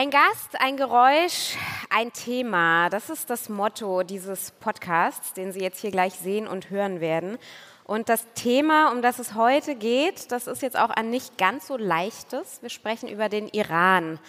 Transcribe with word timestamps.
Ein 0.00 0.10
Gast, 0.10 0.60
ein 0.60 0.76
Geräusch, 0.76 1.56
ein 1.90 2.12
Thema. 2.12 2.88
Das 2.88 3.10
ist 3.10 3.30
das 3.30 3.48
Motto 3.48 4.04
dieses 4.04 4.52
Podcasts, 4.52 5.32
den 5.32 5.50
Sie 5.50 5.58
jetzt 5.58 5.80
hier 5.80 5.90
gleich 5.90 6.14
sehen 6.14 6.46
und 6.46 6.70
hören 6.70 7.00
werden. 7.00 7.36
Und 7.82 8.08
das 8.08 8.24
Thema, 8.34 8.92
um 8.92 9.02
das 9.02 9.18
es 9.18 9.34
heute 9.34 9.74
geht, 9.74 10.30
das 10.30 10.46
ist 10.46 10.62
jetzt 10.62 10.78
auch 10.78 10.90
ein 10.90 11.10
nicht 11.10 11.36
ganz 11.36 11.66
so 11.66 11.76
leichtes. 11.76 12.62
Wir 12.62 12.70
sprechen 12.70 13.08
über 13.08 13.28
den 13.28 13.48
Iran. 13.48 14.20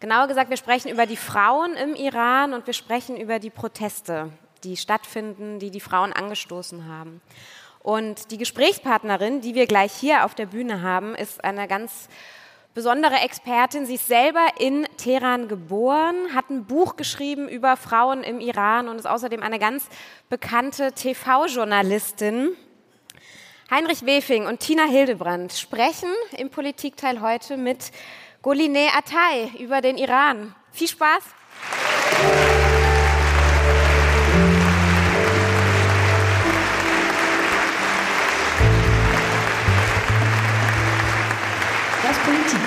Genauer 0.00 0.26
gesagt, 0.26 0.50
wir 0.50 0.58
sprechen 0.58 0.90
über 0.90 1.06
die 1.06 1.16
Frauen 1.16 1.72
im 1.76 1.94
Iran 1.94 2.52
und 2.52 2.66
wir 2.66 2.74
sprechen 2.74 3.16
über 3.16 3.38
die 3.38 3.48
Proteste, 3.48 4.28
die 4.64 4.76
stattfinden, 4.76 5.58
die 5.58 5.70
die 5.70 5.80
Frauen 5.80 6.12
angestoßen 6.12 6.86
haben. 6.86 7.22
Und 7.82 8.30
die 8.32 8.36
Gesprächspartnerin, 8.36 9.40
die 9.40 9.54
wir 9.54 9.66
gleich 9.66 9.94
hier 9.94 10.26
auf 10.26 10.34
der 10.34 10.44
Bühne 10.44 10.82
haben, 10.82 11.14
ist 11.14 11.42
eine 11.42 11.68
ganz 11.68 12.10
besondere 12.76 13.14
Expertin. 13.20 13.86
Sie 13.86 13.94
ist 13.94 14.06
selber 14.06 14.46
in 14.58 14.86
Teheran 14.98 15.48
geboren, 15.48 16.14
hat 16.34 16.50
ein 16.50 16.66
Buch 16.66 16.96
geschrieben 16.96 17.48
über 17.48 17.74
Frauen 17.78 18.22
im 18.22 18.38
Iran 18.38 18.88
und 18.88 18.98
ist 18.98 19.06
außerdem 19.06 19.42
eine 19.42 19.58
ganz 19.58 19.88
bekannte 20.28 20.92
TV-Journalistin. 20.92 22.50
Heinrich 23.70 24.04
Wefing 24.04 24.44
und 24.44 24.60
Tina 24.60 24.84
Hildebrand 24.84 25.54
sprechen 25.54 26.10
im 26.36 26.50
Politikteil 26.50 27.22
heute 27.22 27.56
mit 27.56 27.92
Goline 28.42 28.88
Atay 28.94 29.50
über 29.58 29.80
den 29.80 29.96
Iran. 29.96 30.54
Viel 30.70 30.88
Spaß! 30.88 32.65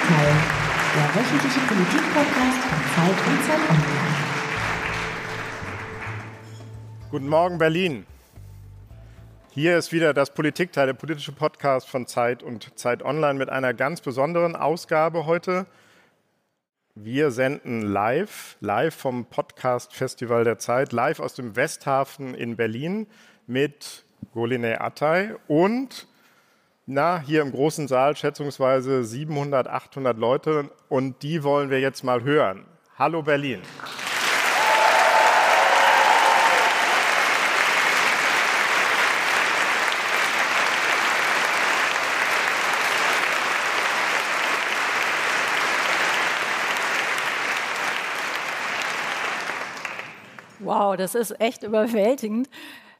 Politikteil, 0.09 0.33
der 0.95 1.21
wöchentliche 1.21 1.59
Politikpodcast 1.67 2.57
von 2.63 2.79
Zeit 2.95 3.27
und 3.27 3.45
Zeit 3.45 3.59
Online. 3.69 4.15
Guten 7.11 7.27
Morgen, 7.27 7.57
Berlin. 7.59 8.05
Hier 9.51 9.77
ist 9.77 9.91
wieder 9.91 10.15
das 10.15 10.33
Politikteil, 10.33 10.87
der 10.87 10.95
politische 10.95 11.31
Podcast 11.31 11.87
von 11.87 12.07
Zeit 12.07 12.41
und 12.41 12.79
Zeit 12.79 13.03
Online 13.03 13.35
mit 13.35 13.49
einer 13.49 13.75
ganz 13.75 14.01
besonderen 14.01 14.55
Ausgabe 14.55 15.27
heute. 15.27 15.67
Wir 16.95 17.29
senden 17.29 17.83
live, 17.83 18.57
live 18.61 18.95
vom 18.95 19.25
Podcast 19.25 19.93
Festival 19.93 20.43
der 20.43 20.57
Zeit, 20.57 20.91
live 20.91 21.19
aus 21.19 21.35
dem 21.35 21.55
Westhafen 21.55 22.33
in 22.33 22.55
Berlin 22.55 23.05
mit 23.45 24.05
Goline 24.33 24.81
Atay 24.81 25.35
und 25.47 26.07
na, 26.91 27.19
hier 27.19 27.43
im 27.43 27.51
großen 27.51 27.87
Saal 27.87 28.15
schätzungsweise 28.15 29.03
700, 29.03 29.67
800 29.67 30.17
Leute 30.17 30.71
und 30.89 31.21
die 31.21 31.43
wollen 31.43 31.69
wir 31.69 31.79
jetzt 31.79 32.03
mal 32.03 32.23
hören. 32.23 32.65
Hallo 32.97 33.21
Berlin. 33.21 33.61
Wow, 50.57 50.97
das 50.97 51.13
ist 51.13 51.39
echt 51.39 51.61
überwältigend. 51.61 52.49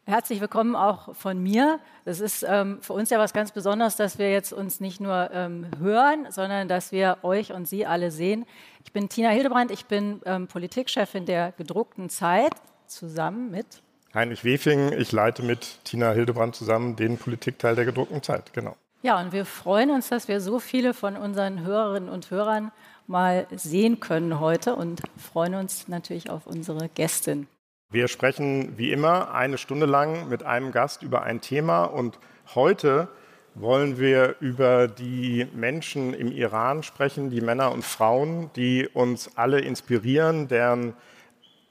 Herzlich 0.10 0.42
willkommen 0.42 0.76
auch 0.76 1.16
von 1.16 1.38
mir. 1.38 1.80
Es 2.04 2.20
ist 2.20 2.44
ähm, 2.50 2.80
für 2.82 2.94
uns 2.94 3.12
ja 3.12 3.20
was 3.20 3.32
ganz 3.32 3.52
Besonderes, 3.52 3.96
dass 3.96 4.18
wir 4.18 4.32
jetzt 4.32 4.52
uns 4.52 4.80
nicht 4.80 5.00
nur 5.00 5.30
ähm, 5.32 5.68
hören, 5.78 6.26
sondern 6.32 6.68
dass 6.68 6.92
wir 6.92 7.20
euch 7.22 7.54
und 7.54 7.68
Sie 7.68 7.86
alle 7.86 8.10
sehen. 8.10 8.48
Ich 8.84 8.92
bin 8.92 9.08
Tina 9.08 9.30
Hildebrand, 9.30 9.70
ich 9.70 9.86
bin 9.86 10.20
ähm, 10.26 10.48
Politikchefin 10.48 11.28
der 11.28 11.52
gedruckten 11.52 12.10
Zeit 12.10 12.54
zusammen 12.88 13.52
mit 13.52 13.84
Heinrich 14.16 14.44
Wefing. 14.44 14.94
Ich 14.94 15.12
leite 15.12 15.44
mit 15.44 15.78
Tina 15.84 16.12
Hildebrand 16.12 16.56
zusammen 16.56 16.96
den 16.96 17.20
Politikteil 17.20 17.76
der 17.76 17.86
gedruckten 17.86 18.24
Zeit. 18.24 18.52
Genau. 18.54 18.76
Ja, 19.04 19.22
und 19.22 19.32
wir 19.32 19.46
freuen 19.46 19.92
uns, 19.92 20.10
dass 20.10 20.28
wir 20.28 20.42
so 20.42 20.58
viele 20.58 20.96
von 20.96 21.18
unseren 21.18 21.64
Hörerinnen 21.64 22.10
und 22.10 22.32
Hörern 22.32 22.72
mal 23.06 23.46
sehen 23.52 24.00
können 24.00 24.40
heute 24.40 24.74
und 24.74 25.04
freuen 25.18 25.54
uns 25.54 25.88
natürlich 25.88 26.32
auf 26.32 26.48
unsere 26.48 26.90
Gästin. 26.90 27.46
Wir 27.92 28.08
sprechen 28.08 28.78
wie 28.78 28.92
immer 28.92 29.34
eine 29.34 29.58
Stunde 29.58 29.88
lang 29.88 30.30
mit 30.30 30.44
einem 30.44 30.72
Gast 30.72 31.02
über 31.02 31.24
ein 31.24 31.42
Thema 31.42 31.86
und 31.86 32.20
heute 32.54 33.08
wollen 33.56 33.98
wir 33.98 34.36
über 34.42 34.88
die 34.88 35.48
Menschen 35.56 36.14
im 36.14 36.32
Iran 36.32 36.84
sprechen, 36.84 37.32
die 37.32 37.42
Männer 37.42 37.72
und 37.72 37.84
Frauen, 37.84 38.52
die 38.56 38.88
uns 38.88 39.36
alle 39.38 39.62
inspirieren, 39.62 40.48
deren 40.48 40.94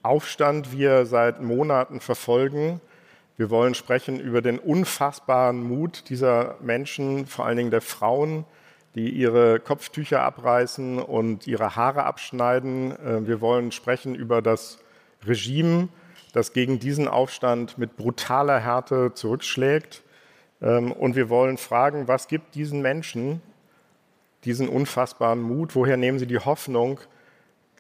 Aufstand 0.02 0.72
wir 0.72 1.06
seit 1.06 1.40
Monaten 1.40 2.00
verfolgen. 2.00 2.80
Wir 3.36 3.48
wollen 3.48 3.74
sprechen 3.74 4.18
über 4.18 4.42
den 4.42 4.58
unfassbaren 4.58 5.62
Mut 5.62 6.10
dieser 6.10 6.56
Menschen, 6.60 7.26
vor 7.26 7.46
allen 7.46 7.58
Dingen 7.58 7.70
der 7.70 7.80
Frauen, 7.80 8.44
die 8.96 9.08
ihre 9.08 9.60
Kopftücher 9.60 10.22
abreißen 10.22 10.98
und 10.98 11.46
ihre 11.46 11.76
Haare 11.76 12.02
abschneiden. 12.02 12.90
Äh, 12.90 13.24
wir 13.28 13.40
wollen 13.40 13.70
sprechen 13.70 14.16
über 14.16 14.42
das 14.42 14.80
Regime, 15.24 15.88
das 16.32 16.52
gegen 16.52 16.78
diesen 16.78 17.08
Aufstand 17.08 17.78
mit 17.78 17.96
brutaler 17.96 18.60
Härte 18.60 19.12
zurückschlägt. 19.14 20.02
Ähm, 20.60 20.92
und 20.92 21.16
wir 21.16 21.28
wollen 21.28 21.56
fragen, 21.56 22.08
was 22.08 22.28
gibt 22.28 22.54
diesen 22.54 22.82
Menschen 22.82 23.40
diesen 24.44 24.68
unfassbaren 24.68 25.40
Mut? 25.40 25.74
Woher 25.74 25.96
nehmen 25.96 26.18
sie 26.18 26.26
die 26.26 26.38
Hoffnung, 26.38 27.00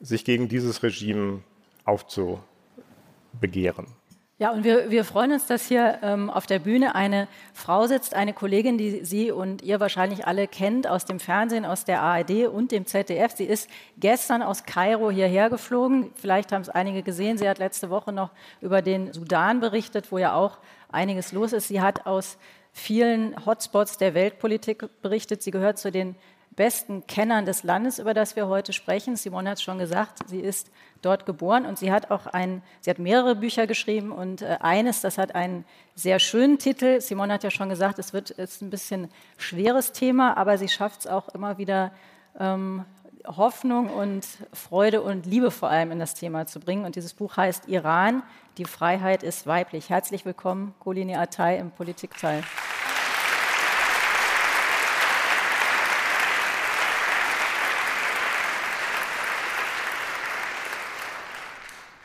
sich 0.00 0.24
gegen 0.24 0.48
dieses 0.48 0.82
Regime 0.82 1.42
aufzubegehren? 1.84 3.97
Ja, 4.40 4.52
und 4.52 4.62
wir, 4.62 4.88
wir 4.88 5.04
freuen 5.04 5.32
uns, 5.32 5.46
dass 5.46 5.66
hier 5.66 5.98
ähm, 6.00 6.30
auf 6.30 6.46
der 6.46 6.60
Bühne 6.60 6.94
eine 6.94 7.26
Frau 7.52 7.88
sitzt, 7.88 8.14
eine 8.14 8.32
Kollegin, 8.32 8.78
die 8.78 9.04
Sie 9.04 9.32
und 9.32 9.62
ihr 9.62 9.80
wahrscheinlich 9.80 10.28
alle 10.28 10.46
kennt 10.46 10.86
aus 10.86 11.04
dem 11.04 11.18
Fernsehen, 11.18 11.64
aus 11.64 11.84
der 11.84 12.02
ARD 12.02 12.46
und 12.46 12.70
dem 12.70 12.86
ZDF. 12.86 13.34
Sie 13.34 13.46
ist 13.46 13.68
gestern 13.96 14.42
aus 14.42 14.62
Kairo 14.62 15.10
hierher 15.10 15.50
geflogen. 15.50 16.12
Vielleicht 16.14 16.52
haben 16.52 16.62
es 16.62 16.68
einige 16.68 17.02
gesehen. 17.02 17.36
Sie 17.36 17.48
hat 17.48 17.58
letzte 17.58 17.90
Woche 17.90 18.12
noch 18.12 18.30
über 18.60 18.80
den 18.80 19.12
Sudan 19.12 19.58
berichtet, 19.58 20.12
wo 20.12 20.18
ja 20.18 20.34
auch 20.34 20.58
einiges 20.88 21.32
los 21.32 21.52
ist. 21.52 21.66
Sie 21.66 21.80
hat 21.80 22.06
aus 22.06 22.38
vielen 22.72 23.44
Hotspots 23.44 23.98
der 23.98 24.14
Weltpolitik 24.14 24.88
berichtet. 25.02 25.42
Sie 25.42 25.50
gehört 25.50 25.78
zu 25.78 25.90
den 25.90 26.14
besten 26.58 27.06
Kennern 27.06 27.46
des 27.46 27.62
Landes, 27.62 28.00
über 28.00 28.14
das 28.14 28.34
wir 28.34 28.48
heute 28.48 28.72
sprechen. 28.72 29.14
Simone 29.14 29.50
hat 29.50 29.58
es 29.58 29.62
schon 29.62 29.78
gesagt, 29.78 30.28
sie 30.28 30.40
ist 30.40 30.70
dort 31.02 31.24
geboren 31.24 31.64
und 31.64 31.78
sie 31.78 31.92
hat 31.92 32.10
auch 32.10 32.26
ein, 32.26 32.62
sie 32.80 32.90
hat 32.90 32.98
mehrere 32.98 33.36
Bücher 33.36 33.68
geschrieben 33.68 34.10
und 34.10 34.42
äh, 34.42 34.58
eines, 34.60 35.00
das 35.00 35.18
hat 35.18 35.36
einen 35.36 35.64
sehr 35.94 36.18
schönen 36.18 36.58
Titel. 36.58 37.00
Simone 37.00 37.32
hat 37.32 37.44
ja 37.44 37.52
schon 37.52 37.68
gesagt, 37.68 38.00
es 38.00 38.12
wird 38.12 38.30
ist 38.30 38.60
ein 38.60 38.70
bisschen 38.70 39.08
schweres 39.36 39.92
Thema, 39.92 40.36
aber 40.36 40.58
sie 40.58 40.68
schafft 40.68 41.00
es 41.00 41.06
auch 41.06 41.28
immer 41.28 41.58
wieder 41.58 41.92
ähm, 42.40 42.84
Hoffnung 43.24 43.88
und 43.90 44.26
Freude 44.52 45.02
und 45.02 45.26
Liebe 45.26 45.52
vor 45.52 45.70
allem 45.70 45.92
in 45.92 46.00
das 46.00 46.14
Thema 46.14 46.48
zu 46.48 46.58
bringen. 46.58 46.84
Und 46.84 46.96
dieses 46.96 47.14
Buch 47.14 47.36
heißt 47.36 47.68
Iran, 47.68 48.24
die 48.56 48.64
Freiheit 48.64 49.22
ist 49.22 49.46
weiblich. 49.46 49.90
Herzlich 49.90 50.24
willkommen, 50.24 50.74
Golini 50.80 51.14
Atay 51.14 51.58
im 51.60 51.70
Politikteil. 51.70 52.42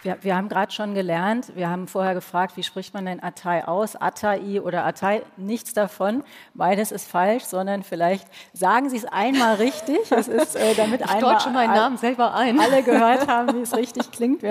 Wir, 0.03 0.17
wir 0.21 0.35
haben 0.35 0.49
gerade 0.49 0.71
schon 0.71 0.93
gelernt, 0.93 1.53
wir 1.55 1.69
haben 1.69 1.87
vorher 1.87 2.13
gefragt, 2.13 2.57
wie 2.57 2.63
spricht 2.63 2.93
man 2.93 3.05
denn 3.05 3.23
Atay 3.23 3.63
aus? 3.63 3.95
Atai 3.95 4.61
oder 4.61 4.85
Atay? 4.85 5.21
Nichts 5.37 5.73
davon. 5.73 6.23
Beides 6.53 6.91
ist 6.91 7.09
falsch, 7.09 7.45
sondern 7.45 7.83
vielleicht 7.83 8.27
sagen 8.51 8.89
Sie 8.89 8.97
es 8.97 9.05
einmal 9.05 9.55
richtig. 9.55 9.99
Es 10.11 10.27
ist, 10.27 10.57
äh, 10.57 10.75
damit 10.75 10.99
ich 10.99 11.09
einmal 11.09 11.35
deutsche 11.35 11.49
meinen 11.51 11.73
Namen 11.73 11.97
selber 11.97 12.35
ein. 12.35 12.59
alle 12.59 12.83
gehört 12.83 13.27
haben, 13.29 13.55
wie 13.55 13.61
es 13.61 13.73
richtig 13.73 14.11
klingt. 14.11 14.43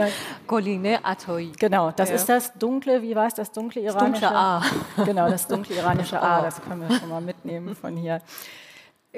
Goline 0.47 1.05
Atoy. 1.05 1.53
Genau, 1.59 1.91
das 1.91 2.09
ja. 2.09 2.15
ist 2.15 2.31
das 2.31 2.55
dunkle, 2.55 3.03
wie 3.03 3.15
war 3.15 3.27
es, 3.27 3.35
das 3.35 3.53
dunkle 3.53 3.83
iranische? 3.83 4.23
Das 4.23 4.31
dunkle 4.31 4.39
A. 4.39 4.63
Genau, 5.05 5.29
das 5.29 5.47
dunkle 5.47 5.77
iranische 5.77 6.19
A, 6.23 6.41
das 6.41 6.63
können 6.63 6.89
wir 6.89 6.99
schon 6.99 7.11
mal 7.11 7.21
mitnehmen 7.21 7.77
von 7.77 7.95
hier. 7.95 8.23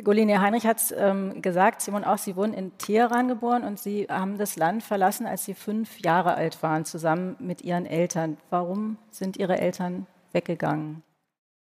Goline 0.02 0.41
Heinrich 0.41 0.67
hat 0.67 0.79
es 0.79 0.93
ähm, 0.96 1.41
gesagt, 1.41 1.81
Simon 1.81 2.02
auch, 2.02 2.19
Sie 2.19 2.35
wurden 2.35 2.52
in 2.52 2.76
Teheran 2.79 3.29
geboren 3.29 3.62
und 3.62 3.79
Sie 3.79 4.06
haben 4.11 4.38
das 4.38 4.56
Land 4.56 4.82
verlassen, 4.82 5.25
als 5.25 5.44
Sie 5.44 5.55
fünf 5.55 6.00
Jahre 6.00 6.35
alt 6.35 6.62
waren, 6.64 6.85
zusammen 6.85 7.37
mit 7.38 7.62
Ihren 7.62 7.87
Eltern. 7.87 8.37
Warum 8.50 8.99
sind 9.11 9.37
Ihre 9.37 9.58
Eltern 9.58 10.06
weggegangen? 10.32 11.05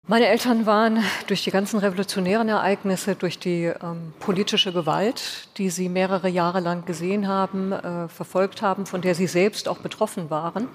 Meine 0.07 0.27
Eltern 0.27 0.65
waren 0.65 1.03
durch 1.27 1.45
die 1.45 1.51
ganzen 1.51 1.79
revolutionären 1.79 2.49
Ereignisse, 2.49 3.15
durch 3.15 3.39
die 3.39 3.65
ähm, 3.65 4.13
politische 4.21 4.73
Gewalt, 4.73 5.49
die 5.57 5.71
sie 5.71 5.89
mehrere 5.89 6.29
Jahre 6.29 6.61
lang 6.61 6.85
gesehen 6.85 7.27
haben, 7.27 7.73
äh, 7.73 8.09
verfolgt 8.09 8.61
haben, 8.61 8.85
von 8.85 9.01
der 9.01 9.15
sie 9.15 9.27
selbst 9.27 9.67
auch 9.67 9.79
betroffen 9.79 10.29
waren, 10.29 10.69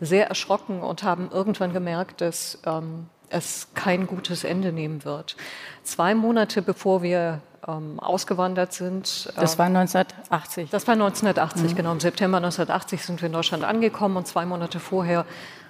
sehr 0.00 0.28
erschrocken 0.28 0.82
und 0.82 1.02
haben 1.02 1.30
irgendwann 1.32 1.72
gemerkt, 1.72 2.20
dass 2.20 2.60
ähm, 2.64 3.06
es 3.30 3.68
kein 3.74 4.06
gutes 4.06 4.44
Ende 4.44 4.72
nehmen 4.72 5.04
wird. 5.04 5.36
Zwei 5.82 6.14
Monate 6.14 6.62
bevor 6.62 7.02
wir 7.02 7.40
ähm, 7.66 7.98
ausgewandert 8.00 8.72
sind. 8.72 9.32
Das 9.36 9.58
war 9.58 9.66
1980. 9.66 10.70
Das 10.70 10.86
war 10.86 10.94
1980, 10.94 11.72
mhm. 11.72 11.76
genau. 11.76 11.92
Im 11.92 12.00
September 12.00 12.38
1980 12.38 13.04
sind 13.04 13.22
wir 13.22 13.26
in 13.26 13.32
Deutschland 13.32 13.64
angekommen 13.64 14.16
und 14.16 14.26
zwei 14.26 14.44
Monate 14.44 14.80
vorher 14.80 15.24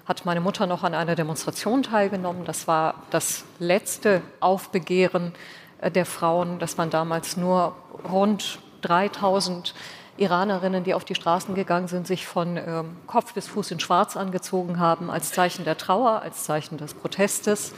hat 0.07 0.25
meine 0.25 0.41
Mutter 0.41 0.67
noch 0.67 0.83
an 0.83 0.95
einer 0.95 1.15
Demonstration 1.15 1.83
teilgenommen. 1.83 2.45
Das 2.45 2.67
war 2.67 2.95
das 3.11 3.45
letzte 3.59 4.23
Aufbegehren 4.41 5.33
äh, 5.81 5.91
der 5.91 6.07
Frauen. 6.07 6.59
Das 6.59 6.79
waren 6.79 6.91
damals 6.91 7.37
nur 7.37 7.77
rund 8.11 8.59
3000 8.83 9.75
Iranerinnen, 10.21 10.85
die 10.85 10.93
auf 10.93 11.05
die 11.05 11.15
Straßen 11.15 11.55
gegangen 11.55 11.89
sind, 11.89 12.07
sich 12.07 12.27
von 12.27 12.59
ähm, 12.59 12.97
Kopf 13.07 13.33
bis 13.33 13.49
Fuß 13.49 13.71
in 13.71 13.81
Schwarz 13.81 14.17
angezogen 14.17 14.79
haben, 14.79 15.11
als 15.11 15.33
Zeichen 15.33 15.65
der 15.65 15.79
Trauer, 15.79 16.21
als 16.23 16.45
Zeichen 16.45 16.77
des 16.77 16.93
Protestes. 16.93 17.73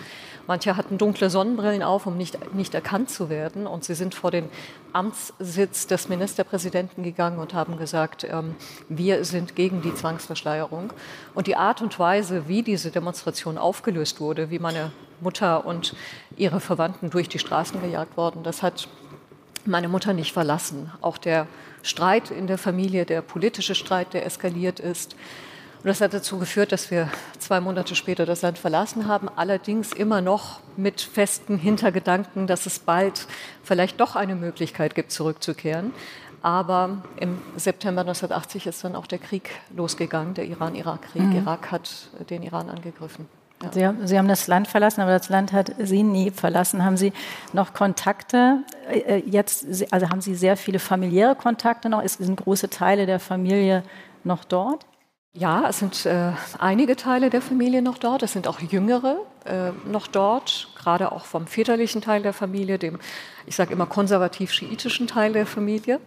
Manche 0.49 0.77
hatten 0.77 0.99
dunkle 0.99 1.31
Sonnenbrillen 1.31 1.85
auf, 1.85 2.05
um 2.05 2.17
nicht, 2.17 2.53
nicht 2.53 2.75
erkannt 2.75 3.11
zu 3.11 3.31
werden. 3.31 3.69
Und 3.69 3.85
sie 3.85 3.94
sind 3.94 4.17
vor 4.17 4.33
den 4.33 4.49
Amtssitz 4.93 5.87
des 5.87 6.09
Ministerpräsidenten 6.09 7.05
gegangen 7.05 7.39
und 7.39 7.55
haben 7.55 7.77
gesagt, 7.77 8.25
ähm, 8.25 8.56
wir 8.89 9.25
sind 9.25 9.55
gegen 9.55 9.81
die 9.81 9.94
Zwangsverschleierung. 9.94 10.93
Und 11.35 11.47
die 11.47 11.55
Art 11.55 11.81
und 11.81 11.97
Weise, 12.00 12.49
wie 12.49 12.62
diese 12.62 12.91
Demonstration 12.91 13.56
aufgelöst 13.56 14.21
wurde, 14.21 14.50
wie 14.50 14.59
meine 14.59 14.91
Mutter 15.21 15.65
und 15.65 15.94
ihre 16.37 16.59
Verwandten 16.59 17.11
durch 17.11 17.29
die 17.29 17.39
Straßen 17.39 17.81
gejagt 17.81 18.17
wurden, 18.17 18.43
das 18.43 18.65
hat 18.65 18.89
meine 19.64 19.88
Mutter 19.88 20.12
nicht 20.12 20.32
verlassen. 20.32 20.91
Auch 21.00 21.19
der 21.19 21.47
Streit 21.82 22.31
in 22.31 22.47
der 22.47 22.59
Familie, 22.59 23.05
der 23.05 23.23
politische 23.23 23.75
Streit, 23.75 24.14
der 24.14 24.26
eskaliert 24.26 24.81
ist. 24.81 25.14
Und 25.82 25.88
das 25.88 26.00
hat 26.00 26.14
dazu 26.14 26.38
geführt, 26.38 26.70
dass 26.70 26.93
wir 26.93 27.11
zwei 27.38 27.61
Monate 27.61 27.97
später 27.97 28.25
das 28.25 28.43
Land 28.43 28.56
verlassen 28.56 29.09
haben, 29.09 29.29
allerdings 29.29 29.93
immer 29.93 30.20
noch 30.20 30.61
mit 30.76 31.00
festen 31.00 31.59
Hintergedanken, 31.59 32.47
dass 32.47 32.67
es 32.67 32.79
bald 32.79 33.26
vielleicht 33.64 33.99
doch 34.00 34.14
eine 34.14 34.37
Möglichkeit 34.37 34.94
gibt, 34.94 35.11
zurückzukehren. 35.11 35.93
Aber 36.41 37.03
im 37.19 37.41
September 37.56 38.03
1980 38.03 38.67
ist 38.67 38.85
dann 38.85 38.94
auch 38.94 39.06
der 39.06 39.19
Krieg 39.19 39.50
losgegangen, 39.76 40.35
der 40.35 40.44
Iran-Irak-Krieg. 40.47 41.23
Mhm. 41.23 41.37
Irak 41.37 41.70
hat 41.73 42.11
den 42.31 42.43
Iran 42.43 42.69
angegriffen. 42.69 43.26
Sie, 43.70 43.87
haben, 43.87 44.06
Sie, 44.06 44.19
haben, 44.19 44.29
das 44.29 44.47
Land 44.49 44.69
verlassen, 44.69 45.00
aber 45.00 45.12
das 45.12 45.29
Land 45.29 45.53
hat 45.53 45.73
Sie 45.79 46.03
nie 46.03 46.31
verlassen. 46.31 46.85
Haben 46.85 46.97
Sie 46.97 47.12
noch 47.53 47.73
Kontakte 47.73 48.59
äh, 48.91 49.23
jetzt? 49.26 49.67
Also 49.93 50.09
haben 50.09 50.20
Sie 50.20 50.35
sehr 50.35 50.56
viele 50.56 50.79
familiäre 50.79 51.35
Kontakte 51.37 51.88
noch? 51.88 52.06
Sind 52.06 52.37
große 52.37 52.70
Teile 52.70 53.06
der 53.06 53.20
Familie 53.20 53.82
noch 54.25 54.44
dort? 54.44 54.85
Ja, 55.34 55.67
es 55.67 55.79
sind 55.79 56.05
äh, 56.05 56.32
einige 56.58 56.94
Teile 56.94 57.31
der 57.31 57.40
Familie 57.40 57.81
noch 57.81 57.96
dort. 57.96 58.23
Es 58.23 58.34
sind 58.34 58.46
auch 58.46 58.61
jüngere 58.61 59.17
äh, 59.46 59.70
noch 59.90 60.06
dort, 60.06 60.69
gerade 60.76 61.11
auch 61.11 61.25
vom 61.25 61.46
väterlichen 61.46 62.02
Teil 62.02 62.23
der 62.23 62.34
Familie, 62.34 62.79
dem, 62.79 62.99
ich 63.46 63.56
sage 63.56 63.73
immer, 63.73 63.87
konservativ-schiitischen 63.87 65.06
Teil 65.06 65.32
der 65.32 65.46
Familie. 65.46 66.00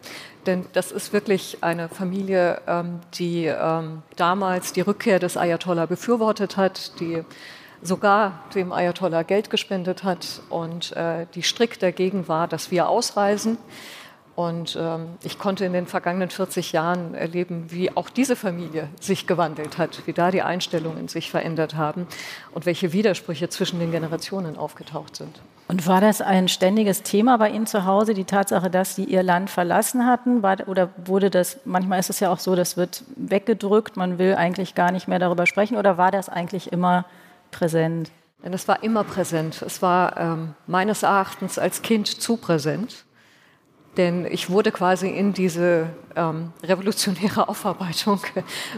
Denn 0.46 0.68
das 0.74 0.92
ist 0.92 1.12
wirklich 1.12 1.58
eine 1.62 1.90
Familie, 1.90 2.62
ähm, 2.68 3.00
die 3.16 3.46
ähm, 3.46 4.04
damals 4.16 4.74
die 4.74 4.82
Rückkehr 4.82 5.18
des 5.18 5.38
Ayatollah 5.38 5.88
befürwortet 5.88 6.56
hat, 6.56 7.00
die 7.00 7.24
sogar 7.82 8.44
dem 8.54 8.72
Ayatollah 8.72 9.24
Geld 9.24 9.50
gespendet 9.50 10.04
hat 10.04 10.44
und 10.50 10.92
äh, 10.92 11.26
die 11.34 11.42
strikt 11.42 11.82
dagegen 11.82 12.28
war, 12.28 12.48
dass 12.48 12.70
wir 12.70 12.90
ausreisen. 12.90 13.58
Und 14.36 14.78
ähm, 14.80 15.08
ich 15.24 15.40
konnte 15.40 15.64
in 15.64 15.72
den 15.72 15.88
vergangenen 15.88 16.30
40 16.30 16.74
Jahren 16.74 17.16
erleben, 17.16 17.68
wie 17.70 17.96
auch 17.96 18.10
diese 18.10 18.36
Familie 18.36 18.90
sich 19.00 19.28
gewandelt 19.28 19.78
hat, 19.78 20.06
wie 20.06 20.14
da 20.14 20.30
die 20.30 20.42
Einstellungen 20.42 21.08
sich 21.08 21.32
verändert 21.32 21.76
haben 21.76 22.06
und 22.52 22.66
welche 22.66 22.92
Widersprüche 22.92 23.48
zwischen 23.48 23.80
den 23.80 23.92
Generationen 23.92 24.58
aufgetaucht 24.58 25.16
sind. 25.16 25.40
Und 25.68 25.88
war 25.88 26.02
das 26.02 26.22
ein 26.22 26.48
ständiges 26.50 27.02
Thema 27.02 27.38
bei 27.38 27.50
Ihnen 27.50 27.66
zu 27.66 27.86
Hause, 27.86 28.14
die 28.14 28.26
Tatsache, 28.26 28.70
dass 28.70 28.96
Sie 28.96 29.06
Ihr 29.06 29.24
Land 29.24 29.50
verlassen 29.50 30.06
hatten? 30.06 30.44
War, 30.44 30.68
oder 30.68 30.90
wurde 31.06 31.30
das, 31.30 31.58
manchmal 31.64 32.00
ist 32.00 32.10
es 32.10 32.20
ja 32.20 32.30
auch 32.30 32.40
so, 32.40 32.56
das 32.56 32.76
wird 32.76 33.04
weggedrückt, 33.16 33.96
man 33.96 34.20
will 34.20 34.36
eigentlich 34.36 34.76
gar 34.76 34.92
nicht 34.92 35.08
mehr 35.08 35.18
darüber 35.18 35.48
sprechen, 35.48 35.78
oder 35.78 35.98
war 35.98 36.12
das 36.12 36.28
eigentlich 36.28 36.72
immer 36.74 37.06
präsent? 37.52 38.12
Denn 38.44 38.54
es 38.54 38.68
war 38.68 38.84
immer 38.84 39.04
präsent. 39.04 39.64
Es 39.66 39.82
war 39.82 40.18
ähm, 40.18 40.54
meines 40.68 41.02
Erachtens 41.02 41.58
als 41.58 41.82
Kind 41.82 42.08
zu 42.08 42.38
präsent. 42.38 43.06
Denn 43.98 44.26
ich 44.26 44.50
wurde 44.50 44.72
quasi 44.72 45.10
in 45.10 45.34
diese 45.34 45.90
ähm, 46.16 46.52
revolutionäre 46.64 47.48
Aufarbeitung 47.50 48.22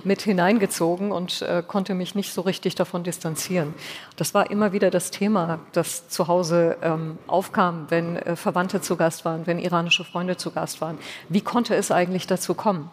mit 0.03 0.21
hineingezogen 0.21 1.11
und 1.11 1.41
äh, 1.41 1.63
konnte 1.65 1.93
mich 1.93 2.15
nicht 2.15 2.33
so 2.33 2.41
richtig 2.41 2.75
davon 2.75 3.03
distanzieren. 3.03 3.73
Das 4.15 4.33
war 4.33 4.51
immer 4.51 4.73
wieder 4.73 4.91
das 4.91 5.11
Thema, 5.11 5.59
das 5.71 6.07
zu 6.09 6.27
Hause 6.27 6.77
ähm, 6.81 7.17
aufkam, 7.27 7.85
wenn 7.89 8.17
äh, 8.17 8.35
Verwandte 8.35 8.81
zu 8.81 8.95
Gast 8.95 9.25
waren, 9.25 9.47
wenn 9.47 9.59
iranische 9.59 10.03
Freunde 10.03 10.37
zu 10.37 10.51
Gast 10.51 10.81
waren. 10.81 10.97
Wie 11.29 11.41
konnte 11.41 11.75
es 11.75 11.91
eigentlich 11.91 12.27
dazu 12.27 12.53
kommen? 12.53 12.91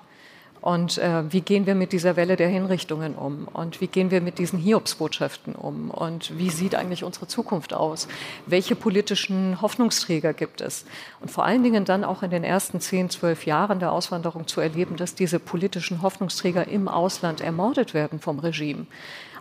Und 0.64 0.96
äh, 0.96 1.31
wie 1.31 1.43
gehen 1.43 1.66
wir 1.66 1.75
mit 1.75 1.93
dieser 1.93 2.16
Welle 2.16 2.37
der 2.37 2.49
Hinrichtungen 2.49 3.16
um? 3.16 3.49
Und 3.52 3.82
wie 3.82 3.87
gehen 3.87 4.11
wir 4.11 4.22
mit 4.22 4.38
diesen 4.38 4.58
Hiobsbotschaften 4.58 5.55
um? 5.55 5.90
Und 5.90 6.38
wie 6.38 6.49
sieht 6.49 6.75
eigentlich 6.75 7.05
unsere 7.05 7.26
Zukunft 7.26 7.75
aus? 7.75 8.08
Welche 8.46 8.75
politischen 8.75 9.61
Hoffnungsträger 9.61 10.32
gibt 10.32 10.62
es? 10.62 10.87
Und 11.20 11.31
vor 11.31 11.44
allen 11.44 11.62
Dingen 11.62 11.84
dann 11.84 12.02
auch 12.02 12.22
in 12.22 12.31
den 12.31 12.44
ersten 12.44 12.81
zehn, 12.81 13.11
zwölf 13.11 13.44
Jahren 13.44 13.78
der 13.78 13.93
Auswanderung 13.93 14.46
zu 14.46 14.62
erleben, 14.62 14.96
dass 14.96 15.14
diese 15.14 15.38
politischen 15.38 16.00
Hoffnungsträger 16.00 16.66
im 16.66 16.88
Ausland 16.88 17.43
ermordet 17.43 17.93
werden 17.93 18.19
vom 18.19 18.38
Regime. 18.38 18.87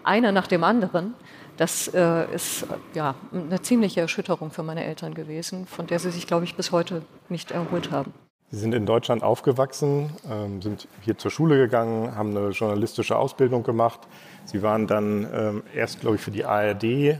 Einer 0.03 0.33
nach 0.33 0.47
dem 0.47 0.65
anderen. 0.65 1.13
Das 1.55 1.87
äh, 1.87 2.35
ist 2.35 2.67
ja 2.95 3.15
eine 3.31 3.61
ziemliche 3.61 4.01
Erschütterung 4.01 4.51
für 4.51 4.63
meine 4.63 4.83
Eltern 4.83 5.13
gewesen, 5.13 5.67
von 5.67 5.87
der 5.87 5.99
sie 5.99 6.11
sich, 6.11 6.27
glaube 6.27 6.43
ich, 6.43 6.55
bis 6.55 6.73
heute 6.73 7.01
nicht 7.29 7.51
erholt 7.51 7.91
haben. 7.91 8.11
Sie 8.53 8.59
sind 8.59 8.75
in 8.75 8.85
Deutschland 8.85 9.23
aufgewachsen, 9.23 10.11
ähm, 10.29 10.61
sind 10.61 10.87
hier 11.01 11.17
zur 11.17 11.31
Schule 11.31 11.57
gegangen, 11.57 12.15
haben 12.15 12.37
eine 12.37 12.49
journalistische 12.49 13.17
Ausbildung 13.17 13.63
gemacht. 13.63 14.01
Sie 14.45 14.61
waren 14.61 14.85
dann 14.85 15.27
ähm, 15.33 15.63
erst, 15.73 16.01
glaube 16.01 16.17
ich, 16.17 16.21
für 16.21 16.29
die 16.29 16.45
ARD 16.45 16.83
ähm, 16.83 17.17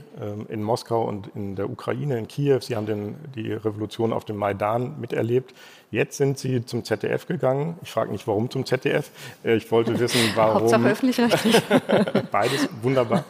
in 0.48 0.62
Moskau 0.62 1.02
und 1.02 1.26
in 1.34 1.56
der 1.56 1.68
Ukraine, 1.68 2.18
in 2.18 2.28
Kiew. 2.28 2.60
Sie 2.60 2.76
haben 2.76 2.86
den, 2.86 3.16
die 3.34 3.52
Revolution 3.52 4.12
auf 4.12 4.24
dem 4.24 4.36
Maidan 4.36 5.00
miterlebt. 5.00 5.54
Jetzt 5.90 6.18
sind 6.18 6.38
Sie 6.38 6.64
zum 6.64 6.84
ZDF 6.84 7.26
gegangen. 7.26 7.78
Ich 7.82 7.90
frage 7.90 8.12
nicht, 8.12 8.28
warum 8.28 8.48
zum 8.48 8.64
ZDF. 8.64 9.10
Äh, 9.44 9.56
ich 9.56 9.68
wollte 9.72 9.98
wissen, 9.98 10.20
warum. 10.36 10.62
Hauptsache 10.62 10.86
öffentlich-rechtlich. 10.88 11.60
Beides 12.30 12.68
wunderbar. 12.80 13.24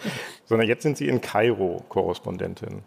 Sondern 0.44 0.68
jetzt 0.68 0.82
sind 0.82 0.98
Sie 0.98 1.08
in 1.08 1.22
Kairo 1.22 1.82
Korrespondentin. 1.88 2.82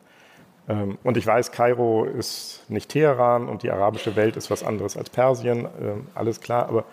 Ähm, 0.68 0.98
und 1.04 1.18
ich 1.18 1.26
weiß, 1.26 1.52
Kairo 1.52 2.06
ist 2.06 2.64
nicht 2.70 2.90
Teheran 2.90 3.48
und 3.48 3.64
die 3.64 3.72
arabische 3.72 4.16
Welt 4.16 4.36
ist 4.36 4.52
was 4.52 4.64
anderes 4.64 4.98
als 4.98 5.10
Persien, 5.10 5.68
ähm, 5.82 6.08
alles 6.14 6.42
klar. 6.42 6.68
Aber 6.68 6.86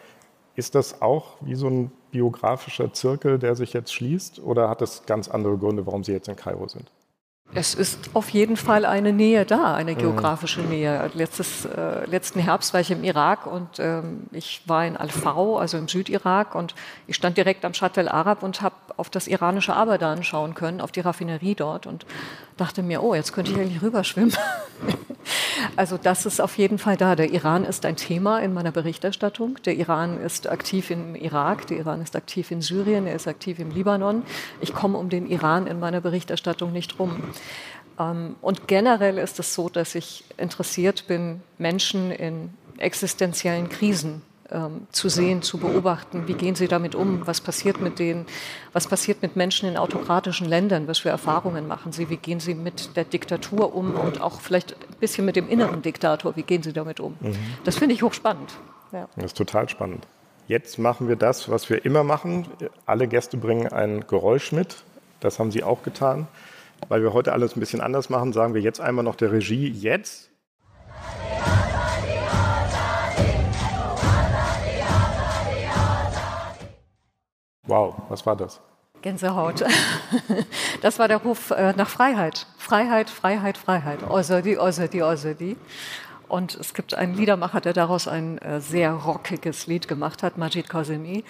ist 0.55 0.75
das 0.75 1.03
auch 1.03 1.37
wie 1.41 1.57
so 1.57 1.69
ein 1.69 1.91
biografischer 2.11 2.93
Zirkel, 2.93 3.39
der 3.39 3.57
sich 3.57 3.73
jetzt 3.73 3.93
schließt? 3.93 4.39
Oder 4.41 4.69
hat 4.69 4.83
es 4.83 5.05
ganz 5.07 5.29
andere 5.29 5.59
Gründe, 5.59 5.87
warum 5.87 6.05
Sie 6.05 6.13
jetzt 6.13 6.29
in 6.29 6.37
Kairo 6.37 6.69
sind? 6.69 6.91
Es 7.53 7.75
ist 7.75 8.11
auf 8.15 8.31
jeden 8.31 8.57
Fall 8.57 8.85
eine 8.85 9.13
Nähe 9.13 9.45
da, 9.45 9.75
eine 9.75 9.93
mhm. 9.93 9.99
geografische. 9.99 10.63
Nähe. 10.63 11.11
Letztes, 11.15 11.67
äh, 11.67 12.05
letzten 12.07 12.41
Herbst 12.41 12.73
war 12.73 12.81
ich 12.81 12.91
im 12.91 13.05
Irak 13.05 13.47
und 13.47 13.79
ähm, 13.79 14.25
ich 14.33 14.63
war 14.67 14.87
in 14.87 14.97
Al-Fau, 14.97 15.59
also 15.59 15.77
im 15.77 15.89
Südirak, 15.89 16.55
und 16.55 16.75
ich 17.07 17.17
stand 17.17 17.37
direkt 17.37 17.65
am 17.65 17.75
Shat 17.75 17.99
al-Arab 17.99 18.43
und 18.43 18.63
habe 18.63 18.75
auf 18.97 19.11
das 19.11 19.27
iranische 19.27 19.75
Abadan 19.75 20.23
schauen 20.23 20.55
können, 20.55 20.81
auf 20.81 20.93
die 20.93 21.01
Raffinerie 21.01 21.55
dort 21.55 21.87
und 21.87 22.07
dachte 22.57 22.83
mir, 22.83 23.03
oh, 23.03 23.15
jetzt 23.15 23.33
könnte 23.33 23.53
ich 23.53 23.59
eigentlich 23.59 23.83
rüberschwimmen. 23.83 24.35
also 25.77 25.99
das 25.99 26.27
ist 26.27 26.41
auf 26.41 26.57
jeden 26.59 26.79
Fall 26.79 26.97
da. 26.97 27.17
Der 27.17 27.33
Iran 27.33 27.65
ist 27.65 27.85
ein 27.85 27.97
Thema 27.97 28.39
in 28.39 28.55
meiner 28.55 28.71
Berichterstattung. 28.71 29.59
Der 29.65 29.75
Iran 29.77 30.21
ist 30.21 30.49
aktiv 30.49 30.91
im 30.91 31.15
Irak, 31.15 31.67
der 31.67 31.79
Iran 31.79 32.01
ist 32.01 32.15
aktiv 32.15 32.51
in 32.51 32.63
Syrien, 32.63 33.07
er 33.07 33.17
ist 33.17 33.27
aktiv 33.27 33.59
im 33.59 33.71
Libanon. 33.71 34.23
Ich 34.61 34.75
komme 34.75 34.99
um 34.99 35.09
den 35.09 35.27
Iran 35.27 35.67
in 35.67 35.81
meiner 35.81 36.01
Berichterstattung 36.01 36.73
nicht 36.73 36.99
rum. 36.99 37.23
Ähm, 37.99 38.37
und 38.41 38.69
generell 38.69 39.19
ist 39.19 39.39
es 39.41 39.55
so, 39.55 39.69
dass 39.69 39.95
ich 39.95 40.25
interessiert 40.37 41.07
bin, 41.07 41.43
Menschen 41.59 42.11
in 42.11 42.51
existenziellen 42.79 43.69
Krisen 43.69 44.23
ähm, 44.51 44.87
zu 44.91 45.09
sehen, 45.09 45.43
zu 45.43 45.59
beobachten, 45.59 46.27
wie 46.27 46.35
gehen 46.35 46.55
sie 46.55 46.69
damit 46.69 46.95
um, 46.95 47.27
was 47.27 47.41
passiert 47.41 47.81
mit 47.81 47.99
denen, 47.99 48.27
was 48.73 48.87
passiert 48.87 49.23
mit 49.23 49.37
Menschen 49.37 49.69
in 49.69 49.77
autokratischen 49.77 50.49
Ländern, 50.49 50.87
was 50.87 50.99
für 50.99 51.09
Erfahrungen 51.09 51.67
machen 51.67 51.93
sie, 51.93 52.11
wie 52.11 52.17
gehen 52.17 52.41
sie 52.41 52.55
mit 52.55 52.97
der 52.97 53.05
Diktatur 53.05 53.75
um 53.75 53.95
und 53.95 54.21
auch 54.21 54.41
vielleicht 54.41 54.73
ein 54.73 54.97
bisschen 55.01 55.25
mit 55.25 55.37
dem 55.37 55.49
inneren 55.49 55.83
Diktator, 55.83 56.37
wie 56.37 56.43
gehen 56.43 56.63
sie 56.63 56.73
damit 56.73 57.01
um. 57.01 57.17
Mhm. 57.21 57.37
Das 57.65 57.77
finde 57.77 57.95
ich 57.95 58.03
hochspannend. 58.03 58.55
Ja. 58.93 59.09
Das 59.17 59.27
ist 59.27 59.37
total 59.37 59.69
spannend. 59.69 60.07
Jetzt 60.47 60.79
machen 60.79 61.09
wir 61.09 61.17
das, 61.17 61.49
was 61.49 61.71
wir 61.71 61.85
immer 61.85 62.05
machen. 62.05 62.47
Alle 62.85 63.09
Gäste 63.09 63.39
bringen 63.39 63.69
ein 63.69 64.07
Geräusch 64.07 64.53
mit. 64.53 64.85
Das 65.21 65.39
haben 65.39 65.51
Sie 65.51 65.65
auch 65.65 65.83
getan. 65.83 66.29
Weil 66.89 67.03
wir 67.03 67.15
heute 67.15 67.33
alles 67.33 67.57
ein 67.57 67.61
bisschen 67.61 67.81
anders 67.81 68.11
machen, 68.11 68.35
sagen 68.35 68.53
wir 68.53 68.61
jetzt 68.61 68.81
einmal 68.81 69.05
noch 69.05 69.15
der 69.15 69.33
Regie 69.33 69.69
jetzt. 69.69 70.31
Wow, 77.67 77.95
was 78.09 78.25
war 78.27 78.37
das? 78.37 78.61
Gänsehaut. 79.03 79.65
Das 80.83 80.99
war 80.99 81.09
der 81.09 81.17
Ruf 81.17 81.51
äh, 81.51 81.73
nach 81.73 81.89
Freiheit. 81.89 82.47
Freiheit, 82.59 83.09
Freiheit, 83.09 83.57
Freiheit. 83.57 84.03
Ozodi, 84.11 84.59
Ozodi, 84.59 85.03
Ozodi. 85.03 85.57
Und 86.29 86.55
es 86.57 86.75
gibt 86.75 86.95
einen 86.95 87.15
Liedermacher, 87.15 87.63
der 87.63 87.73
daraus 87.73 88.07
ein 88.07 88.37
äh, 88.39 88.61
sehr 88.61 88.93
rockiges 88.93 89.67
Lied 89.67 89.89
gemacht 89.89 90.23
hat, 90.23 90.37
Majid 90.37 90.69
Kazemi 90.69 91.25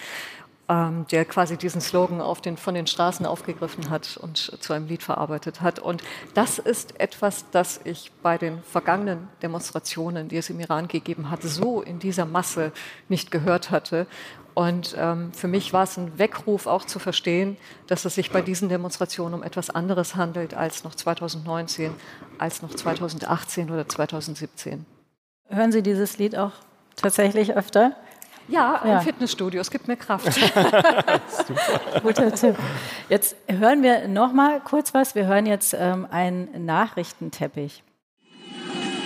ähm, 0.67 1.05
der 1.11 1.25
quasi 1.25 1.57
diesen 1.57 1.81
Slogan 1.81 2.21
den, 2.43 2.57
von 2.57 2.73
den 2.73 2.87
Straßen 2.87 3.25
aufgegriffen 3.25 3.89
hat 3.89 4.17
und 4.17 4.37
zu 4.37 4.73
einem 4.73 4.87
Lied 4.87 5.03
verarbeitet 5.03 5.61
hat. 5.61 5.79
Und 5.79 6.03
das 6.33 6.59
ist 6.59 6.99
etwas, 6.99 7.45
das 7.51 7.79
ich 7.83 8.11
bei 8.23 8.37
den 8.37 8.63
vergangenen 8.63 9.27
Demonstrationen, 9.41 10.27
die 10.27 10.37
es 10.37 10.49
im 10.49 10.59
Iran 10.59 10.87
gegeben 10.87 11.29
hat, 11.29 11.43
so 11.43 11.81
in 11.81 11.99
dieser 11.99 12.25
Masse 12.25 12.71
nicht 13.09 13.31
gehört 13.31 13.71
hatte. 13.71 14.07
Und 14.55 14.95
ähm, 14.97 15.33
für 15.33 15.49
mich 15.49 15.73
war 15.73 15.83
es 15.83 15.97
ein 15.97 16.17
Weckruf 16.17 16.65
auch 16.65 16.85
zu 16.85 16.97
verstehen, 16.97 17.57
dass 17.87 18.05
es 18.05 18.15
sich 18.15 18.31
bei 18.31 18.41
diesen 18.41 18.69
Demonstrationen 18.69 19.33
um 19.33 19.43
etwas 19.43 19.69
anderes 19.69 20.15
handelt 20.15 20.53
als 20.53 20.85
noch 20.85 20.95
2019, 20.95 21.93
als 22.37 22.61
noch 22.61 22.73
2018 22.73 23.69
oder 23.69 23.87
2017. 23.87 24.85
Hören 25.49 25.71
Sie 25.73 25.83
dieses 25.83 26.17
Lied 26.17 26.37
auch 26.37 26.53
tatsächlich 26.95 27.53
öfter? 27.53 27.97
Ja, 28.47 28.81
im 28.83 28.89
ja. 28.91 28.99
Fitnessstudio. 29.01 29.59
Es 29.59 29.69
gibt 29.69 29.89
mir 29.89 29.97
Kraft. 29.97 30.25
Guter 32.03 32.33
Tipp. 32.33 32.55
Jetzt 33.09 33.35
hören 33.47 33.83
wir 33.83 34.07
noch 34.07 34.31
mal 34.31 34.61
kurz 34.61 34.93
was. 34.93 35.15
Wir 35.15 35.25
hören 35.25 35.47
jetzt 35.47 35.75
ähm, 35.77 36.07
einen 36.09 36.65
Nachrichtenteppich. 36.65 37.83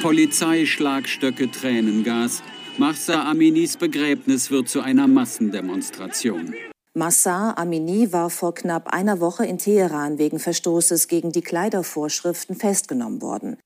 Polizei, 0.03 0.67
Schlagstöcke, 0.67 1.49
Tränengas. 1.49 2.43
Mahsa 2.79 3.29
Aminis 3.29 3.75
Begräbnis 3.75 4.51
wird 4.51 4.69
zu 4.69 4.79
einer 4.79 5.05
Massendemonstration. 5.05 6.53
Massa 6.93 7.53
Amini 7.57 8.13
war 8.13 8.29
vor 8.29 8.55
knapp 8.55 8.93
einer 8.93 9.19
Woche 9.19 9.45
in 9.45 9.57
Teheran 9.57 10.17
wegen 10.17 10.39
Verstoßes 10.39 11.09
gegen 11.09 11.33
die 11.33 11.41
Kleidervorschriften 11.41 12.55
festgenommen 12.55 13.21
worden. 13.21 13.57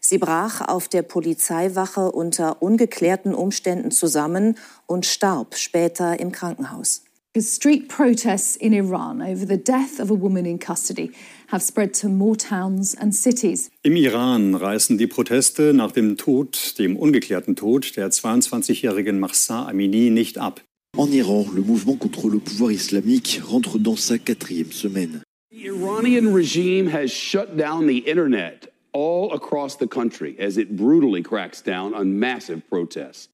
Sie 0.00 0.18
brach 0.18 0.60
auf 0.60 0.86
der 0.86 1.02
Polizeiwache 1.02 2.12
unter 2.12 2.62
ungeklärten 2.62 3.34
Umständen 3.34 3.90
zusammen 3.90 4.56
und 4.86 5.06
starb 5.06 5.56
später 5.56 6.20
im 6.20 6.30
Krankenhaus. 6.30 7.02
Street 7.40 7.88
protests 7.88 8.56
in 8.56 8.74
Iran 8.74 9.22
over 9.22 9.46
the 9.46 9.56
death 9.56 9.98
of 9.98 10.10
a 10.10 10.14
woman 10.14 10.44
in 10.44 10.58
custody 10.58 11.12
have 11.48 11.62
spread 11.62 11.94
to 11.94 12.08
more 12.10 12.36
towns 12.36 12.94
and 12.94 13.14
cities. 13.14 13.70
Im 13.82 13.96
Iran 13.96 14.54
reißen 14.54 14.98
die 14.98 15.06
Proteste 15.06 15.72
nach 15.72 15.92
dem 15.92 16.18
Tod, 16.18 16.78
dem 16.78 16.94
ungeklärten 16.94 17.56
Tod 17.56 17.96
der 17.96 18.10
22-jährigen 18.10 19.18
Mahsa 19.18 19.66
Amini 19.66 20.10
nicht 20.10 20.36
ab. 20.36 20.60
En 20.94 21.10
Iran, 21.10 21.46
le 21.54 21.62
mouvement 21.62 21.98
contre 21.98 22.28
le 22.28 22.38
pouvoir 22.38 22.70
islamique 22.70 23.40
rentre 23.42 23.78
dans 23.78 23.96
sa 23.96 24.18
quatrième 24.18 24.70
semaine. 24.70 25.22
The 25.50 25.68
Iranian 25.68 26.34
regime 26.34 26.88
has 26.88 27.10
shut 27.10 27.56
down 27.56 27.86
the 27.86 28.06
internet 28.06 28.70
all 28.92 29.32
across 29.32 29.76
the 29.76 29.86
country 29.86 30.36
as 30.38 30.58
it 30.58 30.76
brutally 30.76 31.22
cracks 31.22 31.62
down 31.62 31.94
on 31.94 32.18
massive 32.20 32.60
protests. 32.68 33.28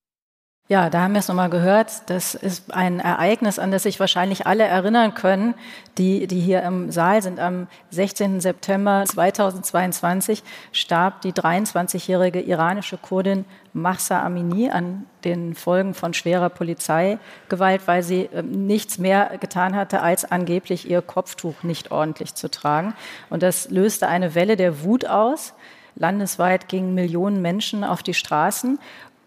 Ja, 0.71 0.91
da 0.91 1.01
haben 1.01 1.15
wir 1.15 1.21
es 1.21 1.29
nochmal 1.29 1.49
gehört. 1.49 2.11
Das 2.11 2.35
ist 2.35 2.75
ein 2.75 3.01
Ereignis, 3.01 3.59
an 3.59 3.71
das 3.71 3.85
sich 3.85 3.99
wahrscheinlich 4.01 4.47
alle 4.47 4.65
erinnern 4.65 5.15
können, 5.15 5.55
die, 5.97 6.27
die 6.27 6.41
hier 6.41 6.63
im 6.63 6.91
Saal 6.91 7.23
sind. 7.23 7.41
Am 7.41 7.69
16. 7.89 8.43
September 8.43 9.03
2022 9.07 10.43
starb 10.73 11.23
die 11.23 11.33
23-jährige 11.33 12.43
iranische 12.43 12.99
Kurdin 12.99 13.47
Mahsa 13.73 14.23
Amini 14.23 14.69
an 14.69 15.07
den 15.25 15.55
Folgen 15.55 15.95
von 15.95 16.13
schwerer 16.13 16.51
Polizeigewalt, 16.51 17.87
weil 17.87 18.03
sie 18.03 18.29
ähm, 18.35 18.67
nichts 18.67 18.99
mehr 18.99 19.39
getan 19.41 19.75
hatte, 19.75 20.03
als 20.03 20.31
angeblich 20.31 20.91
ihr 20.91 21.01
Kopftuch 21.01 21.63
nicht 21.63 21.93
ordentlich 21.93 22.35
zu 22.35 22.51
tragen. 22.51 22.93
Und 23.31 23.43
das 23.43 23.71
löste 23.71 24.07
eine 24.07 24.35
Welle 24.35 24.57
der 24.57 24.83
Wut 24.83 25.07
aus. 25.07 25.55
Landesweit 25.99 26.69
gingen 26.69 26.95
Millionen 26.95 27.43
Menschen 27.43 27.85
auf 27.85 28.03
die 28.03 28.15
Straßen. 28.15 28.79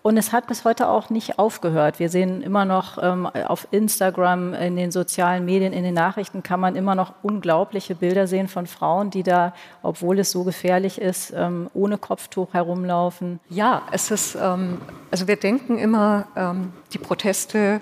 Und 0.04 0.18
es 0.18 0.32
hat 0.32 0.48
bis 0.48 0.66
heute 0.66 0.90
auch 0.90 1.12
nicht 1.12 1.38
aufgehört. 1.38 2.00
Wir 2.00 2.10
sehen 2.10 2.42
immer 2.42 2.66
noch 2.66 2.98
ähm, 3.02 3.28
auf 3.28 3.68
Instagram, 3.70 4.54
in 4.56 4.76
den 4.76 4.92
sozialen 4.92 5.46
Medien, 5.46 5.74
in 5.74 5.84
den 5.84 5.94
Nachrichten 5.94 6.42
kann 6.42 6.60
man 6.60 6.76
immer 6.76 6.96
noch 6.96 7.14
unglaubliche 7.22 7.94
Bilder 7.94 8.26
sehen 8.26 8.48
von 8.48 8.66
Frauen, 8.66 9.12
die 9.12 9.22
da, 9.22 9.54
obwohl 9.84 10.18
es 10.20 10.32
so 10.32 10.44
gefährlich 10.44 11.00
ist, 11.00 11.32
ähm, 11.36 11.70
ohne 11.76 12.00
Kopftuch 12.00 12.54
herumlaufen. 12.54 13.40
Ja, 13.50 13.84
es 13.92 14.10
ist, 14.10 14.36
ähm, 14.42 14.82
also 15.12 15.28
wir 15.28 15.36
denken 15.36 15.78
immer, 15.78 16.26
ähm, 16.36 16.74
die 16.94 16.98
Proteste 16.98 17.80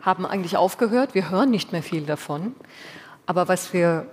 haben 0.00 0.26
eigentlich 0.26 0.56
aufgehört. 0.56 1.14
Wir 1.14 1.30
hören 1.30 1.50
nicht 1.50 1.70
mehr 1.70 1.84
viel 1.84 2.02
davon. 2.02 2.56
Aber 3.26 3.46
was 3.46 3.72
wir 3.72 4.06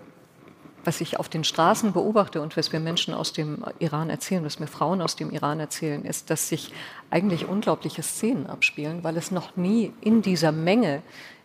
was 0.90 1.02
ich 1.02 1.20
auf 1.20 1.30
den 1.30 1.44
Straßen 1.44 1.94
beobachte 1.94 2.42
und 2.42 2.58
was 2.58 2.74
mir 2.74 2.80
Menschen 2.80 3.14
aus 3.14 3.32
dem 3.32 3.64
Iran 3.78 4.10
erzählen, 4.10 4.44
was 4.44 4.60
mir 4.60 4.66
Frauen 4.66 5.04
aus 5.04 5.16
dem 5.16 5.30
Iran 5.30 5.60
erzählen, 5.60 6.04
ist, 6.04 6.32
dass 6.32 6.50
sich 6.50 6.72
eigentlich 7.12 7.48
unglaubliche 7.48 8.02
Szenen 8.02 8.48
abspielen, 8.48 9.04
weil 9.04 9.16
es 9.16 9.30
noch 9.30 9.56
nie 9.56 9.94
in 10.02 10.24
dieser 10.24 10.52
Menge, 10.52 11.04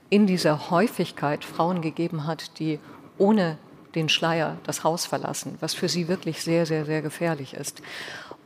in 0.08 0.26
dieser 0.26 0.70
Häufigkeit 0.70 1.44
Frauen 1.44 1.82
gegeben 1.82 2.26
hat, 2.26 2.58
die 2.58 2.80
ohne 3.18 3.58
den 3.94 4.08
Schleier 4.08 4.56
das 4.64 4.82
Haus 4.82 5.04
verlassen, 5.04 5.58
was 5.60 5.74
für 5.74 5.90
sie 5.90 6.08
wirklich 6.08 6.40
sehr, 6.42 6.64
sehr, 6.64 6.86
sehr 6.86 7.02
gefährlich 7.02 7.52
ist. 7.52 7.82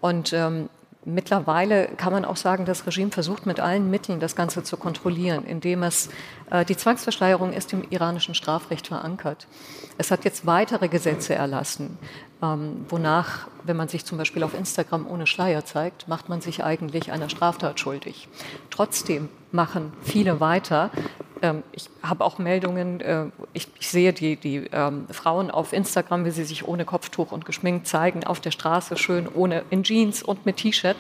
Und 0.01 0.33
ähm, 0.33 0.69
Mittlerweile 1.09 1.89
kann 1.97 2.13
man 2.13 2.27
auch 2.27 2.37
sagen, 2.37 2.67
das 2.67 2.87
Regime 2.87 3.11
versucht 3.11 3.47
mit 3.47 3.61
allen 3.61 3.89
Mitteln 3.89 4.21
das 4.21 4.37
Ganze 4.37 4.63
zu 4.63 4.77
kontrollieren, 4.77 5.45
indem 5.45 5.83
es 5.83 6.11
äh, 6.51 6.67
die 6.67 6.77
Zwangsverschleierung 6.77 7.55
ist 7.55 7.73
im 7.73 7.83
iranischen 7.89 8.35
Strafrecht 8.35 8.89
verankert. 8.89 9.47
Es 9.97 10.11
hat 10.11 10.25
jetzt 10.25 10.45
weitere 10.45 10.89
Gesetze 10.89 11.35
erlassen, 11.35 11.97
ähm, 12.43 12.85
wonach, 12.91 13.49
wenn 13.65 13.77
man 13.77 13.89
sich 13.89 14.05
zum 14.05 14.19
Beispiel 14.19 14.43
auf 14.43 14.53
Instagram 14.53 15.07
ohne 15.07 15.27
Schleier 15.27 15.65
zeigt, 15.65 16.09
macht 16.09 16.29
man 16.29 16.43
sich 16.43 16.63
eigentlich 16.63 17.11
einer 17.11 17.31
Straftat 17.31 17.81
schuldig. 17.81 18.29
Trotzdem 18.69 19.31
machen 19.51 19.95
viele 20.03 20.41
weiter, 20.41 20.91
ähm, 21.43 21.63
ich 21.73 21.89
habe 22.03 22.25
auch 22.25 22.39
Meldungen, 22.39 23.01
äh, 23.01 23.27
ich, 23.53 23.69
ich, 23.79 23.89
sehe 23.89 24.13
die, 24.13 24.37
die 24.37 24.69
ähm, 24.73 25.07
Frauen 25.11 25.51
auf 25.51 25.73
Instagram, 25.73 26.25
wie 26.25 26.31
sie 26.31 26.45
sich 26.45 26.67
ohne 26.67 26.85
Kopftuch 26.85 27.33
und 27.33 27.45
geschminkt 27.45 27.87
zeigen, 27.87 28.25
auf 28.25 28.41
der 28.41 28.51
Straße 28.51 28.97
schön 28.97 29.29
ohne 29.33 29.65
in 29.71 29.83
Jeans 29.83 30.23
und 30.23 30.47
mit 30.47 30.59
T-Shirt. 30.59 30.97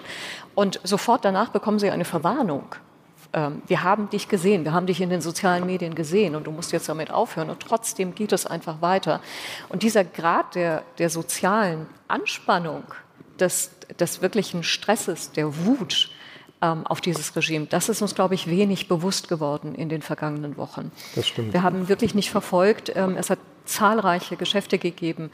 Und 0.55 0.81
sofort 0.85 1.25
danach 1.25 1.51
bekommen 1.51 1.79
sie 1.79 1.91
eine 1.91 2.05
Verwarnung. 2.05 2.75
Ähm, 3.33 3.63
wir 3.67 3.83
haben 3.83 4.11
dich 4.11 4.29
gesehen, 4.29 4.65
wir 4.65 4.73
haben 4.73 4.87
dich 4.87 5.01
in 5.01 5.11
den 5.11 5.21
sozialen 5.21 5.67
Medien 5.67 5.95
gesehen 5.95 6.35
und 6.35 6.47
du 6.47 6.51
musst 6.51 6.73
jetzt 6.73 6.89
damit 6.89 7.11
aufhören. 7.11 7.51
Und 7.51 7.61
trotzdem 7.61 8.15
geht 8.15 8.33
es 8.33 8.47
einfach 8.47 8.81
weiter. 8.81 9.21
Und 9.69 9.83
dieser 9.83 10.05
Grad 10.05 10.55
der, 10.55 10.83
der 10.99 11.11
sozialen 11.11 11.87
Anspannung, 12.09 12.85
des, 13.39 13.71
des 13.99 14.23
wirklichen 14.23 14.63
Stresses, 14.63 15.33
der 15.33 15.65
Wut, 15.65 16.11
auf 16.61 17.01
dieses 17.01 17.37
Regime. 17.37 17.67
Das 17.67 17.89
ist 17.89 18.03
uns, 18.03 18.15
glaube 18.15 18.35
ich, 18.35 18.49
wenig 18.49 18.89
bewusst 18.89 19.29
geworden 19.29 19.75
in 19.75 19.89
den 19.89 20.03
vergangenen 20.03 20.57
Wochen. 20.57 20.91
Das 21.15 21.29
stimmt. 21.29 21.53
Wir 21.53 21.63
haben 21.63 21.89
wirklich 21.89 22.15
nicht 22.15 22.31
verfolgt. 22.31 22.93
Ähm, 22.97 23.17
es 23.17 23.31
hat 23.31 23.39
zahlreiche 23.65 24.37
Geschäfte 24.37 24.79
gegeben, 24.79 25.31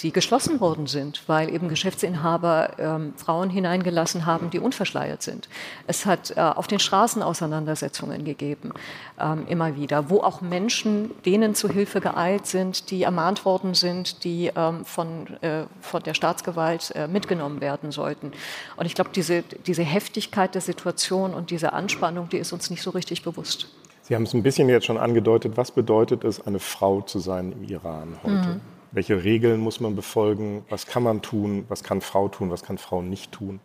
die 0.00 0.12
geschlossen 0.12 0.60
worden 0.60 0.86
sind, 0.86 1.22
weil 1.28 1.48
eben 1.48 1.68
Geschäftsinhaber 1.68 2.70
ähm, 2.78 3.14
Frauen 3.16 3.48
hineingelassen 3.48 4.26
haben, 4.26 4.50
die 4.50 4.58
unverschleiert 4.58 5.22
sind. 5.22 5.48
Es 5.86 6.04
hat 6.04 6.36
äh, 6.36 6.40
auf 6.40 6.66
den 6.66 6.80
Straßen 6.80 7.22
Auseinandersetzungen 7.22 8.24
gegeben, 8.24 8.72
ähm, 9.20 9.46
immer 9.48 9.76
wieder, 9.76 10.10
wo 10.10 10.20
auch 10.20 10.40
Menschen 10.40 11.12
denen 11.24 11.54
zu 11.54 11.68
Hilfe 11.68 12.00
geeilt 12.00 12.46
sind, 12.46 12.90
die 12.90 13.04
ermahnt 13.04 13.44
worden 13.44 13.74
sind, 13.74 14.24
die 14.24 14.50
ähm, 14.54 14.84
von, 14.84 15.28
äh, 15.42 15.64
von 15.80 16.02
der 16.02 16.14
Staatsgewalt 16.14 16.92
äh, 16.96 17.06
mitgenommen 17.06 17.60
werden 17.60 17.92
sollten. 17.92 18.32
Und 18.76 18.86
ich 18.86 18.94
glaube, 18.94 19.10
diese, 19.14 19.42
diese 19.42 19.82
Heftigkeit 19.82 20.54
der 20.54 20.62
Situation 20.62 21.34
und 21.34 21.50
diese 21.50 21.72
Anspannung, 21.72 22.28
die 22.28 22.38
ist 22.38 22.52
uns 22.52 22.70
nicht 22.70 22.82
so 22.82 22.90
richtig 22.90 23.22
bewusst. 23.22 23.68
Sie 24.02 24.16
haben 24.16 24.24
es 24.24 24.34
ein 24.34 24.42
bisschen 24.42 24.68
jetzt 24.68 24.86
schon 24.86 24.98
angedeutet. 24.98 25.56
Was 25.56 25.70
bedeutet 25.70 26.24
es, 26.24 26.44
eine 26.44 26.58
Frau 26.58 27.02
zu 27.02 27.20
sein 27.20 27.52
im 27.52 27.62
Iran 27.62 28.18
heute? 28.24 28.34
Mhm. 28.34 28.60
Welche 28.92 29.24
Regeln 29.24 29.60
muss 29.60 29.80
man 29.80 29.96
befolgen? 29.96 30.66
Was 30.68 30.86
kann 30.86 31.02
man 31.02 31.22
tun? 31.22 31.64
Was 31.68 31.82
kann 31.82 32.02
Frau 32.02 32.28
tun? 32.28 32.50
Was 32.50 32.62
kann 32.62 32.76
Frau 32.76 33.00
nicht 33.00 33.32
tun? 33.32 33.60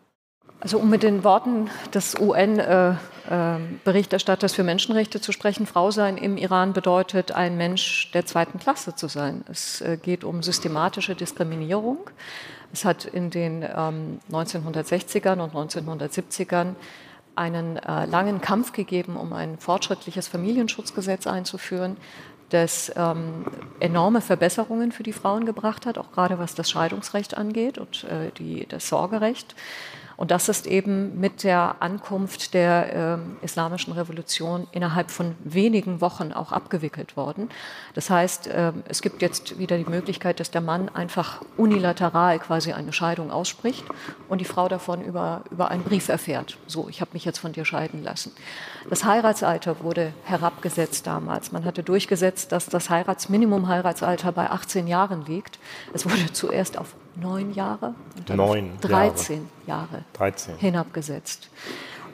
Also 0.60 0.80
um 0.80 0.90
mit 0.90 1.04
den 1.04 1.24
Worten 1.24 1.70
des 1.94 2.20
UN-Berichterstatters 2.20 4.52
äh, 4.52 4.54
äh, 4.54 4.56
für 4.56 4.64
Menschenrechte 4.64 5.22
zu 5.22 5.32
sprechen, 5.32 5.68
Frau 5.68 5.92
sein 5.92 6.18
im 6.18 6.36
Iran 6.38 6.74
bedeutet, 6.74 7.32
ein 7.32 7.58
Mensch 7.58 8.10
der 8.14 8.26
zweiten 8.26 8.58
Klasse 8.58 8.96
zu 8.96 9.08
sein. 9.08 9.44
Es 9.52 9.82
äh, 9.82 10.00
geht 10.02 10.24
um 10.24 10.42
systematische 10.42 11.14
Diskriminierung. 11.14 12.10
Es 12.74 12.86
hat 12.86 13.06
in 13.06 13.30
den 13.30 13.64
ähm, 13.64 14.20
1960ern 14.32 15.42
und 15.42 15.54
1970ern 15.54 16.74
einen 17.36 17.78
äh, 17.78 18.06
langen 18.06 18.42
Kampf 18.42 18.72
gegeben, 18.72 19.16
um 19.16 19.34
ein 19.34 19.60
fortschrittliches 19.60 20.28
Familienschutzgesetz 20.28 21.28
einzuführen 21.28 21.98
das 22.50 22.92
ähm, 22.96 23.46
enorme 23.80 24.22
Verbesserungen 24.22 24.92
für 24.92 25.04
die 25.04 25.14
Frauen 25.14 25.46
gebracht 25.46 25.86
hat, 25.86 25.98
auch 25.98 26.12
gerade 26.12 26.40
was 26.40 26.56
das 26.56 26.70
Scheidungsrecht 26.70 27.38
angeht 27.38 27.78
und 27.78 28.06
äh, 28.06 28.32
die, 28.38 28.66
das 28.68 28.88
Sorgerecht. 28.88 29.56
Und 30.18 30.32
das 30.32 30.50
ist 30.50 30.66
eben 30.66 31.20
mit 31.20 31.44
der 31.44 31.76
Ankunft 31.80 32.56
der 32.56 33.20
äh, 33.42 33.46
Islamischen 33.46 33.94
Revolution 33.94 34.68
innerhalb 34.72 35.12
von 35.12 35.36
wenigen 35.44 36.02
Wochen 36.02 36.34
auch 36.34 36.52
abgewickelt 36.52 37.16
worden. 37.16 37.50
Das 37.94 38.10
heißt, 38.10 38.48
äh, 38.48 38.74
es 38.88 39.04
gibt 39.04 39.22
jetzt 39.22 39.60
wieder 39.60 39.78
die 39.78 39.86
Möglichkeit, 39.86 40.40
dass 40.40 40.50
der 40.50 40.62
Mann 40.62 40.90
einfach 40.90 41.42
unilateral 41.56 42.40
quasi 42.40 42.74
eine 42.74 42.94
Scheidung 42.94 43.30
ausspricht 43.30 43.86
und 44.28 44.42
die 44.42 44.46
Frau 44.46 44.68
davon 44.68 45.04
über, 45.04 45.44
über 45.52 45.70
einen 45.70 45.84
Brief 45.84 46.10
erfährt. 46.10 46.58
So, 46.66 46.90
ich 46.90 47.00
habe 47.00 47.12
mich 47.14 47.24
jetzt 47.24 47.38
von 47.38 47.52
dir 47.52 47.64
scheiden 47.64 48.04
lassen. 48.04 48.32
Das 48.90 49.06
Heiratsalter 49.06 49.84
wurde 49.84 50.14
herabgesetzt 50.24 51.06
damals. 51.06 51.52
Man 51.52 51.64
hatte 51.64 51.84
durchgesetzt, 51.84 52.52
dass 52.52 52.66
das 52.66 52.90
Heiratsminimum-Heiratsalter 52.90 54.32
bei 54.32 54.50
18 54.50 54.88
Jahren 54.88 55.26
liegt. 55.26 55.60
Es 55.94 56.06
wurde 56.06 56.26
zuerst 56.34 56.80
auf 56.80 56.96
neun 57.20 57.54
Jahre 57.54 57.96
neun 58.30 58.72
13 58.82 59.50
Jahre, 59.66 59.82
Jahre 59.92 60.04
13. 60.14 60.58
hinabgesetzt. 60.58 61.50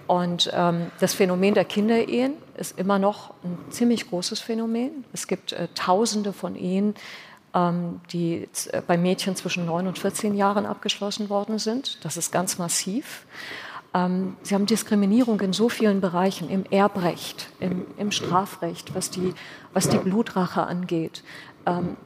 Und 0.07 0.51
ähm, 0.53 0.91
das 0.99 1.13
Phänomen 1.13 1.53
der 1.53 1.65
Kinderehen 1.65 2.33
ist 2.57 2.77
immer 2.77 2.99
noch 2.99 3.33
ein 3.43 3.57
ziemlich 3.69 4.09
großes 4.09 4.39
Phänomen. 4.39 5.05
Es 5.13 5.27
gibt 5.27 5.53
äh, 5.53 5.69
Tausende 5.75 6.33
von 6.33 6.55
Ehen, 6.55 6.95
ähm, 7.53 8.01
die 8.11 8.49
äh, 8.71 8.81
bei 8.85 8.97
Mädchen 8.97 9.35
zwischen 9.35 9.65
9 9.65 9.87
und 9.87 9.97
14 9.97 10.35
Jahren 10.35 10.65
abgeschlossen 10.65 11.29
worden 11.29 11.57
sind. 11.57 12.03
Das 12.03 12.17
ist 12.17 12.31
ganz 12.31 12.57
massiv. 12.57 13.25
Ähm, 13.93 14.35
Sie 14.43 14.55
haben 14.55 14.65
Diskriminierung 14.65 15.39
in 15.39 15.53
so 15.53 15.69
vielen 15.69 16.01
Bereichen, 16.01 16.49
im 16.49 16.65
Erbrecht, 16.69 17.49
im, 17.59 17.85
im 17.97 18.11
Strafrecht, 18.11 18.95
was 18.95 19.09
die, 19.09 19.33
was 19.71 19.87
die 19.87 19.97
Blutrache 19.97 20.63
angeht, 20.63 21.23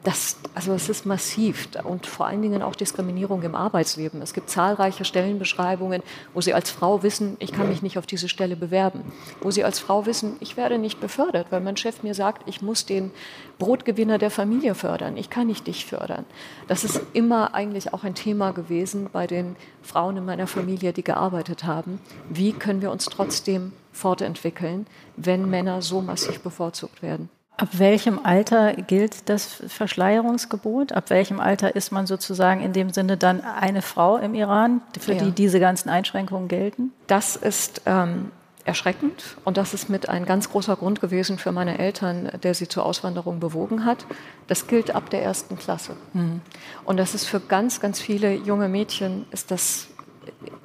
das, 0.04 0.38
also 0.54 0.74
es 0.74 0.88
ist 0.88 1.08
massiv 1.08 1.68
und 1.84 2.06
vor 2.06 2.28
allen 2.28 2.44
Dingen 2.44 2.62
auch 2.62 2.76
Diskriminierung 2.76 3.42
im 3.42 3.56
Arbeitsleben. 3.56 4.22
Es 4.22 4.34
gibt 4.34 4.52
zahlreiche 4.52 5.04
Stellenbeschreibungen, 5.04 6.04
wo 6.36 6.42
Sie 6.42 6.54
als 6.54 6.70
Frau 6.70 7.02
wissen, 7.02 7.38
ich 7.40 7.54
kann 7.54 7.68
mich 7.68 7.82
nicht 7.82 7.98
auf 7.98 8.06
diese 8.06 8.30
Stelle 8.30 8.56
bewerben. 8.56 9.12
Wo 9.42 9.50
Sie 9.50 9.64
als 9.64 9.80
Frau 9.80 10.06
wissen, 10.06 10.36
ich 10.42 10.58
werde 10.58 10.78
nicht 10.78 11.00
befördert, 11.00 11.48
weil 11.50 11.62
mein 11.62 11.76
Chef 11.76 12.04
mir 12.04 12.14
sagt, 12.14 12.48
ich 12.48 12.62
muss 12.62 12.86
den 12.86 13.12
Brotgewinner 13.58 14.20
der 14.20 14.30
Familie 14.30 14.76
fördern. 14.76 15.18
Ich 15.18 15.32
kann 15.32 15.48
nicht 15.48 15.66
dich 15.66 15.88
fördern. 15.88 16.26
Das 16.68 16.84
ist 16.84 17.02
immer 17.14 17.56
eigentlich 17.56 17.94
auch 17.96 18.04
ein 18.04 18.14
Thema 18.14 18.52
gewesen 18.52 19.10
bei 19.12 19.26
den 19.26 19.56
Frauen 19.82 20.18
in 20.18 20.26
meiner 20.26 20.46
Familie, 20.46 20.94
die 20.94 21.04
gearbeitet 21.04 21.64
haben. 21.64 22.00
Wie 22.30 22.54
können 22.54 22.84
wir 22.84 22.92
uns 22.92 23.06
trotzdem 23.06 23.74
fortentwickeln, 23.92 24.86
wenn 25.16 25.50
Männer 25.50 25.82
so 25.82 26.02
massiv 26.02 26.42
bevorzugt 26.42 27.02
werden? 27.02 27.30
Ab 27.60 27.70
welchem 27.80 28.20
Alter 28.24 28.74
gilt 28.74 29.30
das 29.30 29.64
Verschleierungsgebot? 29.68 30.92
Ab 30.92 31.10
welchem 31.10 31.40
Alter 31.40 31.76
ist 31.76 31.92
man 31.92 32.06
sozusagen 32.06 32.62
in 32.62 32.72
dem 32.72 32.92
Sinne 32.92 33.18
dann 33.18 33.42
eine 33.42 33.82
Frau 33.82 34.18
im 34.18 34.36
Iran, 34.36 34.82
für 35.00 35.14
ja. 35.14 35.24
die 35.24 35.32
diese 35.32 35.60
ganzen 35.60 35.90
Einschränkungen 35.90 36.50
gelten? 36.50 36.92
Das 37.08 37.36
ist 37.36 37.82
ähm, 37.88 38.32
erschreckend 38.64 39.38
und 39.44 39.58
das 39.58 39.74
ist 39.74 39.90
mit 39.90 40.08
ein 40.08 40.26
ganz 40.28 40.52
großer 40.52 40.76
Grund 40.76 41.02
gewesen 41.02 41.40
für 41.40 41.52
meine 41.52 41.80
Eltern, 41.80 42.30
der 42.44 42.54
sie 42.54 42.68
zur 42.68 42.86
Auswanderung 42.86 43.40
bewogen 43.40 43.86
hat. 43.86 44.06
Das 44.46 44.68
gilt 44.68 44.94
ab 44.94 45.10
der 45.10 45.24
ersten 45.24 45.58
Klasse. 45.58 45.96
Mhm. 46.14 46.42
Und 46.86 46.98
das 46.98 47.16
ist 47.16 47.26
für 47.26 47.40
ganz, 47.40 47.80
ganz 47.80 48.00
viele 48.00 48.36
junge 48.36 48.68
Mädchen 48.68 49.26
ist 49.32 49.50
das 49.50 49.88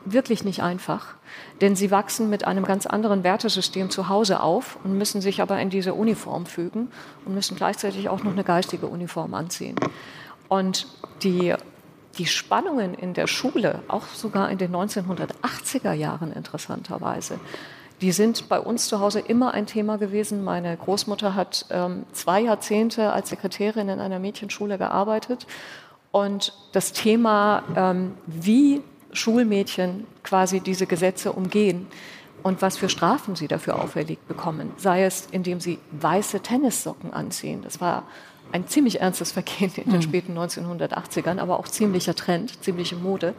wirklich 0.05 0.45
nicht 0.45 0.63
einfach, 0.63 1.15
denn 1.61 1.77
sie 1.77 1.91
wachsen 1.91 2.31
mit 2.31 2.47
einem 2.47 2.65
ganz 2.65 2.87
anderen 2.87 3.25
Wertesystem 3.25 3.91
zu 3.91 4.09
Hause 4.09 4.41
auf 4.41 4.79
und 4.85 4.97
müssen 4.97 5.21
sich 5.21 5.41
aber 5.41 5.61
in 5.61 5.71
diese 5.71 5.95
Uniform 5.95 6.47
fügen 6.47 6.91
und 7.25 7.35
müssen 7.35 7.57
gleichzeitig 7.57 8.09
auch 8.09 8.23
noch 8.23 8.33
eine 8.33 8.45
geistige 8.45 8.87
Uniform 8.87 9.35
anziehen. 9.35 9.77
Und 10.49 10.87
die, 11.23 11.55
die 12.19 12.27
Spannungen 12.27 12.95
in 12.95 13.15
der 13.15 13.27
Schule, 13.27 13.81
auch 13.89 14.07
sogar 14.09 14.51
in 14.51 14.59
den 14.59 14.73
1980er 14.75 15.93
Jahren 15.93 16.33
interessanterweise, 16.33 17.39
die 18.03 18.11
sind 18.11 18.49
bei 18.49 18.59
uns 18.59 18.89
zu 18.89 18.99
Hause 18.99 19.21
immer 19.21 19.55
ein 19.55 19.67
Thema 19.67 19.97
gewesen. 19.97 20.43
Meine 20.43 20.77
Großmutter 20.77 21.37
hat 21.37 21.67
ähm, 21.71 22.05
zwei 22.13 22.41
Jahrzehnte 22.41 23.13
als 23.13 23.31
Sekretärin 23.31 23.89
in 23.89 24.01
einer 24.01 24.19
Mädchenschule 24.19 24.77
gearbeitet. 24.77 25.47
Und 26.11 26.53
das 26.73 26.93
Thema, 26.93 27.63
ähm, 27.77 28.15
wie 28.27 28.83
Schulmädchen 29.13 30.07
quasi 30.23 30.61
diese 30.61 30.87
Gesetze 30.87 31.33
umgehen 31.33 31.87
und 32.43 32.63
was 32.63 32.77
für 32.77 32.89
Strafen 32.89 33.37
sie 33.37 33.49
dafür 33.49 33.81
auferlegt 33.81 34.27
bekommen. 34.29 34.73
Sei 34.77 35.05
es, 35.05 35.29
indem 35.31 35.61
sie 35.61 35.79
weiße 35.93 36.41
Tennissocken 36.41 37.13
anziehen. 37.13 37.63
Das 37.63 37.81
war 37.81 38.05
ein 38.53 38.67
ziemlich 38.67 39.01
ernstes 39.01 39.33
Vergehen 39.33 39.73
in 39.77 39.85
den 39.85 39.97
mhm. 39.97 40.03
späten 40.03 40.39
1980ern, 40.39 41.39
aber 41.39 41.59
auch 41.59 41.69
ziemlicher 41.69 42.15
Trend, 42.15 42.63
ziemliche 42.63 42.97
Mode. 42.97 43.35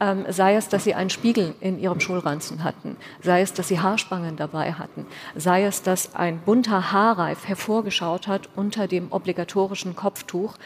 Ähm, 0.00 0.24
sei 0.28 0.56
es, 0.56 0.68
dass 0.68 0.82
sie 0.82 0.94
einen 0.94 1.08
Spiegel 1.08 1.54
in 1.60 1.78
ihrem 1.78 2.00
Schulranzen 2.00 2.64
hatten, 2.64 2.96
sei 3.22 3.42
es, 3.42 3.52
dass 3.52 3.68
sie 3.68 3.78
Haarspangen 3.78 4.34
dabei 4.34 4.72
hatten, 4.72 5.06
sei 5.36 5.64
es, 5.64 5.82
dass 5.82 6.16
ein 6.16 6.40
bunter 6.40 6.90
Haarreif 6.90 7.46
hervorgeschaut 7.46 8.26
hat 8.26 8.48
unter 8.56 8.88
dem 8.88 9.12
obligatorischen 9.12 9.94
Kopftuch, 9.94 10.56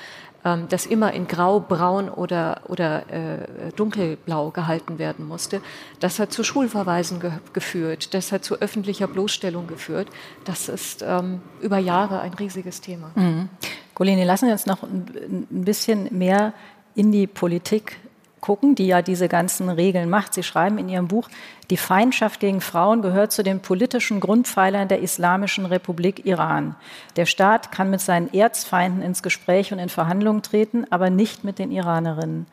das 0.43 0.87
immer 0.87 1.13
in 1.13 1.27
Grau, 1.27 1.61
Braun 1.61 2.09
oder, 2.09 2.63
oder 2.69 3.03
äh, 3.13 3.73
Dunkelblau 3.77 4.51
gehalten 4.51 4.99
werden 4.99 5.27
musste. 5.27 5.61
Das 6.01 6.19
hat 6.19 6.33
zu 6.33 6.45
Schulverweisen 6.45 7.21
ge 7.21 7.33
geführt, 7.53 8.15
das 8.15 8.33
hat 8.33 8.45
zu 8.45 8.61
öffentlicher 8.61 9.09
Bloßstellung 9.09 9.67
geführt. 9.67 10.09
Das 10.45 10.69
ist 10.69 11.05
ähm, 11.07 11.41
über 11.61 11.79
Jahre 11.79 12.21
ein 12.21 12.35
riesiges 12.35 12.81
Thema. 12.81 13.11
Mhm. 13.15 13.49
Golini, 13.95 14.25
lassen 14.25 14.47
wir 14.47 14.53
uns 14.53 14.67
noch 14.67 14.85
ein 14.85 15.47
bisschen 15.51 16.17
mehr 16.17 16.53
in 16.95 17.11
die 17.13 17.27
Politik 17.27 17.97
gucken, 18.41 18.75
die 18.75 18.87
ja 18.87 19.03
diese 19.03 19.29
ganzen 19.29 19.69
Regeln 19.69 20.09
macht. 20.11 20.35
Sie 20.35 20.43
schreiben 20.43 20.79
in 20.79 20.89
Ihrem 20.89 21.09
Buch, 21.09 21.29
die 21.71 21.77
Feindschaft 21.77 22.41
gegen 22.41 22.61
Frauen 22.61 23.03
gehört 23.03 23.33
zu 23.33 23.43
den 23.43 23.61
politischen 23.61 24.21
Grundpfeilern 24.21 24.89
der 24.89 25.01
Islamischen 25.01 25.67
Republik 25.67 26.25
Iran. 26.25 26.75
Der 27.17 27.27
Staat 27.27 27.73
kann 27.73 27.91
mit 27.91 28.01
seinen 28.01 28.33
Erzfeinden 28.33 29.03
ins 29.03 29.23
Gespräch 29.23 29.73
und 29.73 29.79
in 29.79 29.89
Verhandlungen 29.89 30.43
treten, 30.43 30.87
aber 30.91 31.11
nicht 31.11 31.45
mit 31.45 31.59
den 31.59 31.71
Iranerinnen. 31.71 32.47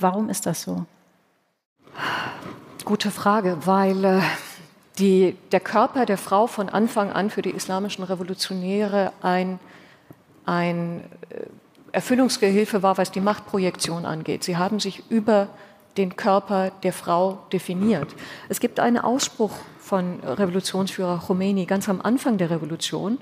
Warum 0.00 0.30
ist 0.30 0.46
das 0.46 0.62
so? 0.62 0.86
Gute 2.84 3.10
Frage, 3.10 3.58
weil 3.66 4.04
äh, 4.04 4.20
die, 4.98 5.36
der 5.52 5.60
Körper 5.60 6.06
der 6.06 6.18
Frau 6.18 6.46
von 6.46 6.68
Anfang 6.68 7.12
an 7.12 7.30
für 7.30 7.42
die 7.42 7.50
islamischen 7.50 8.04
Revolutionäre 8.04 9.12
ein, 9.20 9.58
ein 10.46 11.04
äh, 11.30 11.46
Erfüllungsgehilfe 11.92 12.82
war, 12.82 12.98
was 12.98 13.10
die 13.10 13.20
Machtprojektion 13.20 14.04
angeht. 14.04 14.44
Sie 14.44 14.56
haben 14.56 14.80
sich 14.80 15.02
über 15.10 15.48
den 15.96 16.16
Körper 16.16 16.70
der 16.82 16.92
Frau 16.92 17.38
definiert. 17.52 18.14
Es 18.48 18.60
gibt 18.60 18.78
einen 18.80 18.98
Ausspruch 18.98 19.52
von 19.80 20.20
Revolutionsführer 20.20 21.18
Khomeini 21.26 21.64
ganz 21.64 21.88
am 21.88 22.00
Anfang 22.00 22.38
der 22.38 22.50
Revolution, 22.50 23.18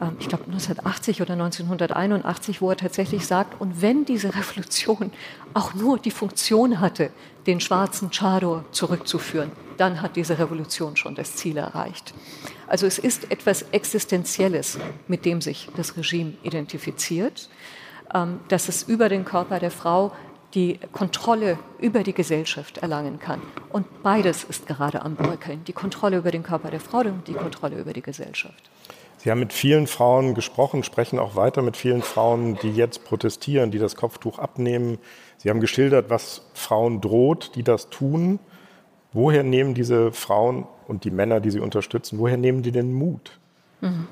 ähm, 0.00 0.16
ich 0.18 0.28
glaube 0.28 0.44
1980 0.44 1.22
oder 1.22 1.34
1981, 1.34 2.60
wo 2.60 2.70
er 2.70 2.76
tatsächlich 2.76 3.26
sagt, 3.26 3.60
und 3.60 3.80
wenn 3.80 4.04
diese 4.04 4.34
Revolution 4.34 5.12
auch 5.54 5.74
nur 5.74 5.98
die 5.98 6.10
Funktion 6.10 6.80
hatte, 6.80 7.10
den 7.46 7.60
schwarzen 7.60 8.10
Chador 8.10 8.64
zurückzuführen, 8.72 9.52
dann 9.76 10.00
hat 10.00 10.16
diese 10.16 10.38
Revolution 10.38 10.96
schon 10.96 11.14
das 11.14 11.36
Ziel 11.36 11.56
erreicht. 11.56 12.14
Also 12.66 12.86
es 12.86 12.98
ist 12.98 13.30
etwas 13.30 13.62
Existenzielles, 13.70 14.78
mit 15.08 15.24
dem 15.24 15.40
sich 15.40 15.68
das 15.76 15.96
Regime 15.96 16.34
identifiziert. 16.42 17.48
Ähm, 18.14 18.38
dass 18.48 18.68
es 18.68 18.84
über 18.84 19.08
den 19.08 19.24
Körper 19.24 19.58
der 19.58 19.72
Frau 19.72 20.12
die 20.54 20.78
Kontrolle 20.92 21.58
über 21.80 22.04
die 22.04 22.12
Gesellschaft 22.12 22.78
erlangen 22.78 23.18
kann. 23.18 23.42
Und 23.70 24.04
beides 24.04 24.44
ist 24.44 24.68
gerade 24.68 25.02
am 25.02 25.16
Bröckeln, 25.16 25.64
die 25.64 25.72
Kontrolle 25.72 26.18
über 26.18 26.30
den 26.30 26.44
Körper 26.44 26.70
der 26.70 26.78
Frau 26.78 26.98
und 27.00 27.26
die 27.26 27.32
Kontrolle 27.32 27.76
über 27.76 27.92
die 27.92 28.02
Gesellschaft. 28.02 28.70
Sie 29.18 29.32
haben 29.32 29.40
mit 29.40 29.52
vielen 29.52 29.88
Frauen 29.88 30.34
gesprochen, 30.34 30.84
sprechen 30.84 31.18
auch 31.18 31.34
weiter 31.34 31.60
mit 31.60 31.76
vielen 31.76 32.02
Frauen, 32.02 32.56
die 32.62 32.70
jetzt 32.70 33.04
protestieren, 33.04 33.72
die 33.72 33.80
das 33.80 33.96
Kopftuch 33.96 34.38
abnehmen. 34.38 34.98
Sie 35.38 35.50
haben 35.50 35.58
geschildert, 35.58 36.08
was 36.08 36.42
Frauen 36.54 37.00
droht, 37.00 37.56
die 37.56 37.64
das 37.64 37.90
tun. 37.90 38.38
Woher 39.12 39.42
nehmen 39.42 39.74
diese 39.74 40.12
Frauen 40.12 40.68
und 40.86 41.02
die 41.02 41.10
Männer, 41.10 41.40
die 41.40 41.50
sie 41.50 41.60
unterstützen, 41.60 42.20
woher 42.20 42.36
nehmen 42.36 42.62
die 42.62 42.70
den 42.70 42.92
Mut? 42.92 43.40
Mhm. 43.80 44.06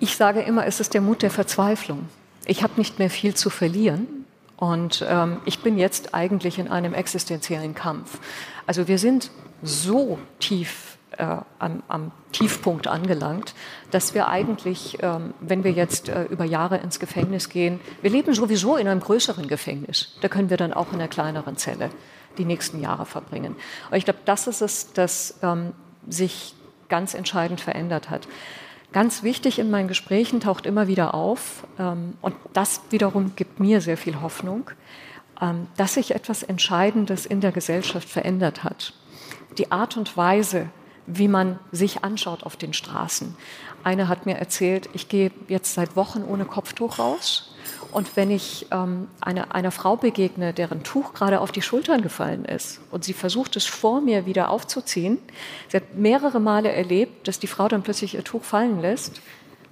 Ich 0.00 0.16
sage 0.16 0.40
immer, 0.40 0.66
es 0.66 0.80
ist 0.80 0.94
der 0.94 1.02
Mut 1.02 1.20
der 1.20 1.30
Verzweiflung 1.30 2.08
ich 2.46 2.62
habe 2.62 2.74
nicht 2.76 2.98
mehr 2.98 3.10
viel 3.10 3.34
zu 3.34 3.50
verlieren 3.50 4.26
und 4.56 5.04
ähm, 5.08 5.40
ich 5.44 5.60
bin 5.60 5.78
jetzt 5.78 6.14
eigentlich 6.14 6.58
in 6.58 6.68
einem 6.68 6.94
existenziellen 6.94 7.74
Kampf. 7.74 8.18
Also 8.66 8.88
wir 8.88 8.98
sind 8.98 9.30
so 9.62 10.18
tief 10.38 10.98
äh, 11.18 11.36
am, 11.58 11.82
am, 11.88 12.12
Tiefpunkt 12.32 12.86
angelangt, 12.86 13.54
dass 13.90 14.14
wir 14.14 14.28
eigentlich, 14.28 14.98
ähm, 15.02 15.34
wenn 15.40 15.64
wir 15.64 15.72
jetzt 15.72 16.08
äh, 16.08 16.24
über 16.24 16.46
Jahre 16.46 16.78
ins 16.78 16.98
Gefängnis 16.98 17.50
gehen, 17.50 17.78
wir 18.00 18.10
leben 18.10 18.32
sowieso 18.32 18.76
in 18.76 18.88
einem 18.88 19.00
größeren 19.00 19.48
Gefängnis. 19.48 20.16
Da 20.22 20.28
können 20.28 20.48
wir 20.48 20.56
dann 20.56 20.72
auch 20.72 20.88
in 20.92 20.94
einer 20.94 21.08
kleineren 21.08 21.56
Zelle 21.56 21.90
die 22.38 22.46
nächsten 22.46 22.80
Jahre 22.80 23.04
verbringen. 23.04 23.56
Und 23.90 23.96
ich 23.98 24.04
glaube, 24.04 24.20
das 24.24 24.46
ist 24.46 24.62
es, 24.62 24.92
das 24.94 25.38
ähm, 25.42 25.72
sich 26.08 26.54
ganz 26.88 27.14
entscheidend 27.14 27.60
verändert 27.60 28.10
hat. 28.10 28.26
Ganz 28.92 29.22
wichtig 29.22 29.58
in 29.58 29.70
meinen 29.70 29.88
Gesprächen 29.88 30.40
taucht 30.40 30.66
immer 30.66 30.86
wieder 30.86 31.14
auf, 31.14 31.66
ähm, 31.78 32.14
und 32.20 32.34
das 32.52 32.82
wiederum 32.90 33.34
gibt 33.36 33.58
mir 33.58 33.80
sehr 33.80 33.96
viel 33.96 34.20
Hoffnung, 34.20 34.70
ähm, 35.40 35.66
dass 35.76 35.94
sich 35.94 36.14
etwas 36.14 36.42
Entscheidendes 36.42 37.24
in 37.24 37.40
der 37.40 37.52
Gesellschaft 37.52 38.08
verändert 38.08 38.64
hat. 38.64 38.92
Die 39.56 39.72
Art 39.72 39.96
und 39.96 40.16
Weise, 40.16 40.68
wie 41.06 41.28
man 41.28 41.58
sich 41.72 42.04
anschaut 42.04 42.44
auf 42.44 42.56
den 42.56 42.72
Straßen. 42.72 43.36
Eine 43.84 44.08
hat 44.08 44.26
mir 44.26 44.36
erzählt, 44.36 44.88
ich 44.92 45.08
gehe 45.08 45.32
jetzt 45.48 45.74
seit 45.74 45.96
Wochen 45.96 46.22
ohne 46.22 46.44
Kopftuch 46.44 46.98
raus. 46.98 47.54
Und 47.90 48.16
wenn 48.16 48.30
ich 48.30 48.66
ähm, 48.70 49.08
eine, 49.20 49.54
einer 49.54 49.70
Frau 49.70 49.96
begegne, 49.96 50.54
deren 50.54 50.82
Tuch 50.82 51.12
gerade 51.12 51.40
auf 51.40 51.52
die 51.52 51.62
Schultern 51.62 52.00
gefallen 52.00 52.44
ist 52.44 52.80
und 52.90 53.04
sie 53.04 53.12
versucht 53.12 53.56
es 53.56 53.66
vor 53.66 54.00
mir 54.00 54.24
wieder 54.24 54.50
aufzuziehen, 54.50 55.18
sie 55.68 55.76
hat 55.76 55.94
mehrere 55.94 56.40
Male 56.40 56.72
erlebt, 56.72 57.28
dass 57.28 57.38
die 57.38 57.46
Frau 57.46 57.68
dann 57.68 57.82
plötzlich 57.82 58.14
ihr 58.14 58.24
Tuch 58.24 58.44
fallen 58.44 58.80
lässt. 58.80 59.20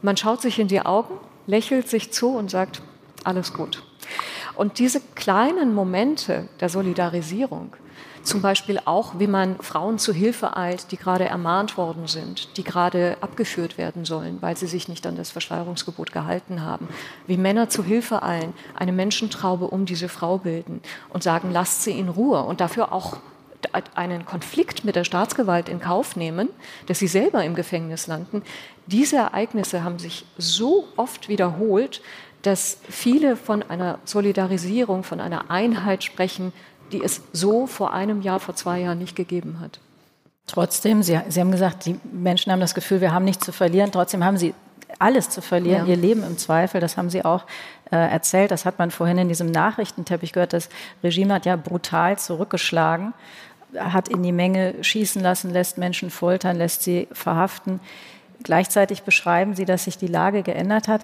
Man 0.03 0.17
schaut 0.17 0.43
sich 0.43 0.59
in 0.59 0.69
die 0.69 0.83
Augen, 0.83 1.15
lächelt 1.47 1.89
sich 1.89 2.13
zu 2.13 2.37
und 2.37 2.51
sagt, 2.51 2.83
alles 3.25 3.55
gut. 3.55 3.83
Und 4.55 4.79
diese 4.79 5.01
kleinen 5.15 5.75
Momente 5.75 6.49
der 6.61 6.69
Solidarisierung, 6.69 7.75
zum 8.23 8.43
Beispiel 8.43 8.81
auch, 8.85 9.19
wie 9.19 9.27
man 9.27 9.57
Frauen 9.61 9.99
zu 9.99 10.13
Hilfe 10.13 10.57
eilt, 10.57 10.93
die 10.93 10.97
gerade 10.97 11.25
ermahnt 11.25 11.77
worden 11.77 12.07
sind, 12.07 12.57
die 12.57 12.65
gerade 12.65 13.17
abgeführt 13.21 13.79
werden 13.79 14.05
sollen, 14.05 14.39
weil 14.41 14.57
sie 14.57 14.67
sich 14.67 14.89
nicht 14.89 15.07
an 15.07 15.17
das 15.17 15.31
Verschleierungsgebot 15.31 16.13
gehalten 16.13 16.63
haben. 16.63 16.89
Wie 17.27 17.37
Männer 17.37 17.69
zu 17.69 17.83
Hilfe 17.83 18.23
eilen, 18.23 18.53
eine 18.75 18.93
Menschentraube 18.93 19.67
um 19.67 19.87
diese 19.87 20.09
Frau 20.09 20.39
bilden 20.39 20.81
und 21.11 21.23
sagen, 21.23 21.51
lasst 21.53 21.85
sie 21.85 21.99
in 21.99 22.09
Ruhe 22.09 22.43
und 22.43 22.61
dafür 22.61 22.93
auch 22.93 23.19
einen 23.95 24.25
Konflikt 24.25 24.85
mit 24.85 24.97
der 24.97 25.05
Staatsgewalt 25.05 25.69
in 25.69 25.81
Kauf 25.81 26.17
nehmen, 26.17 26.49
dass 26.87 26.99
sie 26.99 27.09
selber 27.09 27.45
im 27.45 27.55
Gefängnis 27.55 28.07
landen. 28.07 28.43
Diese 28.87 29.17
Ereignisse 29.17 29.85
haben 29.85 29.99
sich 29.99 30.25
so 30.39 30.89
oft 30.97 31.29
wiederholt, 31.29 32.01
dass 32.43 32.79
viele 32.89 33.37
von 33.37 33.63
einer 33.63 33.99
Solidarisierung, 34.05 35.05
von 35.05 35.21
einer 35.21 35.51
Einheit 35.51 36.05
sprechen, 36.05 36.53
die 36.93 37.03
es 37.03 37.23
so 37.33 37.67
vor 37.67 37.93
einem 37.93 38.23
Jahr, 38.23 38.41
vor 38.41 38.55
zwei 38.55 38.81
Jahren 38.81 38.99
nicht 38.99 39.17
gegeben 39.17 39.61
hat. 39.61 39.81
Trotzdem, 40.47 41.03
Sie, 41.03 41.19
Sie 41.29 41.41
haben 41.41 41.53
gesagt, 41.53 41.87
die 41.87 41.99
Menschen 42.13 42.51
haben 42.51 42.61
das 42.61 42.75
Gefühl, 42.75 43.01
wir 43.01 43.13
haben 43.13 43.25
nichts 43.25 43.45
zu 43.45 43.53
verlieren. 43.53 43.93
Trotzdem 43.93 44.25
haben 44.25 44.37
sie 44.37 44.55
alles 44.99 45.31
zu 45.31 45.41
verlieren, 45.41 45.87
ja. 45.87 45.93
ihr 45.95 45.97
Leben 45.97 46.25
im 46.25 46.37
Zweifel. 46.37 46.81
Das 46.81 46.97
haben 46.97 47.11
Sie 47.11 47.25
auch 47.25 47.45
äh, 47.91 47.97
erzählt. 47.97 48.51
Das 48.51 48.65
hat 48.65 48.79
man 48.79 48.91
vorhin 48.91 49.19
in 49.19 49.29
diesem 49.29 49.51
Nachrichtenteppich 49.51 50.33
gehört. 50.33 50.53
Das 50.53 50.69
Regime 51.03 51.35
hat 51.35 51.47
ja 51.47 51.57
brutal 51.57 52.19
zurückgeschlagen, 52.19 53.15
hat 53.77 54.09
in 54.09 54.23
die 54.23 54.33
Menge 54.33 54.83
schießen 54.83 55.23
lassen, 55.23 55.51
lässt 55.51 55.79
Menschen 55.79 56.11
foltern, 56.11 56.57
lässt 56.57 56.83
sie 56.83 57.09
verhaften. 57.13 57.81
Gleichzeitig 58.43 59.03
beschreiben 59.03 59.55
Sie, 59.55 59.67
dass 59.67 59.85
sich 59.85 59.99
die 59.99 60.07
Lage 60.07 60.43
geändert 60.43 60.89
hat 60.89 61.03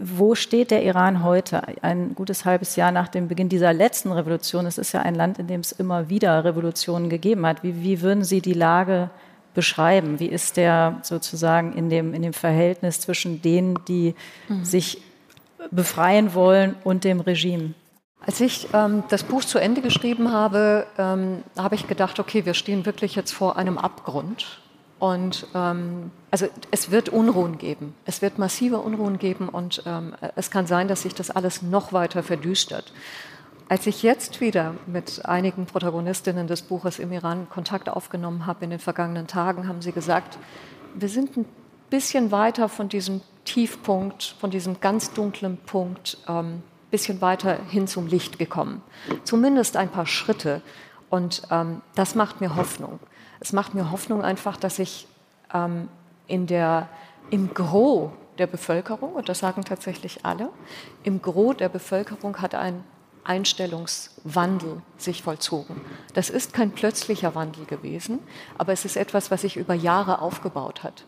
wo 0.00 0.34
steht 0.34 0.70
der 0.70 0.84
Iran 0.84 1.24
heute? 1.24 1.62
Ein 1.82 2.14
gutes 2.14 2.44
halbes 2.44 2.76
Jahr 2.76 2.92
nach 2.92 3.08
dem 3.08 3.26
Beginn 3.26 3.48
dieser 3.48 3.72
letzten 3.72 4.12
Revolution. 4.12 4.64
Es 4.66 4.78
ist 4.78 4.92
ja 4.92 5.02
ein 5.02 5.14
Land, 5.14 5.38
in 5.38 5.48
dem 5.48 5.60
es 5.60 5.72
immer 5.72 6.08
wieder 6.08 6.44
Revolutionen 6.44 7.10
gegeben 7.10 7.44
hat. 7.46 7.62
Wie, 7.64 7.82
wie 7.82 8.00
würden 8.00 8.22
Sie 8.22 8.40
die 8.40 8.52
Lage 8.52 9.10
beschreiben? 9.54 10.20
Wie 10.20 10.28
ist 10.28 10.56
der 10.56 10.98
sozusagen 11.02 11.72
in 11.72 11.90
dem, 11.90 12.14
in 12.14 12.22
dem 12.22 12.32
Verhältnis 12.32 13.00
zwischen 13.00 13.42
denen, 13.42 13.78
die 13.88 14.14
mhm. 14.48 14.64
sich 14.64 15.02
befreien 15.72 16.34
wollen 16.34 16.76
und 16.84 17.02
dem 17.02 17.20
Regime? 17.20 17.74
Als 18.20 18.40
ich 18.40 18.68
ähm, 18.72 19.04
das 19.08 19.24
Buch 19.24 19.44
zu 19.44 19.58
Ende 19.58 19.80
geschrieben 19.80 20.32
habe, 20.32 20.86
ähm, 20.98 21.42
habe 21.56 21.74
ich 21.74 21.86
gedacht, 21.88 22.20
okay, 22.20 22.44
wir 22.44 22.54
stehen 22.54 22.86
wirklich 22.86 23.14
jetzt 23.14 23.32
vor 23.32 23.56
einem 23.56 23.78
Abgrund. 23.78 24.60
Und 24.98 25.46
ähm, 25.54 26.10
also 26.30 26.46
es 26.70 26.90
wird 26.90 27.10
Unruhen 27.10 27.58
geben. 27.58 27.94
Es 28.04 28.22
wird 28.22 28.38
massive 28.38 28.78
Unruhen 28.78 29.18
geben 29.18 29.48
und 29.48 29.82
ähm, 29.86 30.14
es 30.36 30.50
kann 30.50 30.66
sein, 30.66 30.88
dass 30.88 31.02
sich 31.02 31.14
das 31.14 31.30
alles 31.30 31.62
noch 31.62 31.92
weiter 31.92 32.22
verdüstert. 32.22 32.92
Als 33.68 33.86
ich 33.86 34.02
jetzt 34.02 34.40
wieder 34.40 34.74
mit 34.86 35.26
einigen 35.26 35.66
Protagonistinnen 35.66 36.46
des 36.46 36.62
Buches 36.62 36.98
im 36.98 37.12
Iran 37.12 37.48
Kontakt 37.50 37.88
aufgenommen 37.88 38.46
habe 38.46 38.64
in 38.64 38.70
den 38.70 38.78
vergangenen 38.78 39.26
Tagen, 39.26 39.68
haben 39.68 39.82
sie 39.82 39.92
gesagt, 39.92 40.38
wir 40.94 41.08
sind 41.08 41.36
ein 41.36 41.46
bisschen 41.90 42.30
weiter 42.30 42.68
von 42.68 42.88
diesem 42.88 43.20
Tiefpunkt, 43.44 44.36
von 44.38 44.50
diesem 44.50 44.80
ganz 44.80 45.12
dunklen 45.12 45.58
Punkt, 45.58 46.16
ähm, 46.28 46.62
bisschen 46.90 47.20
weiter 47.20 47.58
hin 47.68 47.86
zum 47.86 48.06
Licht 48.06 48.38
gekommen. 48.38 48.80
Zumindest 49.24 49.76
ein 49.76 49.90
paar 49.90 50.06
Schritte. 50.06 50.62
Und 51.10 51.42
ähm, 51.50 51.82
das 51.96 52.14
macht 52.14 52.40
mir 52.40 52.56
Hoffnung 52.56 52.98
es 53.46 53.52
macht 53.52 53.74
mir 53.74 53.92
Hoffnung 53.92 54.22
einfach, 54.22 54.56
dass 54.56 54.80
ich 54.80 55.06
ähm, 55.54 55.88
in 56.26 56.48
der, 56.48 56.88
im 57.30 57.54
Gros 57.54 58.10
der 58.38 58.48
Bevölkerung, 58.48 59.12
und 59.12 59.28
das 59.28 59.38
sagen 59.38 59.64
tatsächlich 59.64 60.24
alle, 60.24 60.48
im 61.04 61.22
Gros 61.22 61.56
der 61.56 61.68
Bevölkerung 61.68 62.42
hat 62.42 62.56
ein 62.56 62.82
Einstellungswandel 63.22 64.82
sich 64.98 65.22
vollzogen. 65.22 65.80
Das 66.12 66.28
ist 66.28 66.54
kein 66.54 66.72
plötzlicher 66.72 67.36
Wandel 67.36 67.66
gewesen, 67.66 68.18
aber 68.58 68.72
es 68.72 68.84
ist 68.84 68.96
etwas, 68.96 69.30
was 69.30 69.42
sich 69.42 69.56
über 69.56 69.74
Jahre 69.74 70.22
aufgebaut 70.22 70.82
hat. 70.82 71.04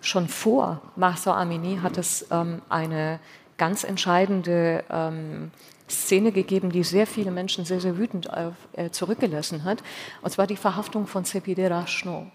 Schon 0.00 0.28
vor 0.28 0.80
Mahsa 0.94 1.36
Amini 1.36 1.80
hat 1.82 1.98
es 1.98 2.26
ähm, 2.30 2.62
eine 2.68 3.18
ganz 3.58 3.82
entscheidende 3.82 4.84
ähm, 4.88 5.50
Szene 5.88 6.32
gegeben, 6.32 6.70
die 6.70 6.82
sehr 6.82 7.06
viele 7.06 7.30
Menschen 7.30 7.64
sehr, 7.64 7.80
sehr 7.80 7.96
wütend 7.96 8.28
äh, 8.72 8.90
zurückgelassen 8.90 9.64
hat. 9.64 9.82
Und 10.22 10.30
zwar 10.30 10.46
die 10.46 10.56
Verhaftung 10.56 11.06
von 11.06 11.24
Sepide 11.24 11.70
Rashno. 11.70 12.26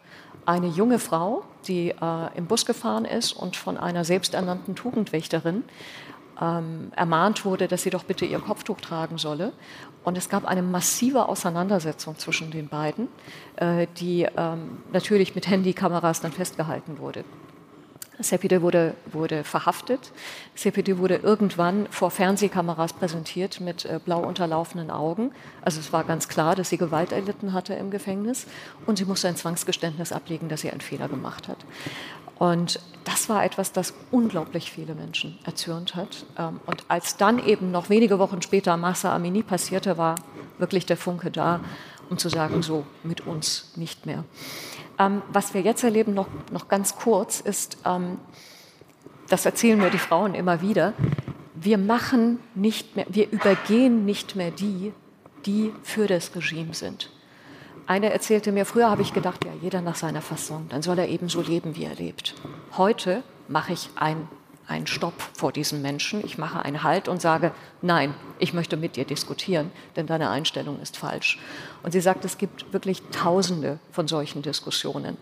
Eine 0.45 0.67
junge 0.67 0.99
Frau, 0.99 1.43
die 1.67 1.89
äh, 1.89 1.95
im 2.35 2.47
Bus 2.47 2.65
gefahren 2.65 3.05
ist 3.05 3.33
und 3.33 3.55
von 3.55 3.77
einer 3.77 4.05
selbsternannten 4.05 4.75
Tugendwächterin 4.75 5.63
ähm, 6.41 6.91
ermahnt 6.95 7.45
wurde, 7.45 7.67
dass 7.67 7.83
sie 7.83 7.91
doch 7.91 8.03
bitte 8.03 8.25
ihr 8.25 8.39
Kopftuch 8.39 8.81
tragen 8.81 9.17
solle. 9.17 9.53
Und 10.03 10.17
es 10.17 10.29
gab 10.29 10.45
eine 10.45 10.63
massive 10.63 11.29
Auseinandersetzung 11.29 12.17
zwischen 12.17 12.49
den 12.49 12.67
beiden, 12.67 13.07
äh, 13.57 13.85
die 13.97 14.27
ähm, 14.35 14.79
natürlich 14.91 15.35
mit 15.35 15.47
Handykameras 15.47 16.21
dann 16.21 16.31
festgehalten 16.31 16.97
wurde. 16.97 17.23
Sepide 18.23 18.62
wurde, 18.62 18.93
wurde 19.12 19.43
verhaftet. 19.43 20.12
Sepide 20.55 20.97
wurde 20.97 21.15
irgendwann 21.17 21.88
vor 21.89 22.12
Fernsehkameras 22.12 22.93
präsentiert 22.93 23.60
mit 23.60 23.86
äh, 23.86 23.99
blau 24.03 24.21
unterlaufenden 24.21 24.91
Augen. 24.91 25.31
Also 25.62 25.79
es 25.79 25.91
war 25.93 26.03
ganz 26.03 26.27
klar, 26.27 26.55
dass 26.55 26.69
sie 26.69 26.77
Gewalt 26.77 27.12
erlitten 27.12 27.53
hatte 27.53 27.73
im 27.73 27.91
Gefängnis 27.91 28.47
und 28.86 28.97
sie 28.97 29.05
musste 29.05 29.27
ein 29.27 29.36
Zwangsgeständnis 29.36 30.12
ablegen, 30.12 30.49
dass 30.49 30.62
sie 30.62 30.71
einen 30.71 30.81
Fehler 30.81 31.07
gemacht 31.07 31.47
hat. 31.47 31.57
Und 32.41 32.79
das 33.03 33.29
war 33.29 33.45
etwas, 33.45 33.71
das 33.71 33.93
unglaublich 34.10 34.71
viele 34.71 34.95
Menschen 34.95 35.38
erzürnt 35.43 35.95
hat. 35.95 36.25
Ähm, 36.39 36.60
und 36.65 36.86
als 36.88 37.17
dann 37.17 37.45
eben 37.45 37.69
noch 37.69 37.89
wenige 37.89 38.17
Wochen 38.17 38.41
später 38.41 38.77
Massa 38.77 39.15
Amini 39.15 39.43
passierte, 39.43 39.97
war 39.97 40.15
wirklich 40.57 40.86
der 40.86 40.97
Funke 40.97 41.29
da, 41.29 41.60
um 42.10 42.17
zu 42.17 42.29
sagen, 42.29 42.63
so 42.63 42.86
mit 43.03 43.27
uns 43.27 43.73
nicht 43.75 44.05
mehr. 44.05 44.23
Ähm, 45.01 45.23
was 45.31 45.53
wir 45.53 45.61
jetzt 45.61 45.83
erleben, 45.83 46.13
noch, 46.13 46.27
noch 46.51 46.67
ganz 46.67 46.95
kurz, 46.95 47.39
ist, 47.39 47.77
ähm, 47.85 48.19
das 49.29 49.45
erzählen 49.45 49.79
mir 49.79 49.89
die 49.89 49.97
Frauen 49.97 50.35
immer 50.35 50.61
wieder, 50.61 50.93
wir 51.55 51.77
machen 51.77 52.39
nicht 52.53 52.95
mehr, 52.95 53.05
wir 53.09 53.31
übergehen 53.31 54.05
nicht 54.05 54.35
mehr 54.35 54.51
die, 54.51 54.93
die 55.45 55.71
für 55.83 56.05
das 56.07 56.35
Regime 56.35 56.73
sind. 56.73 57.09
Eine 57.87 58.11
erzählte 58.11 58.51
mir, 58.51 58.65
früher 58.65 58.89
habe 58.89 59.01
ich 59.01 59.13
gedacht, 59.13 59.43
ja, 59.43 59.51
jeder 59.61 59.81
nach 59.81 59.95
seiner 59.95 60.21
Fassung, 60.21 60.67
dann 60.69 60.81
soll 60.83 60.99
er 60.99 61.07
eben 61.07 61.29
so 61.29 61.41
leben, 61.41 61.75
wie 61.75 61.85
er 61.85 61.95
lebt. 61.95 62.35
Heute 62.77 63.23
mache 63.47 63.73
ich 63.73 63.89
ein 63.95 64.27
einen 64.67 64.88
Stopp 64.88 65.13
vor 65.34 65.52
diesem 65.52 65.82
Menschen. 65.82 66.24
Ich 66.26 66.38
mache 66.38 66.63
einen 66.63 66.84
Halt 66.84 67.08
und 67.08 67.21
sage, 67.21 67.52
nein, 67.82 68.13
ich 68.39 68.54
möchte 68.54 68.78
mit 68.78 68.95
dir 68.95 69.06
diskutieren, 69.06 69.71
denn 69.95 70.08
deine 70.08 70.30
Einstellung 70.30 70.80
ist 70.82 70.97
falsch. 70.97 71.39
Und 71.84 71.91
sie 71.91 72.02
sagt, 72.02 72.26
es 72.26 72.38
gibt 72.38 72.71
wirklich 72.74 73.02
Tausende 73.12 73.80
von 73.91 74.08
solchen 74.08 74.41
Diskussionen. 74.41 75.17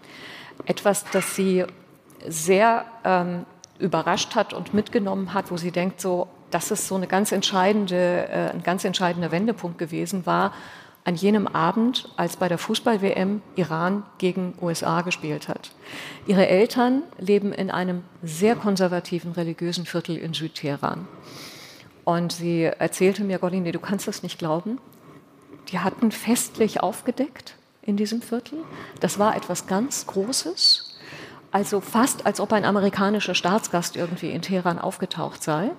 Etwas, 0.65 1.05
das 1.11 1.35
sie 1.35 1.65
sehr 2.27 2.85
ähm, 3.03 3.45
überrascht 3.79 4.35
hat 4.35 4.53
und 4.53 4.73
mitgenommen 4.73 5.33
hat, 5.33 5.51
wo 5.51 5.57
sie 5.57 5.71
denkt, 5.71 6.01
so, 6.01 6.27
das 6.51 6.71
ist 6.71 6.87
so 6.87 6.95
eine 6.95 7.07
ganz 7.07 7.31
entscheidende, 7.31 8.27
äh, 8.29 8.49
ein 8.51 8.63
ganz 8.63 8.83
entscheidender 8.83 9.31
Wendepunkt 9.31 9.77
gewesen 9.77 10.25
war, 10.25 10.53
an 11.03 11.15
jenem 11.15 11.47
Abend, 11.47 12.09
als 12.17 12.37
bei 12.37 12.47
der 12.47 12.57
Fußball-WM 12.57 13.41
Iran 13.55 14.03
gegen 14.17 14.53
USA 14.61 15.01
gespielt 15.01 15.47
hat. 15.47 15.71
Ihre 16.27 16.47
Eltern 16.47 17.03
leben 17.17 17.51
in 17.53 17.71
einem 17.71 18.03
sehr 18.21 18.55
konservativen 18.55 19.31
religiösen 19.31 19.85
Viertel 19.85 20.17
in 20.17 20.33
Südteheran. 20.33 21.07
Und 22.03 22.31
sie 22.31 22.63
erzählte 22.63 23.23
mir, 23.23 23.39
Goline, 23.39 23.71
du 23.71 23.79
kannst 23.79 24.07
das 24.07 24.23
nicht 24.23 24.39
glauben. 24.39 24.79
Die 25.69 25.79
hatten 25.79 26.11
festlich 26.11 26.81
aufgedeckt 26.81 27.55
in 27.81 27.97
diesem 27.97 28.21
Viertel. 28.21 28.59
Das 28.99 29.19
war 29.19 29.35
etwas 29.35 29.67
ganz 29.67 30.05
Großes. 30.07 30.97
Also 31.51 31.81
fast, 31.81 32.25
als 32.25 32.39
ob 32.39 32.53
ein 32.53 32.65
amerikanischer 32.65 33.33
Staatsgast 33.33 33.95
irgendwie 33.95 34.29
in 34.29 34.41
Teheran 34.41 34.79
aufgetaucht 34.79 35.41
sei. 35.41 35.71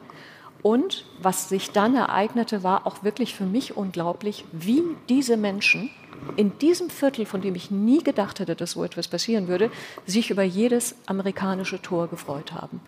Und 0.63 1.05
was 1.21 1.49
sich 1.49 1.71
dann 1.71 1.95
ereignete, 1.95 2.63
war 2.63 2.87
auch 2.87 3.03
wirklich 3.03 3.35
für 3.35 3.47
mich 3.47 3.77
unglaublich, 3.77 4.45
wie 4.53 4.83
diese 5.09 5.37
Menschen 5.37 5.91
in 6.37 6.59
diesem 6.59 6.91
Viertel, 6.91 7.25
von 7.25 7.41
dem 7.41 7.55
ich 7.55 7.71
nie 7.71 8.03
gedacht 8.03 8.41
hätte, 8.41 8.55
dass 8.55 8.73
so 8.73 8.85
etwas 8.85 9.09
passieren 9.09 9.49
würde, 9.49 9.71
sich 10.07 10.31
über 10.31 10.43
jedes 10.43 10.95
amerikanische 11.07 11.81
Tor 11.81 12.09
gefreut 12.09 12.53
haben. 12.53 12.81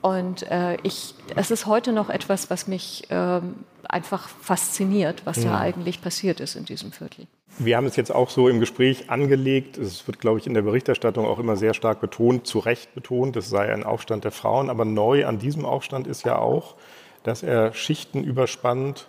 Und 0.00 0.50
äh, 0.50 0.76
ich, 0.82 1.14
es 1.34 1.50
ist 1.50 1.66
heute 1.66 1.92
noch 1.92 2.10
etwas, 2.10 2.48
was 2.48 2.66
mich 2.66 3.06
ähm, 3.10 3.56
einfach 3.82 4.28
fasziniert, 4.28 5.22
was 5.24 5.42
da 5.42 5.58
eigentlich 5.58 6.00
passiert 6.00 6.40
ist 6.40 6.54
in 6.54 6.64
diesem 6.64 6.92
Viertel. 6.92 7.26
Wir 7.58 7.76
haben 7.76 7.86
es 7.86 7.96
jetzt 7.96 8.14
auch 8.14 8.28
so 8.28 8.48
im 8.48 8.60
Gespräch 8.60 9.08
angelegt. 9.08 9.78
Es 9.78 10.06
wird, 10.06 10.20
glaube 10.20 10.38
ich, 10.38 10.46
in 10.46 10.52
der 10.52 10.62
Berichterstattung 10.62 11.24
auch 11.24 11.38
immer 11.38 11.56
sehr 11.56 11.72
stark 11.72 12.00
betont, 12.00 12.46
zu 12.46 12.58
Recht 12.58 12.94
betont, 12.94 13.36
es 13.36 13.48
sei 13.48 13.72
ein 13.72 13.82
Aufstand 13.82 14.24
der 14.24 14.30
Frauen. 14.30 14.68
Aber 14.68 14.84
neu 14.84 15.26
an 15.26 15.38
diesem 15.38 15.64
Aufstand 15.64 16.06
ist 16.06 16.24
ja 16.24 16.38
auch, 16.38 16.74
dass 17.22 17.42
er 17.42 17.72
Schichten 17.72 18.24
überspannt. 18.24 19.08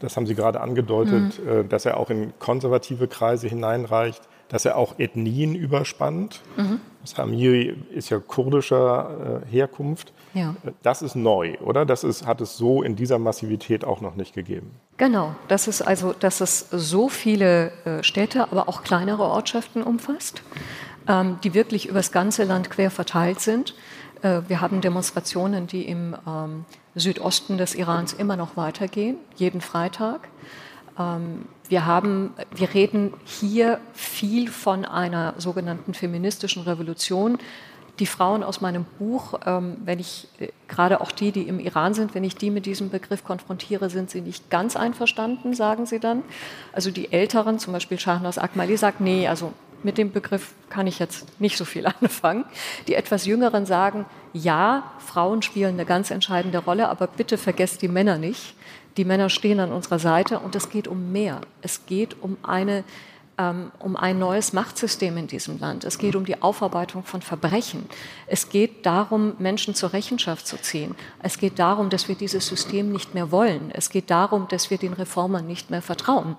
Das 0.00 0.16
haben 0.16 0.26
Sie 0.26 0.34
gerade 0.34 0.60
angedeutet, 0.60 1.38
äh, 1.46 1.64
dass 1.64 1.86
er 1.86 1.96
auch 1.96 2.10
in 2.10 2.32
konservative 2.38 3.06
Kreise 3.06 3.46
hineinreicht, 3.46 4.22
dass 4.48 4.64
er 4.64 4.76
auch 4.76 4.98
Ethnien 4.98 5.54
überspannt. 5.54 6.42
Samiri 7.04 7.76
ist 7.90 8.10
ja 8.10 8.18
kurdischer 8.18 9.42
äh, 9.46 9.50
Herkunft. 9.50 10.12
Ja. 10.36 10.54
Das 10.82 11.00
ist 11.00 11.16
neu, 11.16 11.56
oder? 11.60 11.86
Das 11.86 12.04
ist, 12.04 12.26
hat 12.26 12.42
es 12.42 12.58
so 12.58 12.82
in 12.82 12.94
dieser 12.94 13.18
Massivität 13.18 13.86
auch 13.86 14.02
noch 14.02 14.16
nicht 14.16 14.34
gegeben. 14.34 14.70
Genau, 14.98 15.34
dass 15.48 15.66
es 15.66 15.80
also, 15.80 16.12
dass 16.12 16.42
es 16.42 16.68
so 16.70 17.08
viele 17.08 17.72
äh, 17.86 18.02
Städte, 18.02 18.42
aber 18.52 18.68
auch 18.68 18.82
kleinere 18.82 19.22
Ortschaften 19.22 19.82
umfasst, 19.82 20.42
ähm, 21.08 21.38
die 21.42 21.54
wirklich 21.54 21.88
übers 21.88 22.12
ganze 22.12 22.44
Land 22.44 22.68
quer 22.68 22.90
verteilt 22.90 23.40
sind. 23.40 23.74
Äh, 24.20 24.42
wir 24.46 24.60
haben 24.60 24.82
Demonstrationen, 24.82 25.66
die 25.68 25.88
im 25.88 26.14
ähm, 26.28 26.66
Südosten 26.94 27.56
des 27.56 27.74
Irans 27.74 28.12
immer 28.12 28.36
noch 28.36 28.58
weitergehen, 28.58 29.16
jeden 29.36 29.62
Freitag. 29.62 30.28
Ähm, 30.98 31.46
wir, 31.70 31.86
haben, 31.86 32.34
wir 32.54 32.74
reden 32.74 33.14
hier 33.24 33.80
viel 33.94 34.50
von 34.50 34.84
einer 34.84 35.32
sogenannten 35.38 35.94
feministischen 35.94 36.62
Revolution. 36.62 37.38
Die 37.98 38.06
Frauen 38.06 38.42
aus 38.42 38.60
meinem 38.60 38.84
Buch, 38.98 39.40
ähm, 39.46 39.76
wenn 39.84 39.98
ich 39.98 40.28
äh, 40.38 40.48
gerade 40.68 41.00
auch 41.00 41.12
die, 41.12 41.32
die 41.32 41.42
im 41.42 41.58
Iran 41.58 41.94
sind, 41.94 42.14
wenn 42.14 42.24
ich 42.24 42.36
die 42.36 42.50
mit 42.50 42.66
diesem 42.66 42.90
Begriff 42.90 43.24
konfrontiere, 43.24 43.88
sind 43.88 44.10
sie 44.10 44.20
nicht 44.20 44.50
ganz 44.50 44.76
einverstanden, 44.76 45.54
sagen 45.54 45.86
sie 45.86 46.00
dann. 46.00 46.22
Also 46.72 46.90
die 46.90 47.12
Älteren, 47.12 47.58
zum 47.58 47.72
Beispiel 47.72 47.98
Shahnaz 47.98 48.38
Akmali, 48.38 48.76
sagt, 48.76 49.00
nee, 49.00 49.28
also 49.28 49.52
mit 49.82 49.98
dem 49.98 50.12
Begriff 50.12 50.54
kann 50.68 50.86
ich 50.86 50.98
jetzt 50.98 51.40
nicht 51.40 51.56
so 51.56 51.64
viel 51.64 51.86
anfangen. 52.00 52.44
Die 52.88 52.94
etwas 52.94 53.24
Jüngeren 53.24 53.66
sagen, 53.66 54.04
ja, 54.32 54.92
Frauen 54.98 55.42
spielen 55.42 55.74
eine 55.74 55.86
ganz 55.86 56.10
entscheidende 56.10 56.58
Rolle, 56.58 56.88
aber 56.88 57.06
bitte 57.06 57.38
vergesst 57.38 57.82
die 57.82 57.88
Männer 57.88 58.18
nicht. 58.18 58.54
Die 58.96 59.04
Männer 59.04 59.28
stehen 59.28 59.60
an 59.60 59.72
unserer 59.72 59.98
Seite 59.98 60.38
und 60.38 60.54
es 60.54 60.70
geht 60.70 60.88
um 60.88 61.12
mehr. 61.12 61.40
Es 61.62 61.86
geht 61.86 62.16
um 62.22 62.36
eine 62.42 62.82
um 63.38 63.96
ein 63.96 64.18
neues 64.18 64.54
Machtsystem 64.54 65.16
in 65.18 65.26
diesem 65.26 65.58
Land. 65.58 65.84
Es 65.84 65.98
geht 65.98 66.16
um 66.16 66.24
die 66.24 66.40
Aufarbeitung 66.40 67.04
von 67.04 67.20
Verbrechen. 67.20 67.86
Es 68.26 68.48
geht 68.48 68.86
darum, 68.86 69.34
Menschen 69.38 69.74
zur 69.74 69.92
Rechenschaft 69.92 70.46
zu 70.46 70.56
ziehen. 70.56 70.94
Es 71.22 71.38
geht 71.38 71.58
darum, 71.58 71.90
dass 71.90 72.08
wir 72.08 72.14
dieses 72.14 72.46
System 72.46 72.90
nicht 72.90 73.14
mehr 73.14 73.30
wollen. 73.30 73.70
Es 73.72 73.90
geht 73.90 74.10
darum, 74.10 74.48
dass 74.48 74.70
wir 74.70 74.78
den 74.78 74.94
Reformern 74.94 75.46
nicht 75.46 75.70
mehr 75.70 75.82
vertrauen. 75.82 76.36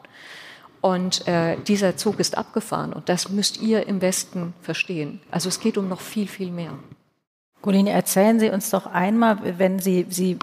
Und 0.82 1.28
äh, 1.28 1.58
dieser 1.68 1.98
Zug 1.98 2.20
ist 2.20 2.38
abgefahren 2.38 2.94
und 2.94 3.10
das 3.10 3.30
müsst 3.30 3.62
ihr 3.62 3.88
im 3.88 4.02
Westen 4.02 4.54
verstehen. 4.62 5.20
Also 5.32 5.50
es 5.50 5.60
geht 5.60 5.78
um 5.78 5.90
noch 5.90 6.02
viel, 6.02 6.28
viel 6.28 6.52
mehr. 6.52 6.74
Colline, 7.62 7.90
erzählen 7.90 8.40
Sie 8.40 8.50
uns 8.50 8.70
doch 8.70 8.86
einmal, 8.86 9.38
wenn 9.58 9.80
Sie, 9.80 10.06
Sie 10.10 10.38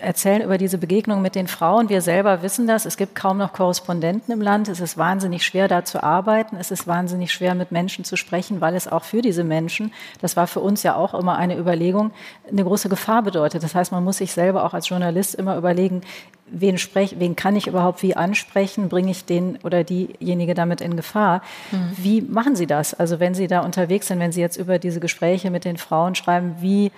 erzählen 0.00 0.42
über 0.42 0.58
diese 0.58 0.78
Begegnung 0.78 1.22
mit 1.22 1.34
den 1.34 1.48
Frauen. 1.48 1.88
Wir 1.88 2.00
selber 2.00 2.42
wissen 2.42 2.66
das. 2.66 2.86
Es 2.86 2.96
gibt 2.96 3.14
kaum 3.14 3.38
noch 3.38 3.52
Korrespondenten 3.52 4.32
im 4.32 4.40
Land. 4.40 4.68
Es 4.68 4.80
ist 4.80 4.96
wahnsinnig 4.96 5.44
schwer, 5.44 5.68
da 5.68 5.84
zu 5.84 6.02
arbeiten. 6.02 6.56
Es 6.56 6.70
ist 6.70 6.86
wahnsinnig 6.86 7.32
schwer, 7.32 7.54
mit 7.54 7.72
Menschen 7.72 8.04
zu 8.04 8.16
sprechen, 8.16 8.60
weil 8.60 8.74
es 8.74 8.88
auch 8.88 9.04
für 9.04 9.22
diese 9.22 9.44
Menschen, 9.44 9.92
das 10.20 10.36
war 10.36 10.46
für 10.46 10.60
uns 10.60 10.82
ja 10.82 10.96
auch 10.96 11.14
immer 11.14 11.36
eine 11.36 11.56
Überlegung, 11.58 12.12
eine 12.50 12.64
große 12.64 12.88
Gefahr 12.88 13.22
bedeutet. 13.22 13.62
Das 13.62 13.74
heißt, 13.74 13.92
man 13.92 14.04
muss 14.04 14.18
sich 14.18 14.32
selber 14.32 14.64
auch 14.64 14.74
als 14.74 14.88
Journalist 14.88 15.34
immer 15.34 15.56
überlegen, 15.56 16.02
wen, 16.52 16.78
sprech, 16.78 17.16
wen 17.18 17.34
kann 17.34 17.56
ich 17.56 17.66
überhaupt 17.66 18.02
wie 18.02 18.14
ansprechen? 18.14 18.88
Bringe 18.88 19.10
ich 19.10 19.24
den 19.24 19.58
oder 19.64 19.84
diejenige 19.84 20.54
damit 20.54 20.80
in 20.80 20.96
Gefahr? 20.96 21.42
Mhm. 21.70 21.92
Wie 21.96 22.20
machen 22.20 22.54
Sie 22.54 22.66
das? 22.66 22.94
Also 22.94 23.18
wenn 23.18 23.34
Sie 23.34 23.46
da 23.46 23.60
unterwegs 23.60 24.08
sind, 24.08 24.20
wenn 24.20 24.32
Sie 24.32 24.40
jetzt 24.40 24.56
über 24.56 24.78
diese 24.78 25.00
Gespräche 25.00 25.50
mit 25.50 25.64
den 25.64 25.78
Frauen 25.78 26.14
schreiben, 26.14 26.56
wie 26.60 26.92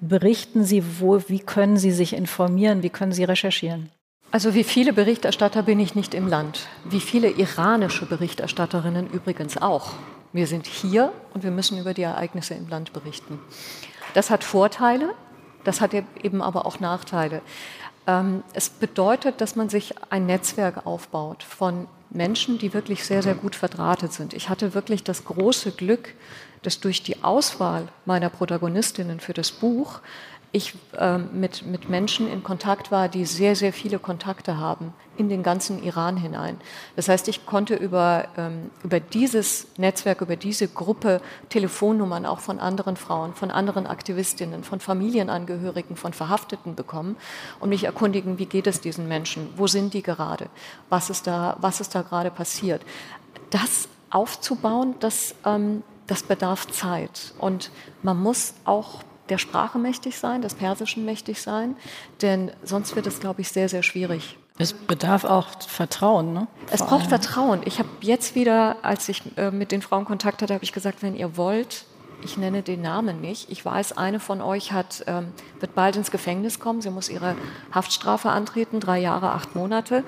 berichten 0.00 0.64
Sie, 0.64 0.82
wo, 1.00 1.22
wie 1.28 1.40
können 1.40 1.76
Sie 1.76 1.92
sich 1.92 2.12
informieren, 2.14 2.82
wie 2.82 2.90
können 2.90 3.12
Sie 3.12 3.24
recherchieren? 3.24 3.90
Also 4.32 4.54
wie 4.54 4.64
viele 4.64 4.92
Berichterstatter 4.92 5.62
bin 5.62 5.80
ich 5.80 5.94
nicht 5.94 6.12
im 6.12 6.28
Land. 6.28 6.66
Wie 6.84 7.00
viele 7.00 7.30
iranische 7.30 8.06
Berichterstatterinnen 8.06 9.08
übrigens 9.08 9.56
auch. 9.56 9.92
Wir 10.32 10.46
sind 10.46 10.66
hier 10.66 11.12
und 11.32 11.44
wir 11.44 11.50
müssen 11.50 11.78
über 11.78 11.94
die 11.94 12.02
Ereignisse 12.02 12.54
im 12.54 12.68
Land 12.68 12.92
berichten. 12.92 13.38
Das 14.14 14.28
hat 14.30 14.44
Vorteile, 14.44 15.10
das 15.64 15.80
hat 15.80 15.92
eben 15.94 16.42
aber 16.42 16.66
auch 16.66 16.80
Nachteile. 16.80 17.40
Ähm, 18.06 18.42
es 18.52 18.68
bedeutet, 18.68 19.40
dass 19.40 19.56
man 19.56 19.68
sich 19.68 19.94
ein 20.10 20.26
Netzwerk 20.26 20.86
aufbaut 20.86 21.42
von 21.42 21.88
Menschen, 22.10 22.58
die 22.58 22.72
wirklich 22.72 23.04
sehr, 23.04 23.22
sehr 23.22 23.34
gut 23.34 23.56
verdrahtet 23.56 24.12
sind. 24.12 24.32
Ich 24.32 24.48
hatte 24.48 24.74
wirklich 24.74 25.02
das 25.02 25.24
große 25.24 25.72
Glück, 25.72 26.14
dass 26.62 26.80
durch 26.80 27.02
die 27.02 27.22
Auswahl 27.22 27.88
meiner 28.04 28.30
Protagonistinnen 28.30 29.20
für 29.20 29.34
das 29.34 29.50
Buch 29.50 30.00
ich 30.52 30.74
äh, 30.96 31.18
mit, 31.18 31.66
mit 31.66 31.88
Menschen 31.88 32.30
in 32.30 32.42
Kontakt 32.42 32.90
war, 32.90 33.08
die 33.08 33.26
sehr, 33.26 33.56
sehr 33.56 33.72
viele 33.72 33.98
Kontakte 33.98 34.58
haben 34.58 34.94
in 35.16 35.28
den 35.28 35.42
ganzen 35.42 35.82
Iran 35.82 36.16
hinein. 36.16 36.58
Das 36.94 37.08
heißt, 37.08 37.28
ich 37.28 37.46
konnte 37.46 37.74
über, 37.74 38.28
ähm, 38.36 38.70
über 38.82 39.00
dieses 39.00 39.66
Netzwerk, 39.76 40.20
über 40.20 40.36
diese 40.36 40.68
Gruppe 40.68 41.20
Telefonnummern 41.48 42.26
auch 42.26 42.40
von 42.40 42.58
anderen 42.58 42.96
Frauen, 42.96 43.34
von 43.34 43.50
anderen 43.50 43.86
Aktivistinnen, 43.86 44.64
von 44.64 44.80
Familienangehörigen, 44.80 45.96
von 45.96 46.12
Verhafteten 46.12 46.74
bekommen 46.74 47.16
und 47.60 47.70
mich 47.70 47.84
erkundigen, 47.84 48.38
wie 48.38 48.46
geht 48.46 48.66
es 48.66 48.80
diesen 48.80 49.08
Menschen, 49.08 49.48
wo 49.56 49.66
sind 49.66 49.94
die 49.94 50.02
gerade, 50.02 50.48
was 50.88 51.10
ist 51.10 51.26
da, 51.26 51.56
was 51.60 51.80
ist 51.80 51.94
da 51.94 52.02
gerade 52.02 52.30
passiert. 52.30 52.82
Das 53.50 53.88
aufzubauen, 54.10 54.94
das, 55.00 55.34
ähm, 55.44 55.82
das 56.06 56.22
bedarf 56.22 56.68
Zeit 56.68 57.34
und 57.38 57.70
man 58.02 58.18
muss 58.18 58.54
auch 58.64 59.02
der 59.28 59.38
Sprache 59.38 59.78
mächtig 59.78 60.18
sein, 60.18 60.42
des 60.42 60.54
Persischen 60.54 61.04
mächtig 61.04 61.40
sein, 61.40 61.76
denn 62.22 62.50
sonst 62.62 62.96
wird 62.96 63.06
es, 63.06 63.20
glaube 63.20 63.40
ich, 63.40 63.48
sehr, 63.48 63.68
sehr 63.68 63.82
schwierig. 63.82 64.38
Es 64.58 64.72
bedarf 64.72 65.24
auch 65.24 65.48
Vertrauen, 65.60 66.32
ne? 66.32 66.46
Es 66.70 66.78
Vor 66.78 66.88
braucht 66.88 67.00
allem. 67.00 67.08
Vertrauen. 67.10 67.60
Ich 67.66 67.78
habe 67.78 67.88
jetzt 68.00 68.34
wieder, 68.34 68.76
als 68.82 69.08
ich 69.08 69.22
äh, 69.36 69.50
mit 69.50 69.70
den 69.70 69.82
Frauen 69.82 70.06
Kontakt 70.06 70.40
hatte, 70.40 70.54
habe 70.54 70.64
ich 70.64 70.72
gesagt, 70.72 71.02
wenn 71.02 71.14
ihr 71.14 71.36
wollt, 71.36 71.84
ich 72.22 72.38
nenne 72.38 72.62
den 72.62 72.80
Namen 72.80 73.20
nicht. 73.20 73.50
Ich 73.50 73.62
weiß, 73.62 73.98
eine 73.98 74.18
von 74.18 74.40
euch 74.40 74.72
hat, 74.72 75.04
ähm, 75.06 75.32
wird 75.60 75.74
bald 75.74 75.96
ins 75.96 76.10
Gefängnis 76.10 76.58
kommen. 76.58 76.80
Sie 76.80 76.88
muss 76.88 77.10
ihre 77.10 77.36
Haftstrafe 77.72 78.30
antreten, 78.30 78.80
drei 78.80 78.98
Jahre, 78.98 79.32
acht 79.32 79.54
Monate 79.54 80.02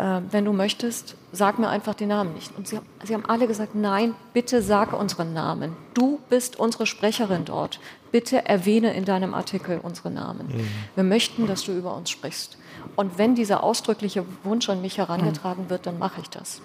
äh, 0.00 0.20
wenn 0.30 0.44
du 0.44 0.52
möchtest, 0.52 1.16
sag 1.30 1.58
mir 1.58 1.68
einfach 1.68 1.94
den 1.94 2.08
Namen 2.08 2.32
nicht. 2.34 2.56
Und 2.56 2.66
sie, 2.66 2.80
sie, 3.04 3.14
haben 3.14 3.26
alle 3.26 3.46
gesagt, 3.46 3.74
nein, 3.74 4.14
bitte 4.32 4.62
sag 4.62 4.92
unseren 4.92 5.34
Namen. 5.34 5.76
Du 5.94 6.20
bist 6.30 6.58
unsere 6.58 6.86
Sprecherin 6.86 7.44
dort. 7.44 7.80
Bitte 8.12 8.44
erwähne 8.46 8.94
in 8.94 9.04
deinem 9.04 9.34
Artikel 9.34 9.78
unsere 9.82 10.10
Namen. 10.10 10.48
Mhm. 10.48 10.68
Wir 10.94 11.04
möchten, 11.04 11.46
dass 11.46 11.64
du 11.64 11.72
über 11.72 11.94
uns 11.96 12.10
sprichst. 12.10 12.58
Und 12.96 13.18
wenn 13.18 13.34
dieser 13.34 13.62
ausdrückliche 13.62 14.24
Wunsch 14.42 14.68
an 14.68 14.80
mich 14.82 14.98
herangetragen 14.98 15.70
wird, 15.70 15.86
dann 15.86 15.98
mache 15.98 16.20
ich 16.20 16.30
das. 16.30 16.60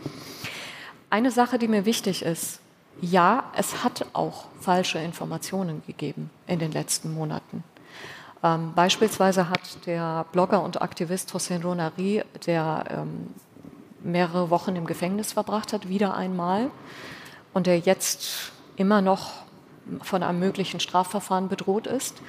Eine 1.09 1.31
Sache, 1.31 1.59
die 1.59 1.67
mir 1.67 1.85
wichtig 1.85 2.23
ist, 2.23 2.59
ja, 3.01 3.43
es 3.55 3.83
hat 3.83 4.05
auch 4.13 4.45
falsche 4.59 4.99
Informationen 4.99 5.83
gegeben 5.85 6.29
in 6.47 6.59
den 6.59 6.71
letzten 6.71 7.13
Monaten. 7.13 7.63
Ähm, 8.43 8.73
beispielsweise 8.75 9.49
hat 9.49 9.85
der 9.85 10.25
Blogger 10.31 10.63
und 10.63 10.81
Aktivist 10.81 11.33
Hossein 11.33 11.61
Ronari, 11.61 12.23
der 12.45 12.85
ähm, 12.89 13.27
mehrere 14.03 14.49
Wochen 14.49 14.75
im 14.75 14.85
Gefängnis 14.85 15.33
verbracht 15.33 15.73
hat, 15.73 15.89
wieder 15.89 16.15
einmal 16.15 16.69
und 17.53 17.67
der 17.67 17.79
jetzt 17.79 18.51
immer 18.75 19.01
noch 19.01 19.44
von 20.01 20.23
einem 20.23 20.39
möglichen 20.39 20.79
Strafverfahren 20.79 21.49
bedroht 21.49 21.87
ist, 21.87 22.21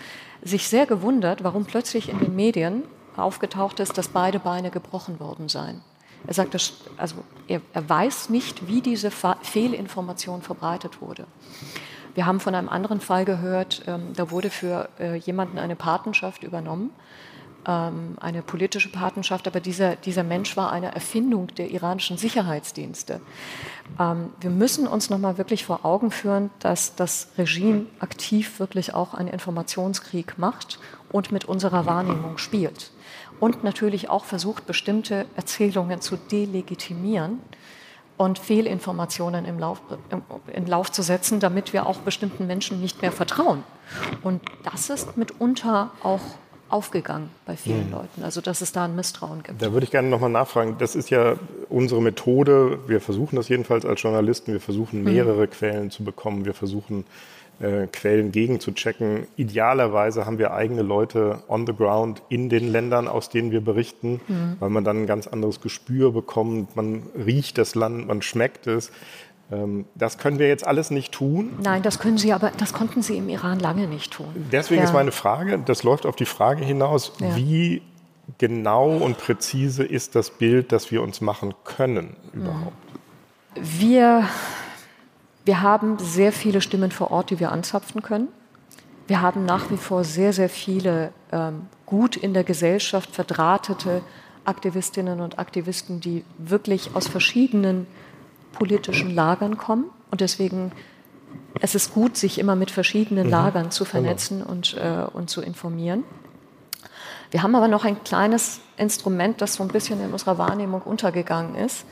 sich 0.42 0.68
sehr 0.68 0.86
gewundert, 0.86 1.44
warum 1.44 1.64
plötzlich 1.64 2.08
in 2.08 2.18
den 2.18 2.36
Medien 2.36 2.84
aufgetaucht 3.16 3.80
ist, 3.80 3.96
dass 3.96 4.08
beide 4.08 4.38
Beine 4.38 4.70
gebrochen 4.70 5.20
worden 5.20 5.48
seien. 5.48 5.82
Er 6.26 6.34
sagt, 6.34 6.54
dass, 6.54 6.74
also 6.96 7.16
er, 7.46 7.60
er 7.72 7.88
weiß 7.88 8.30
nicht, 8.30 8.66
wie 8.66 8.80
diese 8.80 9.10
Fehlinformation 9.10 10.42
verbreitet 10.42 11.00
wurde. 11.00 11.26
Wir 12.14 12.26
haben 12.26 12.40
von 12.40 12.54
einem 12.54 12.68
anderen 12.68 13.00
Fall 13.00 13.24
gehört, 13.24 13.82
ähm, 13.86 14.12
da 14.14 14.30
wurde 14.30 14.50
für 14.50 14.88
äh, 14.98 15.16
jemanden 15.16 15.58
eine 15.58 15.76
Patenschaft 15.76 16.42
übernommen, 16.42 16.90
ähm, 17.66 18.16
eine 18.20 18.42
politische 18.42 18.90
Patenschaft, 18.90 19.46
aber 19.46 19.60
dieser, 19.60 19.96
dieser 19.96 20.22
Mensch 20.22 20.56
war 20.56 20.70
eine 20.70 20.94
Erfindung 20.94 21.48
der 21.48 21.70
iranischen 21.70 22.16
Sicherheitsdienste. 22.16 23.20
Ähm, 23.98 24.30
wir 24.40 24.50
müssen 24.50 24.86
uns 24.86 25.10
nochmal 25.10 25.38
wirklich 25.38 25.64
vor 25.64 25.84
Augen 25.84 26.10
führen, 26.10 26.50
dass 26.60 26.94
das 26.94 27.28
Regime 27.36 27.86
aktiv 27.98 28.60
wirklich 28.60 28.94
auch 28.94 29.14
einen 29.14 29.28
Informationskrieg 29.28 30.38
macht 30.38 30.78
und 31.10 31.32
mit 31.32 31.44
unserer 31.44 31.86
Wahrnehmung 31.86 32.38
spielt. 32.38 32.92
Und 33.40 33.64
natürlich 33.64 34.08
auch 34.08 34.24
versucht, 34.24 34.66
bestimmte 34.66 35.26
Erzählungen 35.36 36.00
zu 36.00 36.16
delegitimieren 36.16 37.40
und 38.16 38.38
Fehlinformationen 38.38 39.44
im 39.44 39.58
Lauf, 39.58 39.82
in 40.52 40.66
Lauf 40.66 40.90
zu 40.90 41.02
setzen, 41.02 41.40
damit 41.40 41.72
wir 41.72 41.86
auch 41.86 41.98
bestimmten 41.98 42.46
Menschen 42.46 42.80
nicht 42.80 43.02
mehr 43.02 43.12
vertrauen. 43.12 43.62
Und 44.22 44.40
das 44.64 44.88
ist 44.88 45.16
mitunter 45.16 45.90
auch 46.02 46.22
aufgegangen 46.68 47.30
bei 47.44 47.56
vielen 47.56 47.86
mhm. 47.86 47.92
Leuten, 47.92 48.22
also 48.22 48.40
dass 48.40 48.60
es 48.60 48.72
da 48.72 48.84
ein 48.84 48.96
Misstrauen 48.96 49.42
gibt. 49.42 49.62
Da 49.62 49.72
würde 49.72 49.84
ich 49.84 49.90
gerne 49.90 50.08
nochmal 50.08 50.30
nachfragen. 50.30 50.76
Das 50.78 50.96
ist 50.96 51.10
ja 51.10 51.36
unsere 51.68 52.02
Methode. 52.02 52.78
Wir 52.86 53.00
versuchen 53.00 53.36
das 53.36 53.48
jedenfalls 53.48 53.84
als 53.84 54.02
Journalisten. 54.02 54.52
Wir 54.52 54.60
versuchen 54.60 55.04
mehrere 55.04 55.46
mhm. 55.46 55.50
Quellen 55.50 55.90
zu 55.90 56.04
bekommen. 56.04 56.44
Wir 56.44 56.54
versuchen 56.54 57.04
äh, 57.58 57.86
Quellen 57.86 58.32
gegenzuchecken. 58.32 59.26
Idealerweise 59.36 60.26
haben 60.26 60.38
wir 60.38 60.52
eigene 60.52 60.82
Leute 60.82 61.42
on 61.48 61.66
the 61.66 61.72
ground 61.72 62.22
in 62.28 62.50
den 62.50 62.70
Ländern, 62.70 63.08
aus 63.08 63.30
denen 63.30 63.50
wir 63.50 63.62
berichten, 63.62 64.20
mhm. 64.28 64.56
weil 64.58 64.68
man 64.68 64.84
dann 64.84 65.02
ein 65.02 65.06
ganz 65.06 65.26
anderes 65.26 65.60
Gespür 65.60 66.12
bekommt. 66.12 66.76
Man 66.76 67.04
riecht 67.16 67.56
das 67.56 67.74
Land, 67.74 68.08
man 68.08 68.20
schmeckt 68.20 68.66
es. 68.66 68.90
Ähm, 69.50 69.86
das 69.94 70.18
können 70.18 70.38
wir 70.38 70.48
jetzt 70.48 70.66
alles 70.66 70.90
nicht 70.90 71.12
tun. 71.12 71.52
Nein, 71.62 71.82
das 71.82 71.98
können 71.98 72.18
Sie, 72.18 72.32
aber 72.32 72.50
das 72.58 72.72
konnten 72.72 73.02
Sie 73.02 73.16
im 73.16 73.28
Iran 73.28 73.60
lange 73.60 73.86
nicht 73.86 74.12
tun. 74.12 74.28
Deswegen 74.50 74.80
ja. 74.80 74.86
ist 74.86 74.94
meine 74.94 75.12
Frage, 75.12 75.58
das 75.64 75.82
läuft 75.82 76.06
auf 76.06 76.16
die 76.16 76.26
Frage 76.26 76.64
hinaus, 76.64 77.12
ja. 77.20 77.36
wie 77.36 77.82
genau 78.38 78.90
und 78.90 79.18
präzise 79.18 79.84
ist 79.84 80.14
das 80.14 80.30
Bild, 80.30 80.72
das 80.72 80.90
wir 80.90 81.02
uns 81.02 81.20
machen 81.20 81.54
können 81.64 82.16
überhaupt? 82.32 82.76
Wir, 83.54 84.28
wir 85.44 85.62
haben 85.62 85.98
sehr 85.98 86.32
viele 86.32 86.60
Stimmen 86.60 86.90
vor 86.90 87.10
Ort, 87.10 87.30
die 87.30 87.40
wir 87.40 87.52
anzapfen 87.52 88.02
können. 88.02 88.28
Wir 89.06 89.22
haben 89.22 89.44
nach 89.46 89.70
wie 89.70 89.76
vor 89.76 90.02
sehr, 90.02 90.32
sehr 90.32 90.48
viele 90.48 91.12
ähm, 91.30 91.66
gut 91.86 92.16
in 92.16 92.34
der 92.34 92.42
Gesellschaft 92.42 93.14
verdrahtete 93.14 94.02
Aktivistinnen 94.44 95.20
und 95.20 95.38
Aktivisten, 95.38 96.00
die 96.00 96.24
wirklich 96.38 96.90
aus 96.94 97.06
verschiedenen 97.06 97.86
politischen 98.58 99.14
Lagern 99.14 99.56
kommen. 99.56 99.86
Und 100.10 100.20
deswegen 100.20 100.72
es 101.60 101.74
ist 101.74 101.94
gut, 101.94 102.16
sich 102.16 102.38
immer 102.38 102.56
mit 102.56 102.70
verschiedenen 102.70 103.26
mhm. 103.26 103.30
Lagern 103.30 103.70
zu 103.70 103.84
vernetzen 103.84 104.42
und, 104.42 104.76
äh, 104.76 105.06
und 105.12 105.30
zu 105.30 105.40
informieren. 105.40 106.04
Wir 107.30 107.42
haben 107.42 107.54
aber 107.54 107.68
noch 107.68 107.84
ein 107.84 108.02
kleines 108.04 108.60
Instrument, 108.76 109.40
das 109.40 109.54
so 109.54 109.62
ein 109.62 109.68
bisschen 109.68 110.00
in 110.00 110.12
unserer 110.12 110.38
Wahrnehmung 110.38 110.82
untergegangen 110.82 111.54
ist. 111.56 111.84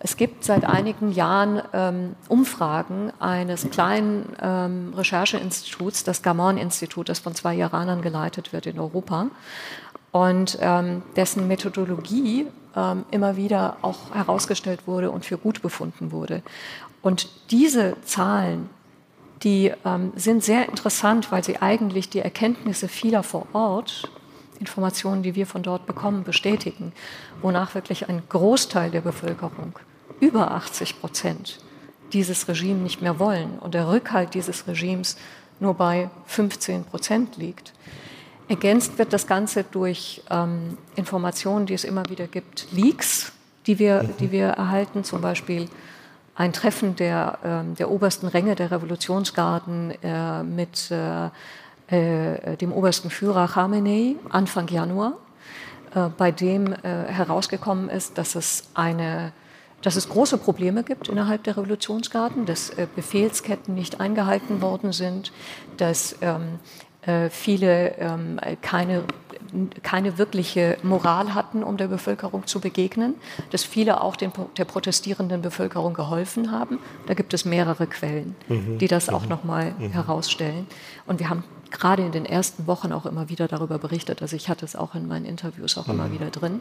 Es 0.00 0.16
gibt 0.16 0.42
seit 0.42 0.64
einigen 0.64 1.12
Jahren 1.12 1.62
ähm, 1.72 2.16
Umfragen 2.28 3.12
eines 3.20 3.70
kleinen 3.70 4.34
ähm, 4.42 4.92
Rechercheinstituts, 4.96 6.02
das 6.02 6.22
Gamon-Institut, 6.22 7.08
das 7.08 7.20
von 7.20 7.36
zwei 7.36 7.56
Iranern 7.56 8.02
geleitet 8.02 8.52
wird 8.52 8.66
in 8.66 8.80
Europa 8.80 9.28
und 10.10 10.58
ähm, 10.60 11.02
dessen 11.14 11.46
Methodologie 11.46 12.48
ähm, 12.76 13.04
immer 13.10 13.36
wieder 13.36 13.76
auch 13.82 14.14
herausgestellt 14.14 14.86
wurde 14.86 15.10
und 15.10 15.24
für 15.24 15.38
gut 15.38 15.62
befunden 15.62 16.12
wurde. 16.12 16.42
Und 17.02 17.28
diese 17.50 17.96
Zahlen, 18.04 18.70
die 19.42 19.72
ähm, 19.84 20.12
sind 20.14 20.44
sehr 20.44 20.68
interessant, 20.68 21.32
weil 21.32 21.42
sie 21.42 21.60
eigentlich 21.60 22.08
die 22.08 22.20
Erkenntnisse 22.20 22.88
vieler 22.88 23.22
vor 23.22 23.46
Ort, 23.52 24.10
Informationen, 24.60 25.24
die 25.24 25.34
wir 25.34 25.46
von 25.46 25.62
dort 25.62 25.86
bekommen, 25.86 26.22
bestätigen, 26.22 26.92
wonach 27.40 27.74
wirklich 27.74 28.08
ein 28.08 28.22
Großteil 28.28 28.90
der 28.90 29.00
Bevölkerung, 29.00 29.78
über 30.20 30.52
80 30.52 31.00
Prozent, 31.00 31.58
dieses 32.12 32.46
Regime 32.46 32.78
nicht 32.78 33.02
mehr 33.02 33.18
wollen 33.18 33.58
und 33.58 33.74
der 33.74 33.88
Rückhalt 33.88 34.34
dieses 34.34 34.68
Regimes 34.68 35.16
nur 35.58 35.74
bei 35.74 36.10
15 36.26 36.84
Prozent 36.84 37.36
liegt. 37.36 37.72
Ergänzt 38.48 38.98
wird 38.98 39.12
das 39.12 39.26
Ganze 39.26 39.64
durch 39.64 40.22
ähm, 40.30 40.76
Informationen, 40.96 41.66
die 41.66 41.74
es 41.74 41.84
immer 41.84 42.02
wieder 42.08 42.26
gibt, 42.26 42.66
Leaks, 42.72 43.32
die 43.66 43.78
wir, 43.78 44.02
mhm. 44.02 44.16
die 44.18 44.32
wir 44.32 44.48
erhalten, 44.48 45.04
zum 45.04 45.20
Beispiel 45.20 45.68
ein 46.34 46.52
Treffen 46.52 46.96
der, 46.96 47.38
ähm, 47.44 47.74
der 47.76 47.90
obersten 47.90 48.26
Ränge 48.26 48.54
der 48.54 48.70
Revolutionsgarden 48.70 49.92
äh, 50.02 50.42
mit 50.42 50.90
äh, 50.90 51.26
äh, 51.88 52.56
dem 52.56 52.72
obersten 52.72 53.10
Führer 53.10 53.48
Khamenei 53.48 54.16
Anfang 54.30 54.68
Januar, 54.68 55.14
äh, 55.94 56.08
bei 56.16 56.32
dem 56.32 56.72
äh, 56.72 56.78
herausgekommen 57.06 57.88
ist, 57.88 58.18
dass 58.18 58.34
es 58.34 58.68
eine 58.74 59.32
dass 59.82 59.96
es 59.96 60.08
große 60.08 60.38
Probleme 60.38 60.84
gibt 60.84 61.08
innerhalb 61.08 61.42
der 61.42 61.56
Revolutionsgarden, 61.56 62.46
dass 62.46 62.70
äh, 62.70 62.86
Befehlsketten 62.94 63.74
nicht 63.74 64.00
eingehalten 64.00 64.62
worden 64.62 64.92
sind, 64.92 65.32
dass 65.76 66.16
ähm, 66.22 66.60
äh, 66.70 66.91
viele 67.30 67.96
ähm, 67.98 68.38
keine, 68.60 69.02
keine 69.82 70.18
wirkliche 70.18 70.76
Moral 70.82 71.34
hatten, 71.34 71.62
um 71.62 71.76
der 71.76 71.88
Bevölkerung 71.88 72.46
zu 72.46 72.60
begegnen, 72.60 73.14
dass 73.50 73.64
viele 73.64 74.00
auch 74.00 74.16
den, 74.16 74.32
der 74.56 74.64
protestierenden 74.64 75.42
Bevölkerung 75.42 75.94
geholfen 75.94 76.50
haben. 76.50 76.78
Da 77.06 77.14
gibt 77.14 77.34
es 77.34 77.44
mehrere 77.44 77.86
Quellen, 77.86 78.36
mhm. 78.48 78.78
die 78.78 78.88
das 78.88 79.08
auch 79.08 79.24
mhm. 79.24 79.28
nochmal 79.28 79.74
mhm. 79.78 79.90
herausstellen. 79.90 80.66
Und 81.06 81.18
wir 81.18 81.28
haben 81.28 81.44
gerade 81.72 82.04
in 82.04 82.12
den 82.12 82.26
ersten 82.26 82.66
Wochen 82.66 82.92
auch 82.92 83.06
immer 83.06 83.28
wieder 83.28 83.48
darüber 83.48 83.78
berichtet. 83.78 84.22
Also 84.22 84.36
ich 84.36 84.48
hatte 84.48 84.64
es 84.64 84.76
auch 84.76 84.94
in 84.94 85.08
meinen 85.08 85.24
Interviews 85.24 85.76
auch 85.78 85.86
mhm. 85.86 85.94
immer 85.94 86.12
wieder 86.12 86.30
drin. 86.30 86.60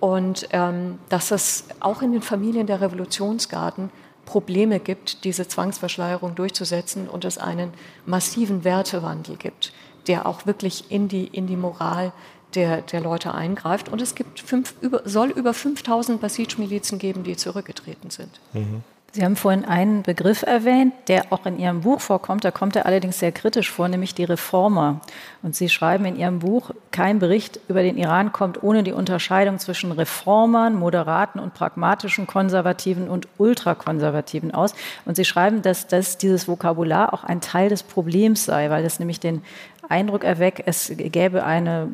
Und 0.00 0.48
ähm, 0.50 0.98
dass 1.08 1.30
es 1.30 1.64
auch 1.80 2.02
in 2.02 2.12
den 2.12 2.22
Familien 2.22 2.66
der 2.66 2.80
Revolutionsgarden 2.80 3.90
Probleme 4.28 4.78
gibt, 4.78 5.24
diese 5.24 5.48
Zwangsverschleierung 5.48 6.34
durchzusetzen 6.34 7.08
und 7.08 7.24
es 7.24 7.38
einen 7.38 7.72
massiven 8.04 8.62
Wertewandel 8.62 9.36
gibt, 9.36 9.72
der 10.06 10.26
auch 10.26 10.44
wirklich 10.44 10.90
in 10.90 11.08
die, 11.08 11.26
in 11.26 11.46
die 11.46 11.56
Moral 11.56 12.12
der, 12.54 12.82
der 12.82 13.00
Leute 13.00 13.32
eingreift. 13.34 13.88
Und 13.88 14.02
es 14.02 14.14
gibt 14.14 14.40
fünf, 14.40 14.74
über, 14.82 15.00
soll 15.06 15.30
über 15.30 15.54
5000 15.54 16.20
Basij-Milizen 16.20 16.98
geben, 16.98 17.24
die 17.24 17.36
zurückgetreten 17.36 18.10
sind. 18.10 18.38
Mhm. 18.52 18.82
Sie 19.12 19.24
haben 19.24 19.36
vorhin 19.36 19.64
einen 19.64 20.02
Begriff 20.02 20.42
erwähnt, 20.42 20.92
der 21.08 21.32
auch 21.32 21.46
in 21.46 21.58
Ihrem 21.58 21.80
Buch 21.80 22.00
vorkommt. 22.00 22.44
Da 22.44 22.50
kommt 22.50 22.76
er 22.76 22.84
allerdings 22.84 23.18
sehr 23.18 23.32
kritisch 23.32 23.70
vor, 23.70 23.88
nämlich 23.88 24.14
die 24.14 24.24
Reformer. 24.24 25.00
Und 25.42 25.56
Sie 25.56 25.70
schreiben 25.70 26.04
in 26.04 26.14
Ihrem 26.14 26.40
Buch, 26.40 26.72
kein 26.90 27.18
Bericht 27.18 27.58
über 27.68 27.82
den 27.82 27.96
Iran 27.96 28.32
kommt 28.32 28.62
ohne 28.62 28.82
die 28.82 28.92
Unterscheidung 28.92 29.58
zwischen 29.58 29.92
Reformern, 29.92 30.74
moderaten 30.74 31.40
und 31.40 31.54
pragmatischen 31.54 32.26
Konservativen 32.26 33.08
und 33.08 33.28
Ultrakonservativen 33.38 34.52
aus. 34.52 34.74
Und 35.06 35.16
Sie 35.16 35.24
schreiben, 35.24 35.62
dass 35.62 35.86
das, 35.86 36.18
dieses 36.18 36.46
Vokabular 36.46 37.14
auch 37.14 37.24
ein 37.24 37.40
Teil 37.40 37.70
des 37.70 37.84
Problems 37.84 38.44
sei, 38.44 38.68
weil 38.68 38.84
es 38.84 38.98
nämlich 38.98 39.20
den 39.20 39.42
Eindruck 39.88 40.22
erweckt, 40.22 40.62
es 40.66 40.92
gäbe 40.94 41.44
eine 41.44 41.88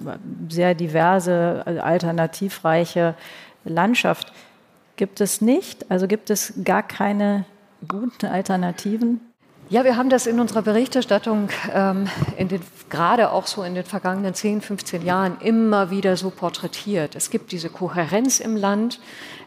sehr 0.49 0.75
diverse, 0.75 1.63
alternativreiche 1.65 3.15
Landschaft. 3.65 4.33
Gibt 4.97 5.21
es 5.21 5.41
nicht? 5.41 5.91
Also 5.91 6.07
gibt 6.07 6.31
es 6.31 6.55
gar 6.65 6.83
keine 6.83 7.45
guten 7.89 8.27
Alternativen? 8.27 9.21
Ja, 9.71 9.83
wir 9.83 9.97
haben 9.97 10.11
das 10.11 10.27
in 10.27 10.41
unserer 10.41 10.61
Berichterstattung 10.61 11.49
ähm, 11.73 12.07
den, 12.39 12.61
gerade 12.91 13.31
auch 13.31 13.47
so 13.47 13.63
in 13.63 13.75
den 13.75 13.85
vergangenen 13.85 14.35
10, 14.35 14.61
15 14.61 15.05
Jahren 15.05 15.39
immer 15.41 15.91
wieder 15.91 16.17
so 16.17 16.29
porträtiert. 16.29 17.17
Es 17.17 17.31
gibt 17.31 17.51
diese 17.51 17.71
Kohärenz 17.71 18.41
im 18.41 18.57
Land. 18.57 19.01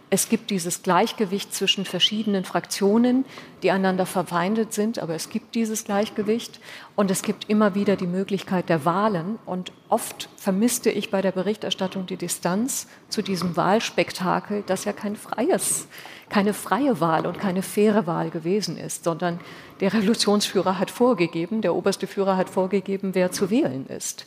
Es 0.09 0.29
gibt 0.29 0.51
dieses 0.51 0.83
Gleichgewicht 0.83 1.53
zwischen 1.53 1.83
verschiedenen 1.83 2.45
Fraktionen, 2.45 3.25
die 3.61 3.71
einander 3.71 4.05
verfeindet 4.05 4.71
sind, 4.71 4.99
aber 4.99 5.15
es 5.15 5.29
gibt 5.29 5.53
dieses 5.53 5.83
Gleichgewicht 5.83 6.61
und 6.95 7.11
es 7.11 7.23
gibt 7.23 7.49
immer 7.49 7.75
wieder 7.75 7.97
die 7.97 8.07
Möglichkeit 8.07 8.69
der 8.69 8.85
Wahlen. 8.85 9.37
Und 9.45 9.73
oft 9.89 10.29
vermisste 10.37 10.89
ich 10.89 11.11
bei 11.11 11.21
der 11.21 11.33
Berichterstattung 11.33 12.05
die 12.05 12.15
Distanz 12.15 12.87
zu 13.09 13.21
diesem 13.21 13.57
Wahlspektakel, 13.57 14.63
das 14.65 14.85
ja 14.85 14.93
kein 14.93 15.17
freies, 15.17 15.89
keine 16.29 16.53
freie 16.53 17.01
Wahl 17.01 17.27
und 17.27 17.37
keine 17.37 17.61
faire 17.61 18.07
Wahl 18.07 18.29
gewesen 18.29 18.77
ist, 18.77 19.03
sondern 19.03 19.41
der 19.81 19.93
Revolutionsführer 19.93 20.79
hat 20.79 20.89
vorgegeben, 20.89 21.61
der 21.61 21.75
oberste 21.75 22.07
Führer 22.07 22.37
hat 22.37 22.49
vorgegeben, 22.49 23.13
wer 23.13 23.33
zu 23.33 23.49
wählen 23.49 23.85
ist. 23.87 24.25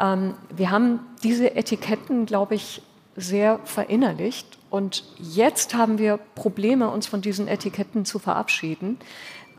Ähm, 0.00 0.32
wir 0.48 0.70
haben 0.70 1.00
diese 1.22 1.54
Etiketten, 1.56 2.24
glaube 2.24 2.54
ich, 2.54 2.80
sehr 3.16 3.60
verinnerlicht 3.64 4.58
und 4.74 5.04
jetzt 5.20 5.74
haben 5.74 5.98
wir 5.98 6.16
Probleme, 6.16 6.90
uns 6.90 7.06
von 7.06 7.20
diesen 7.20 7.46
Etiketten 7.46 8.04
zu 8.04 8.18
verabschieden. 8.18 8.98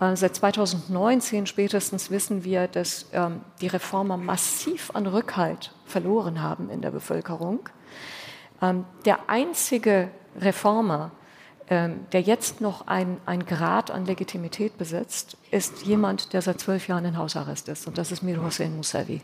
Äh, 0.02 0.18
seit 0.18 0.36
2019 0.36 1.46
spätestens 1.46 2.12
wissen 2.12 2.44
wir, 2.44 2.68
dass 2.68 3.06
ähm, 3.14 3.40
die 3.62 3.68
Reformer 3.68 4.18
massiv 4.18 4.92
an 4.94 5.08
Rückhalt 5.08 5.74
verloren 5.86 6.42
haben 6.42 6.70
in 6.70 6.82
der 6.82 6.92
Bevölkerung. 6.92 7.62
Ähm, 8.62 8.84
der 9.06 9.30
einzige 9.30 10.12
Reformer, 10.38 11.12
ähm, 11.70 12.02
der 12.12 12.20
jetzt 12.20 12.60
noch 12.60 12.88
ein, 12.88 13.16
ein 13.26 13.46
Grad 13.46 13.92
an 13.92 14.06
Legitimität 14.06 14.78
besitzt, 14.78 15.38
ist 15.50 15.84
jemand, 15.86 16.34
der 16.34 16.42
seit 16.42 16.60
zwölf 16.60 16.90
Jahren 16.90 17.06
in 17.06 17.18
Hausarrest 17.18 17.70
ist. 17.70 17.88
Und 17.88 17.98
das 17.98 18.12
ist 18.12 18.22
Mir 18.22 18.44
Hossein 18.44 18.76
Mousavi. 18.76 19.22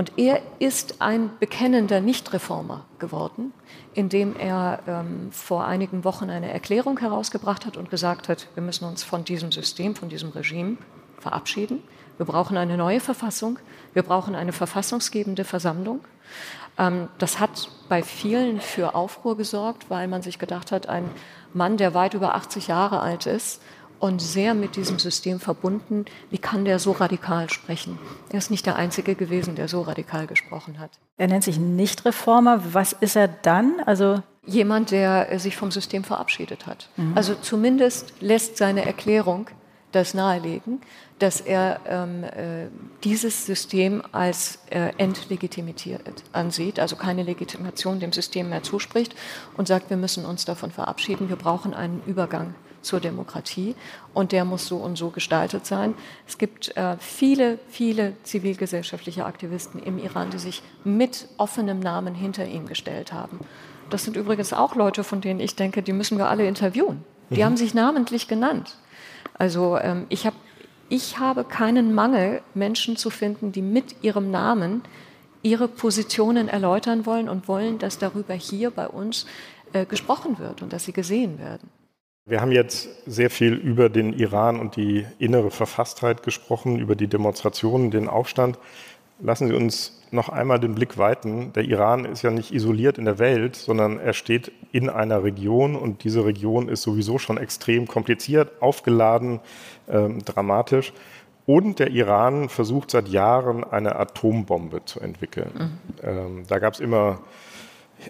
Und 0.00 0.12
er 0.16 0.40
ist 0.60 1.02
ein 1.02 1.30
bekennender 1.40 2.00
Nichtreformer 2.00 2.86
geworden, 2.98 3.52
indem 3.92 4.34
er 4.34 4.78
ähm, 4.86 5.30
vor 5.30 5.66
einigen 5.66 6.04
Wochen 6.04 6.30
eine 6.30 6.50
Erklärung 6.50 6.98
herausgebracht 6.98 7.66
hat 7.66 7.76
und 7.76 7.90
gesagt 7.90 8.30
hat, 8.30 8.46
wir 8.54 8.62
müssen 8.62 8.86
uns 8.86 9.02
von 9.02 9.24
diesem 9.24 9.52
System, 9.52 9.94
von 9.94 10.08
diesem 10.08 10.30
Regime 10.30 10.78
verabschieden. 11.18 11.82
Wir 12.16 12.24
brauchen 12.24 12.56
eine 12.56 12.78
neue 12.78 13.00
Verfassung. 13.00 13.58
Wir 13.92 14.02
brauchen 14.02 14.34
eine 14.34 14.54
verfassungsgebende 14.54 15.44
Versammlung. 15.44 16.00
Ähm, 16.78 17.08
das 17.18 17.38
hat 17.38 17.68
bei 17.90 18.02
vielen 18.02 18.62
für 18.62 18.94
Aufruhr 18.94 19.36
gesorgt, 19.36 19.90
weil 19.90 20.08
man 20.08 20.22
sich 20.22 20.38
gedacht 20.38 20.72
hat, 20.72 20.88
ein 20.88 21.10
Mann, 21.52 21.76
der 21.76 21.92
weit 21.92 22.14
über 22.14 22.34
80 22.36 22.68
Jahre 22.68 23.00
alt 23.00 23.26
ist 23.26 23.60
und 24.00 24.20
sehr 24.20 24.54
mit 24.54 24.76
diesem 24.76 24.98
System 24.98 25.38
verbunden, 25.38 26.06
wie 26.30 26.38
kann 26.38 26.64
der 26.64 26.78
so 26.78 26.92
radikal 26.92 27.50
sprechen? 27.50 27.98
Er 28.30 28.38
ist 28.38 28.50
nicht 28.50 28.66
der 28.66 28.76
Einzige 28.76 29.14
gewesen, 29.14 29.54
der 29.54 29.68
so 29.68 29.82
radikal 29.82 30.26
gesprochen 30.26 30.80
hat. 30.80 30.90
Er 31.18 31.28
nennt 31.28 31.44
sich 31.44 31.58
Nichtreformer. 31.58 32.62
Was 32.72 32.92
ist 32.94 33.14
er 33.14 33.28
dann? 33.28 33.74
Also 33.86 34.22
jemand, 34.46 34.90
der 34.90 35.38
sich 35.38 35.56
vom 35.56 35.70
System 35.70 36.02
verabschiedet 36.02 36.66
hat. 36.66 36.88
Mhm. 36.96 37.12
Also 37.14 37.34
zumindest 37.34 38.14
lässt 38.20 38.56
seine 38.56 38.84
Erklärung 38.86 39.48
das 39.92 40.14
nahelegen, 40.14 40.80
dass 41.18 41.40
er 41.40 41.80
ähm, 41.86 42.24
äh, 42.24 42.68
dieses 43.04 43.44
System 43.44 44.02
als 44.12 44.60
äh, 44.70 44.92
entlegitimiert 44.96 45.84
ansieht, 46.32 46.78
also 46.78 46.96
keine 46.96 47.22
Legitimation 47.22 48.00
dem 48.00 48.12
System 48.12 48.48
mehr 48.50 48.62
zuspricht 48.62 49.14
und 49.56 49.68
sagt, 49.68 49.90
wir 49.90 49.96
müssen 49.96 50.24
uns 50.24 50.44
davon 50.44 50.70
verabschieden, 50.70 51.28
wir 51.28 51.36
brauchen 51.36 51.74
einen 51.74 52.02
Übergang 52.06 52.54
zur 52.82 53.00
Demokratie 53.00 53.74
und 54.14 54.32
der 54.32 54.44
muss 54.44 54.66
so 54.66 54.76
und 54.76 54.96
so 54.96 55.10
gestaltet 55.10 55.66
sein. 55.66 55.94
Es 56.26 56.38
gibt 56.38 56.76
äh, 56.76 56.96
viele, 56.98 57.58
viele 57.68 58.14
zivilgesellschaftliche 58.22 59.24
Aktivisten 59.24 59.82
im 59.82 59.98
Iran, 59.98 60.30
die 60.30 60.38
sich 60.38 60.62
mit 60.84 61.28
offenem 61.36 61.80
Namen 61.80 62.14
hinter 62.14 62.46
ihm 62.46 62.66
gestellt 62.66 63.12
haben. 63.12 63.40
Das 63.90 64.04
sind 64.04 64.16
übrigens 64.16 64.52
auch 64.52 64.74
Leute, 64.74 65.04
von 65.04 65.20
denen 65.20 65.40
ich 65.40 65.56
denke, 65.56 65.82
die 65.82 65.92
müssen 65.92 66.18
wir 66.18 66.28
alle 66.28 66.46
interviewen. 66.46 67.04
Die 67.30 67.40
mhm. 67.40 67.44
haben 67.44 67.56
sich 67.56 67.74
namentlich 67.74 68.28
genannt. 68.28 68.76
Also 69.34 69.78
ähm, 69.78 70.06
ich, 70.08 70.26
hab, 70.26 70.34
ich 70.88 71.18
habe 71.18 71.44
keinen 71.44 71.94
Mangel, 71.94 72.42
Menschen 72.54 72.96
zu 72.96 73.10
finden, 73.10 73.52
die 73.52 73.62
mit 73.62 74.02
ihrem 74.02 74.30
Namen 74.30 74.82
ihre 75.42 75.68
Positionen 75.68 76.48
erläutern 76.48 77.06
wollen 77.06 77.28
und 77.28 77.48
wollen, 77.48 77.78
dass 77.78 77.98
darüber 77.98 78.34
hier 78.34 78.70
bei 78.70 78.86
uns 78.86 79.26
äh, 79.72 79.86
gesprochen 79.86 80.38
wird 80.38 80.62
und 80.62 80.72
dass 80.72 80.84
sie 80.84 80.92
gesehen 80.92 81.38
werden. 81.38 81.70
Wir 82.30 82.40
haben 82.40 82.52
jetzt 82.52 82.88
sehr 83.06 83.28
viel 83.28 83.54
über 83.54 83.88
den 83.88 84.12
Iran 84.12 84.60
und 84.60 84.76
die 84.76 85.04
innere 85.18 85.50
Verfasstheit 85.50 86.22
gesprochen, 86.22 86.78
über 86.78 86.94
die 86.94 87.08
Demonstrationen, 87.08 87.90
den 87.90 88.06
Aufstand. 88.06 88.56
Lassen 89.18 89.48
Sie 89.48 89.54
uns 89.54 90.00
noch 90.12 90.28
einmal 90.28 90.60
den 90.60 90.76
Blick 90.76 90.96
weiten. 90.96 91.52
Der 91.54 91.64
Iran 91.64 92.04
ist 92.04 92.22
ja 92.22 92.30
nicht 92.30 92.52
isoliert 92.52 92.98
in 92.98 93.04
der 93.04 93.18
Welt, 93.18 93.56
sondern 93.56 93.98
er 93.98 94.12
steht 94.12 94.52
in 94.70 94.88
einer 94.88 95.24
Region 95.24 95.74
und 95.74 96.04
diese 96.04 96.24
Region 96.24 96.68
ist 96.68 96.82
sowieso 96.82 97.18
schon 97.18 97.36
extrem 97.36 97.88
kompliziert, 97.88 98.62
aufgeladen, 98.62 99.40
ähm, 99.88 100.24
dramatisch. 100.24 100.92
Und 101.46 101.80
der 101.80 101.90
Iran 101.90 102.48
versucht 102.48 102.92
seit 102.92 103.08
Jahren 103.08 103.64
eine 103.64 103.96
Atombombe 103.96 104.84
zu 104.84 105.00
entwickeln. 105.00 105.50
Mhm. 105.52 106.08
Ähm, 106.08 106.44
da 106.46 106.60
gab 106.60 106.74
es 106.74 106.80
immer 106.80 107.18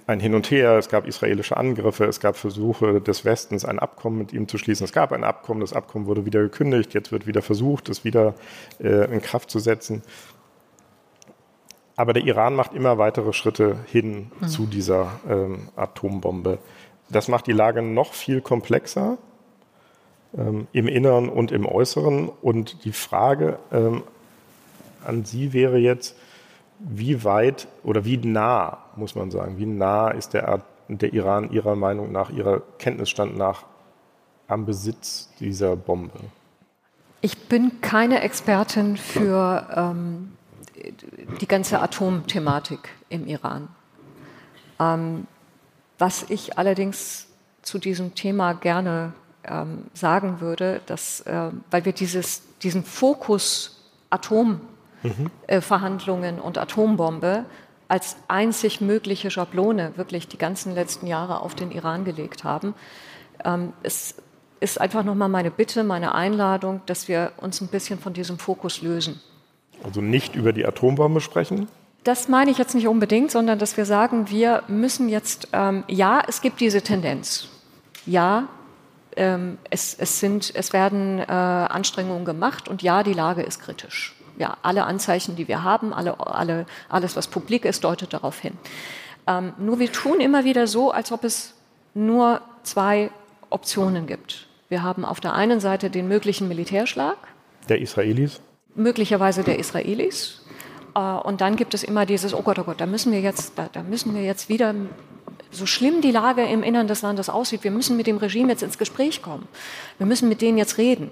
ein 0.06 0.20
Hin 0.20 0.34
und 0.34 0.50
Her, 0.50 0.78
es 0.78 0.88
gab 0.88 1.06
israelische 1.06 1.56
Angriffe, 1.56 2.04
es 2.04 2.20
gab 2.20 2.36
Versuche 2.36 3.00
des 3.00 3.24
Westens, 3.24 3.64
ein 3.64 3.78
Abkommen 3.78 4.18
mit 4.18 4.32
ihm 4.32 4.48
zu 4.48 4.58
schließen. 4.58 4.84
Es 4.84 4.92
gab 4.92 5.12
ein 5.12 5.24
Abkommen, 5.24 5.60
das 5.60 5.72
Abkommen 5.72 6.06
wurde 6.06 6.24
wieder 6.24 6.40
gekündigt, 6.42 6.94
jetzt 6.94 7.12
wird 7.12 7.26
wieder 7.26 7.42
versucht, 7.42 7.88
es 7.88 8.04
wieder 8.04 8.34
äh, 8.80 9.12
in 9.12 9.20
Kraft 9.20 9.50
zu 9.50 9.58
setzen. 9.58 10.02
Aber 11.96 12.12
der 12.12 12.24
Iran 12.24 12.54
macht 12.54 12.72
immer 12.72 12.98
weitere 12.98 13.32
Schritte 13.32 13.76
hin 13.86 14.30
mhm. 14.40 14.48
zu 14.48 14.66
dieser 14.66 15.20
ähm, 15.28 15.68
Atombombe. 15.76 16.58
Das 17.10 17.28
macht 17.28 17.46
die 17.46 17.52
Lage 17.52 17.82
noch 17.82 18.14
viel 18.14 18.40
komplexer 18.40 19.18
ähm, 20.36 20.66
im 20.72 20.88
Inneren 20.88 21.28
und 21.28 21.52
im 21.52 21.66
Äußeren. 21.66 22.28
Und 22.28 22.84
die 22.84 22.92
Frage 22.92 23.58
ähm, 23.72 24.02
an 25.04 25.24
Sie 25.24 25.52
wäre 25.52 25.78
jetzt, 25.78 26.16
wie 26.80 27.24
weit 27.24 27.68
oder 27.82 28.04
wie 28.04 28.16
nah, 28.16 28.78
muss 28.96 29.14
man 29.14 29.30
sagen, 29.30 29.58
wie 29.58 29.66
nah 29.66 30.10
ist 30.10 30.34
der, 30.34 30.62
der 30.88 31.12
Iran 31.12 31.50
Ihrer 31.50 31.76
Meinung 31.76 32.10
nach, 32.10 32.30
Ihrer 32.30 32.62
Kenntnisstand 32.78 33.36
nach 33.36 33.64
am 34.48 34.66
Besitz 34.66 35.30
dieser 35.38 35.76
Bombe? 35.76 36.18
Ich 37.20 37.48
bin 37.48 37.80
keine 37.80 38.22
Expertin 38.22 38.96
für 38.96 39.66
ähm, 39.74 40.32
die 41.40 41.46
ganze 41.46 41.80
Atomthematik 41.80 42.88
im 43.10 43.26
Iran. 43.26 43.68
Ähm, 44.78 45.26
was 45.98 46.30
ich 46.30 46.56
allerdings 46.56 47.28
zu 47.60 47.78
diesem 47.78 48.14
Thema 48.14 48.54
gerne 48.54 49.12
ähm, 49.44 49.84
sagen 49.92 50.40
würde, 50.40 50.80
dass, 50.86 51.20
äh, 51.22 51.50
weil 51.70 51.84
wir 51.84 51.92
dieses, 51.92 52.42
diesen 52.62 52.84
Fokus 52.84 53.76
Atomverhandlungen 54.08 54.69
mhm. 55.02 55.30
äh, 55.46 55.60
und 56.40 56.58
Atombombe 56.58 57.44
als 57.88 58.16
einzig 58.28 58.80
mögliche 58.80 59.30
Schablone 59.30 59.92
wirklich 59.96 60.28
die 60.28 60.38
ganzen 60.38 60.74
letzten 60.74 61.06
Jahre 61.08 61.40
auf 61.40 61.54
den 61.56 61.72
Iran 61.72 62.04
gelegt 62.04 62.44
haben. 62.44 62.74
Ähm, 63.44 63.72
es 63.82 64.14
ist 64.60 64.80
einfach 64.80 65.02
nochmal 65.02 65.28
meine 65.28 65.50
Bitte, 65.50 65.82
meine 65.82 66.14
Einladung, 66.14 66.82
dass 66.86 67.08
wir 67.08 67.32
uns 67.38 67.60
ein 67.60 67.68
bisschen 67.68 67.98
von 67.98 68.12
diesem 68.12 68.38
Fokus 68.38 68.82
lösen. 68.82 69.20
Also 69.82 70.00
nicht 70.00 70.36
über 70.36 70.52
die 70.52 70.64
Atombombe 70.64 71.20
sprechen? 71.20 71.68
Das 72.04 72.28
meine 72.28 72.50
ich 72.50 72.58
jetzt 72.58 72.74
nicht 72.74 72.86
unbedingt, 72.86 73.30
sondern 73.30 73.58
dass 73.58 73.76
wir 73.76 73.84
sagen, 73.84 74.30
wir 74.30 74.62
müssen 74.68 75.08
jetzt, 75.08 75.48
ähm, 75.52 75.84
ja, 75.88 76.22
es 76.26 76.40
gibt 76.40 76.60
diese 76.60 76.82
Tendenz. 76.82 77.48
Ja, 78.06 78.48
ähm, 79.16 79.58
es, 79.68 79.94
es, 79.98 80.20
sind, 80.20 80.52
es 80.54 80.72
werden 80.72 81.18
äh, 81.18 81.24
Anstrengungen 81.24 82.24
gemacht 82.24 82.68
und 82.68 82.82
ja, 82.82 83.02
die 83.02 83.12
Lage 83.12 83.42
ist 83.42 83.60
kritisch. 83.60 84.14
Ja, 84.40 84.56
alle 84.62 84.84
Anzeichen, 84.84 85.36
die 85.36 85.46
wir 85.46 85.62
haben, 85.62 85.92
alle, 85.92 86.18
alle, 86.18 86.66
alles, 86.88 87.14
was 87.14 87.28
publik 87.28 87.64
ist, 87.64 87.84
deutet 87.84 88.12
darauf 88.12 88.40
hin. 88.40 88.54
Ähm, 89.26 89.52
nur 89.58 89.78
wir 89.78 89.92
tun 89.92 90.18
immer 90.18 90.44
wieder 90.44 90.66
so, 90.66 90.90
als 90.90 91.12
ob 91.12 91.22
es 91.22 91.54
nur 91.94 92.40
zwei 92.64 93.10
Optionen 93.50 94.06
gibt. 94.06 94.48
Wir 94.68 94.82
haben 94.82 95.04
auf 95.04 95.20
der 95.20 95.34
einen 95.34 95.60
Seite 95.60 95.90
den 95.90 96.08
möglichen 96.08 96.48
Militärschlag. 96.48 97.16
Der 97.68 97.80
Israelis 97.80 98.40
möglicherweise 98.74 99.42
der 99.42 99.58
Israelis. 99.58 100.42
Äh, 100.94 101.00
und 101.00 101.40
dann 101.40 101.56
gibt 101.56 101.74
es 101.74 101.82
immer 101.82 102.06
dieses, 102.06 102.34
oh 102.34 102.42
Gott, 102.42 102.58
oh 102.58 102.64
Gott, 102.64 102.80
da 102.80 102.86
müssen 102.86 103.12
wir 103.12 103.20
jetzt, 103.20 103.52
da, 103.56 103.68
da 103.72 103.82
müssen 103.82 104.14
wir 104.14 104.22
jetzt 104.22 104.48
wieder, 104.48 104.74
so 105.52 105.66
schlimm 105.66 106.00
die 106.00 106.12
Lage 106.12 106.44
im 106.44 106.62
Innern 106.62 106.86
des 106.86 107.02
Landes 107.02 107.28
aussieht, 107.28 107.64
wir 107.64 107.72
müssen 107.72 107.96
mit 107.96 108.06
dem 108.06 108.18
Regime 108.18 108.50
jetzt 108.50 108.62
ins 108.62 108.78
Gespräch 108.78 109.20
kommen. 109.20 109.48
Wir 109.98 110.06
müssen 110.06 110.28
mit 110.28 110.42
denen 110.42 110.58
jetzt 110.58 110.78
reden. 110.78 111.10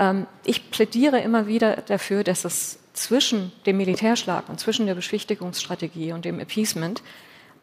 Ähm, 0.00 0.26
ich 0.44 0.72
plädiere 0.72 1.20
immer 1.20 1.46
wieder 1.46 1.76
dafür, 1.76 2.24
dass 2.24 2.44
es 2.44 2.80
zwischen 2.94 3.52
dem 3.66 3.76
Militärschlag 3.76 4.48
und 4.48 4.58
zwischen 4.58 4.86
der 4.86 4.96
Beschwichtigungsstrategie 4.96 6.12
und 6.12 6.24
dem 6.24 6.40
Appeasement 6.40 7.02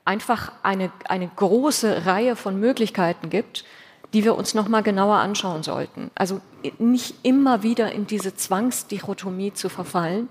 einfach 0.06 0.54
eine, 0.64 0.90
eine 1.10 1.30
große 1.36 2.06
Reihe 2.06 2.38
von 2.38 2.58
Möglichkeiten 2.58 3.30
gibt, 3.30 3.66
die 4.14 4.24
wir 4.24 4.38
uns 4.38 4.54
noch 4.54 4.70
mal 4.70 4.84
genauer 4.84 5.18
anschauen 5.18 5.64
sollten. 5.64 6.12
Also 6.16 6.40
nicht 6.80 7.16
immer 7.24 7.62
wieder 7.64 7.92
in 7.92 8.08
diese 8.08 8.34
Zwangsdichotomie 8.36 9.54
zu 9.54 9.68
verfallen, 9.68 10.30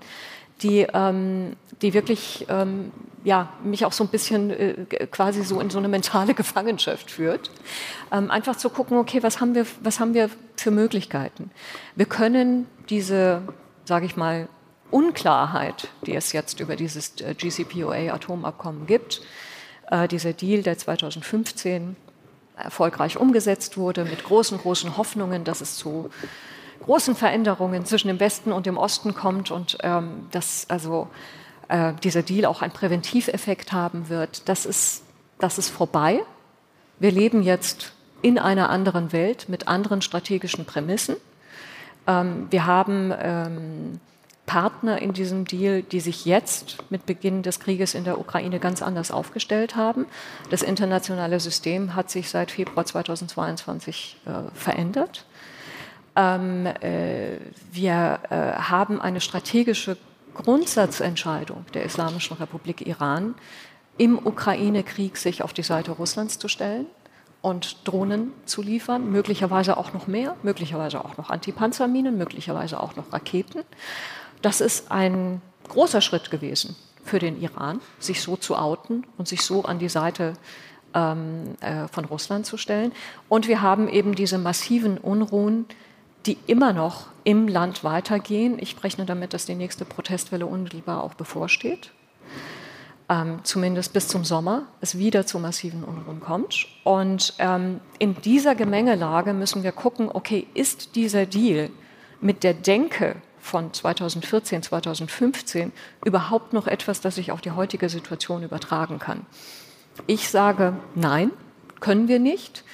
die, 0.61 0.87
ähm, 0.93 1.55
die 1.81 1.93
wirklich 1.93 2.45
ähm, 2.49 2.91
ja, 3.23 3.49
mich 3.63 3.85
auch 3.85 3.91
so 3.91 4.05
ein 4.05 4.09
bisschen 4.09 4.51
äh, 4.51 4.85
quasi 5.11 5.43
so 5.43 5.59
in 5.59 5.69
so 5.69 5.77
eine 5.77 5.87
mentale 5.87 6.33
Gefangenschaft 6.35 7.11
führt. 7.11 7.51
Ähm, 8.11 8.31
einfach 8.31 8.55
zu 8.55 8.69
gucken, 8.69 8.97
okay, 8.97 9.21
was 9.21 9.41
haben, 9.41 9.53
wir, 9.53 9.65
was 9.81 9.99
haben 9.99 10.13
wir 10.13 10.29
für 10.55 10.71
Möglichkeiten? 10.71 11.51
Wir 11.95 12.05
können 12.05 12.67
diese, 12.89 13.41
sage 13.85 14.05
ich 14.05 14.15
mal, 14.15 14.47
Unklarheit, 14.91 15.89
die 16.05 16.15
es 16.15 16.31
jetzt 16.31 16.61
über 16.61 16.77
dieses 16.77 17.19
äh, 17.19 17.33
GCPOA-Atomabkommen 17.33 18.87
gibt, 18.87 19.21
äh, 19.91 20.07
dieser 20.07 20.31
Deal, 20.31 20.63
der 20.63 20.77
2015 20.77 21.97
erfolgreich 22.55 23.17
umgesetzt 23.17 23.77
wurde, 23.77 24.05
mit 24.05 24.23
großen, 24.23 24.57
großen 24.57 24.97
Hoffnungen, 24.97 25.43
dass 25.43 25.61
es 25.61 25.75
zu 25.75 26.09
großen 26.83 27.15
Veränderungen 27.15 27.85
zwischen 27.85 28.07
dem 28.07 28.19
Westen 28.19 28.51
und 28.51 28.65
dem 28.65 28.77
Osten 28.77 29.13
kommt 29.13 29.51
und 29.51 29.77
ähm, 29.81 30.27
dass 30.31 30.69
also 30.69 31.07
äh, 31.67 31.93
dieser 32.03 32.23
Deal 32.23 32.45
auch 32.45 32.61
einen 32.61 32.73
Präventiveffekt 32.73 33.71
haben 33.71 34.09
wird. 34.09 34.47
Das 34.49 34.65
ist, 34.65 35.03
das 35.39 35.57
ist 35.57 35.69
vorbei. 35.69 36.21
Wir 36.99 37.11
leben 37.11 37.43
jetzt 37.43 37.93
in 38.21 38.39
einer 38.39 38.69
anderen 38.69 39.11
Welt 39.11 39.49
mit 39.49 39.67
anderen 39.67 40.01
strategischen 40.01 40.65
Prämissen. 40.65 41.17
Ähm, 42.07 42.47
wir 42.49 42.65
haben 42.65 43.13
ähm, 43.19 43.99
Partner 44.47 44.99
in 45.01 45.13
diesem 45.13 45.45
Deal, 45.45 45.83
die 45.83 45.99
sich 45.99 46.25
jetzt 46.25 46.77
mit 46.89 47.05
Beginn 47.05 47.43
des 47.43 47.59
Krieges 47.59 47.93
in 47.93 48.05
der 48.05 48.17
Ukraine 48.17 48.59
ganz 48.59 48.81
anders 48.81 49.11
aufgestellt 49.11 49.75
haben. 49.75 50.05
Das 50.49 50.63
internationale 50.63 51.39
System 51.39 51.93
hat 51.93 52.09
sich 52.09 52.29
seit 52.29 52.49
Februar 52.49 52.85
2022 52.85 54.17
äh, 54.25 54.55
verändert. 54.55 55.25
Ähm, 56.17 56.65
äh, 56.65 57.37
wir 57.71 58.19
äh, 58.29 58.35
haben 58.53 58.99
eine 58.99 59.21
strategische 59.21 59.97
Grundsatzentscheidung 60.33 61.65
der 61.75 61.83
Islamischen 61.83 62.37
Republik 62.37 62.85
Iran, 62.85 63.35
im 63.97 64.17
Ukraine-Krieg 64.17 65.17
sich 65.17 65.43
auf 65.43 65.53
die 65.53 65.63
Seite 65.63 65.91
Russlands 65.91 66.39
zu 66.39 66.47
stellen 66.47 66.87
und 67.41 67.87
Drohnen 67.87 68.31
zu 68.45 68.61
liefern, 68.63 69.11
möglicherweise 69.11 69.77
auch 69.77 69.93
noch 69.93 70.07
mehr, 70.07 70.35
möglicherweise 70.41 71.03
auch 71.05 71.17
noch 71.17 71.29
Antipanzerminen, 71.29 72.17
möglicherweise 72.17 72.79
auch 72.79 72.95
noch 72.95 73.13
Raketen. 73.13 73.61
Das 74.41 74.59
ist 74.59 74.91
ein 74.91 75.41
großer 75.69 76.01
Schritt 76.01 76.31
gewesen 76.31 76.75
für 77.03 77.19
den 77.19 77.39
Iran, 77.41 77.79
sich 77.99 78.21
so 78.21 78.35
zu 78.37 78.55
outen 78.55 79.05
und 79.17 79.27
sich 79.27 79.43
so 79.43 79.63
an 79.63 79.79
die 79.79 79.89
Seite 79.89 80.33
ähm, 80.93 81.55
äh, 81.61 81.87
von 81.87 82.05
Russland 82.05 82.45
zu 82.45 82.57
stellen. 82.57 82.91
Und 83.29 83.47
wir 83.47 83.61
haben 83.61 83.87
eben 83.87 84.15
diese 84.15 84.37
massiven 84.37 84.97
Unruhen, 84.97 85.65
die 86.27 86.37
immer 86.47 86.73
noch 86.73 87.07
im 87.23 87.47
Land 87.47 87.83
weitergehen. 87.83 88.57
Ich 88.59 88.83
rechne 88.83 89.05
damit, 89.05 89.33
dass 89.33 89.45
die 89.45 89.55
nächste 89.55 89.85
Protestwelle 89.85 90.45
unmittelbar 90.45 91.03
auch 91.03 91.13
bevorsteht. 91.13 91.91
Ähm, 93.09 93.39
zumindest 93.43 93.93
bis 93.93 94.09
zum 94.09 94.25
Sommer 94.25 94.63
es 94.81 94.97
wieder 94.97 95.25
zu 95.25 95.39
massiven 95.39 95.83
Unruhen 95.83 96.19
kommt. 96.19 96.67
Und 96.83 97.33
ähm, 97.39 97.79
in 97.99 98.15
dieser 98.21 98.53
Gemengelage 98.53 99.33
müssen 99.33 99.63
wir 99.63 99.71
gucken, 99.71 100.09
okay, 100.13 100.45
ist 100.53 100.95
dieser 100.95 101.25
Deal 101.25 101.69
mit 102.19 102.43
der 102.43 102.53
Denke 102.53 103.15
von 103.39 103.73
2014, 103.73 104.63
2015 104.63 105.71
überhaupt 106.03 106.51
noch 106.51 106.67
etwas, 106.67 106.99
das 106.99 107.15
sich 107.15 107.31
auf 107.31 107.39
die 107.39 107.51
heutige 107.51 107.87
Situation 107.87 108.43
übertragen 108.43 108.99
kann? 108.99 109.25
Ich 110.05 110.29
sage 110.29 110.73
nein, 110.93 111.31
können 111.79 112.09
wir 112.09 112.19
nicht. 112.19 112.65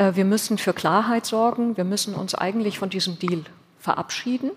Äh, 0.00 0.16
wir 0.16 0.24
müssen 0.24 0.58
für 0.58 0.72
Klarheit 0.72 1.26
sorgen. 1.26 1.76
Wir 1.76 1.84
müssen 1.84 2.14
uns 2.14 2.34
eigentlich 2.34 2.78
von 2.78 2.90
diesem 2.90 3.18
Deal 3.18 3.42
verabschieden. 3.78 4.50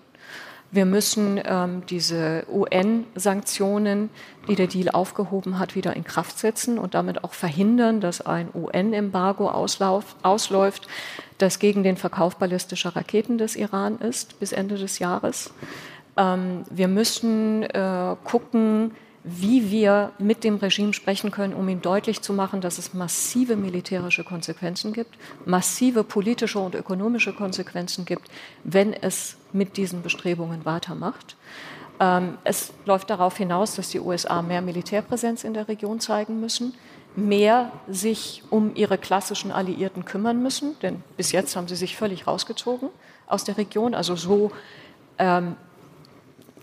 Wir 0.70 0.86
müssen 0.86 1.40
ähm, 1.44 1.82
diese 1.88 2.44
UN-Sanktionen, 2.50 4.10
die 4.48 4.56
der 4.56 4.66
Deal 4.66 4.88
aufgehoben 4.88 5.60
hat, 5.60 5.76
wieder 5.76 5.94
in 5.94 6.02
Kraft 6.02 6.36
setzen 6.38 6.78
und 6.78 6.94
damit 6.94 7.22
auch 7.22 7.32
verhindern, 7.32 8.00
dass 8.00 8.20
ein 8.20 8.48
UN-Embargo 8.52 9.48
ausläuft, 9.48 10.88
das 11.38 11.60
gegen 11.60 11.84
den 11.84 11.96
Verkauf 11.96 12.36
ballistischer 12.38 12.96
Raketen 12.96 13.38
des 13.38 13.54
Iran 13.54 13.98
ist 13.98 14.40
bis 14.40 14.50
Ende 14.50 14.76
des 14.76 14.98
Jahres. 14.98 15.52
Ähm, 16.16 16.64
wir 16.70 16.88
müssen 16.88 17.62
äh, 17.62 18.16
gucken, 18.24 18.92
wie 19.24 19.70
wir 19.70 20.12
mit 20.18 20.44
dem 20.44 20.56
Regime 20.56 20.92
sprechen 20.92 21.30
können, 21.30 21.54
um 21.54 21.66
ihm 21.70 21.80
deutlich 21.80 22.20
zu 22.20 22.34
machen, 22.34 22.60
dass 22.60 22.76
es 22.76 22.92
massive 22.92 23.56
militärische 23.56 24.22
Konsequenzen 24.22 24.92
gibt, 24.92 25.16
massive 25.46 26.04
politische 26.04 26.58
und 26.58 26.74
ökonomische 26.74 27.32
Konsequenzen 27.32 28.04
gibt, 28.04 28.28
wenn 28.64 28.92
es 28.92 29.38
mit 29.54 29.78
diesen 29.78 30.02
Bestrebungen 30.02 30.66
weitermacht. 30.66 31.36
Ähm, 32.00 32.36
es 32.44 32.74
läuft 32.84 33.08
darauf 33.08 33.38
hinaus, 33.38 33.76
dass 33.76 33.88
die 33.88 34.00
USA 34.00 34.42
mehr 34.42 34.60
Militärpräsenz 34.60 35.42
in 35.42 35.54
der 35.54 35.68
Region 35.68 36.00
zeigen 36.00 36.38
müssen, 36.40 36.74
mehr 37.16 37.72
sich 37.88 38.42
um 38.50 38.74
ihre 38.74 38.98
klassischen 38.98 39.52
Alliierten 39.52 40.04
kümmern 40.04 40.42
müssen, 40.42 40.78
denn 40.82 41.02
bis 41.16 41.32
jetzt 41.32 41.56
haben 41.56 41.68
sie 41.68 41.76
sich 41.76 41.96
völlig 41.96 42.26
rausgezogen 42.26 42.90
aus 43.26 43.44
der 43.44 43.56
Region, 43.56 43.94
also 43.94 44.16
so 44.16 44.50
ähm, 45.18 45.56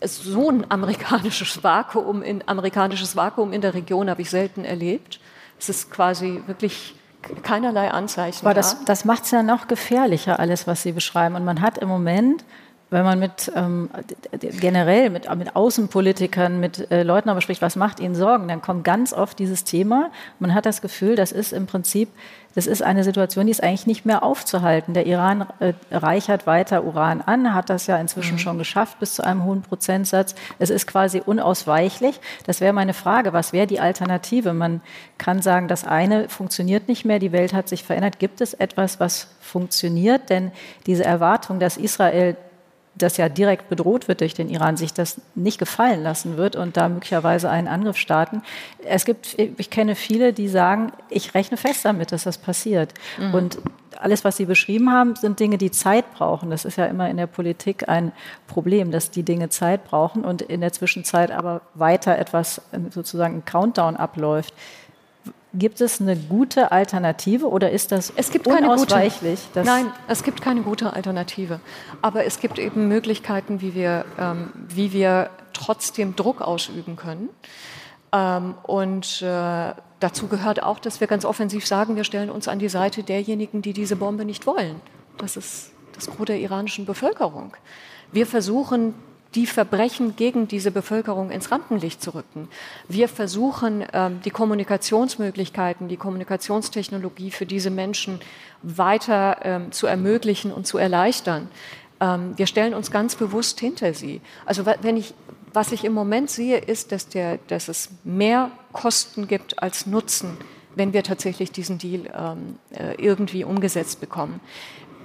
so 0.04 0.50
ein 0.50 0.70
amerikanisches 0.70 1.64
Vakuum, 1.64 2.22
in, 2.24 2.44
amerikanisches 2.48 3.16
Vakuum 3.16 3.54
in 3.54 3.62
der 3.62 3.74
Region 3.74 4.10
habe 4.10 4.22
ich 4.22 4.30
selten 4.30 4.66
erlebt. 4.66 5.20
Es 5.60 5.70
ist 5.70 5.92
quasi 5.92 6.42
wirklich 6.48 6.96
keinerlei 7.44 7.92
Anzeichen. 7.92 8.46
Aber 8.46 8.56
das, 8.56 8.84
das 8.86 9.06
macht 9.06 9.26
es 9.26 9.32
ja 9.32 9.44
noch 9.44 9.68
gefährlicher, 9.68 10.40
alles, 10.40 10.66
was 10.66 10.82
Sie 10.82 10.92
beschreiben. 10.92 11.36
Und 11.36 11.46
man 11.46 11.62
hat 11.62 11.78
im 11.78 11.88
Moment 11.88 12.44
wenn 12.92 13.06
man 13.06 13.20
mit 13.20 13.50
ähm, 13.56 13.90
generell 14.60 15.10
mit, 15.10 15.34
mit 15.38 15.56
Außenpolitikern, 15.56 16.60
mit 16.60 16.92
äh, 16.92 17.04
Leuten 17.04 17.30
aber 17.30 17.40
spricht, 17.40 17.62
was 17.62 17.78
macht 17.78 18.02
ihnen 18.02 18.16
Sorgen, 18.16 18.50
dann 18.50 18.62
kommt 18.62 18.84
ganz 18.84 19.14
oft 19.14 19.40
dieses 19.40 19.64
Thema. 19.64 20.12
Man 20.40 20.54
hat 20.54 20.66
das 20.66 20.82
Gefühl, 20.82 21.16
das 21.16 21.32
ist 21.32 21.54
im 21.54 21.68
Prinzip, 21.68 22.10
das 22.56 22.68
ist 22.68 22.84
eine 22.84 23.04
Situation, 23.04 23.46
die 23.46 23.52
ist 23.52 23.64
eigentlich 23.64 23.88
nicht 23.88 24.06
mehr 24.06 24.24
aufzuhalten. 24.24 24.94
Der 24.94 25.06
Iran 25.06 25.46
äh, 25.60 25.74
reichert 25.92 26.46
weiter 26.48 26.84
Uran 26.84 27.22
an, 27.22 27.54
hat 27.54 27.70
das 27.70 27.88
ja 27.88 27.98
inzwischen 27.98 28.34
mhm. 28.34 28.40
schon 28.40 28.58
geschafft 28.58 29.00
bis 29.00 29.16
zu 29.16 29.24
einem 29.24 29.46
hohen 29.46 29.62
Prozentsatz. 29.62 30.36
Es 30.60 30.70
ist 30.70 30.88
quasi 30.88 31.22
unausweichlich. 31.26 32.20
Das 32.46 32.60
wäre 32.60 32.74
meine 32.74 32.94
Frage, 32.94 33.34
was 33.34 33.54
wäre 33.54 33.68
die 33.68 33.80
Alternative? 33.80 34.54
Man 34.54 34.82
kann 35.18 35.42
sagen, 35.42 35.68
das 35.68 35.86
eine 35.86 36.28
funktioniert 36.30 36.88
nicht 36.88 37.06
mehr, 37.06 37.20
die 37.20 37.32
Welt 37.32 37.54
hat 37.54 37.70
sich 37.70 37.84
verändert. 37.84 38.20
Gibt 38.20 38.42
es 38.42 38.54
etwas, 38.54 39.00
was 39.00 39.28
funktioniert? 39.40 40.30
Denn 40.30 40.52
diese 40.86 41.06
Erwartung, 41.06 41.60
dass 41.60 41.78
Israel 41.78 42.36
das 42.96 43.18
ja 43.18 43.30
direkt 43.30 43.70
bedroht 43.70 44.08
wird 44.08 44.22
durch 44.22 44.34
den 44.34 44.50
Iran, 44.50 44.78
sich 44.78 44.94
das 44.94 45.22
nicht 45.34 45.58
gefallen 45.58 46.04
lassen 46.04 46.38
wird 46.38 46.56
und 46.56 46.78
da 46.78 46.90
möglicherweise 46.90 47.50
einen 47.50 47.68
Angriff 47.68 47.98
starten. 47.98 48.44
Es 48.84 49.06
gibt, 49.06 49.38
ich 49.40 49.70
kenne 49.70 49.96
viele, 49.96 50.34
die 50.34 50.48
sagen, 50.48 50.92
ich 51.10 51.34
rechne 51.34 51.58
fest 51.58 51.86
damit, 51.86 52.12
dass 52.12 52.24
das 52.24 52.38
passiert. 52.38 52.94
Mhm. 53.18 53.34
Und 53.34 53.58
alles, 53.98 54.24
was 54.24 54.38
Sie 54.38 54.46
beschrieben 54.46 54.92
haben, 54.92 55.16
sind 55.16 55.40
Dinge, 55.40 55.58
die 55.58 55.72
Zeit 55.72 56.12
brauchen. 56.14 56.50
Das 56.50 56.66
ist 56.66 56.78
ja 56.78 56.86
immer 56.86 57.10
in 57.10 57.18
der 57.18 57.28
Politik 57.28 57.88
ein 57.88 58.12
Problem, 58.48 58.92
dass 58.92 59.12
die 59.12 59.24
Dinge 59.24 59.50
Zeit 59.50 59.86
brauchen 59.86 60.26
und 60.26 60.42
in 60.42 60.62
der 60.62 60.74
Zwischenzeit 60.74 61.32
aber 61.32 61.62
weiter 61.74 62.18
etwas 62.18 62.62
sozusagen 62.90 63.38
ein 63.38 63.46
Countdown 63.46 63.96
abläuft. 63.96 64.54
Gibt 65.54 65.82
es 65.82 66.00
eine 66.00 66.16
gute 66.16 66.72
Alternative 66.72 67.50
oder 67.50 67.72
ist 67.72 67.92
das 67.92 68.14
es 68.16 68.32
gibt 68.32 68.48
keine 68.48 68.68
gute. 68.68 69.12
Nein, 69.56 69.92
es 70.08 70.24
gibt 70.24 70.42
keine 70.42 70.62
gute 70.62 70.94
Alternative. 70.94 71.60
Aber 72.02 72.26
es 72.26 72.40
gibt 72.40 72.58
eben 72.58 72.88
Möglichkeiten, 72.88 73.60
wie 73.60 73.76
wir, 73.76 74.06
ähm, 74.18 74.52
wie 74.70 74.94
wir 74.94 75.30
trotzdem 75.52 76.16
Druck 76.16 76.42
ausüben 76.42 76.96
können. 76.96 77.30
Ähm, 78.14 78.56
und 78.64 79.22
äh, 79.22 79.74
dazu 80.00 80.28
gehört 80.28 80.64
auch, 80.64 80.80
dass 80.80 81.00
wir 81.00 81.08
ganz 81.08 81.26
offensiv 81.26 81.68
sagen, 81.68 81.96
wir 81.98 82.06
stellen 82.06 82.30
uns 82.30 82.48
an 82.48 82.60
die 82.60 82.70
Seite 82.70 83.04
derjenigen, 83.04 83.62
die 83.62 83.74
diese 83.74 83.98
Bombe 83.98 84.24
nicht 84.24 84.48
wollen. 84.48 84.80
Das 85.18 85.36
ist 85.36 85.72
das 85.94 86.08
Gros 86.08 86.26
der 86.26 86.40
iranischen 86.40 86.86
Bevölkerung. 86.86 87.56
Wir 88.12 88.26
versuchen, 88.26 88.94
die 89.36 89.46
Verbrechen 89.46 90.16
gegen 90.16 90.48
diese 90.48 90.72
Bevölkerung 90.72 91.32
ins 91.32 91.52
Rampenlicht 91.52 92.02
zu 92.02 92.14
rücken. 92.14 92.50
Wir 92.88 93.08
versuchen, 93.08 93.86
ähm, 93.94 94.20
die 94.24 94.30
Kommunikationsmöglichkeiten, 94.30 95.88
die 95.88 95.98
Kommunikationstechnologie 95.98 97.32
für 97.32 97.46
diese 97.46 97.70
Menschen 97.70 98.20
weiter 98.62 99.38
ähm, 99.44 99.72
zu 99.72 99.88
ermöglichen 99.88 100.52
und 100.52 100.68
zu 100.68 100.78
erleichtern. 100.78 101.48
Ähm, 102.02 102.34
wir 102.36 102.48
stellen 102.48 102.74
uns 102.74 102.92
ganz 102.92 103.16
bewusst 103.16 103.60
hinter 103.60 103.94
sie. 103.94 104.22
Also 104.46 104.66
wenn 104.66 104.98
ich, 104.98 105.14
was 105.54 105.72
ich 105.72 105.86
im 105.86 105.94
Moment 105.94 106.30
sehe, 106.30 106.58
ist, 106.58 106.92
dass, 106.92 107.08
der, 107.08 107.40
dass 107.48 107.70
es 107.70 107.90
mehr 108.04 108.52
Kosten 108.74 109.28
gibt 109.28 109.64
als 109.64 109.86
Nutzen, 109.86 110.38
wenn 110.76 110.94
wir 110.94 111.04
tatsächlich 111.04 111.52
diesen 111.52 111.78
Deal 111.78 112.06
äh, 112.72 112.96
irgendwie 112.96 113.44
umgesetzt 113.44 114.00
bekommen 114.00 114.40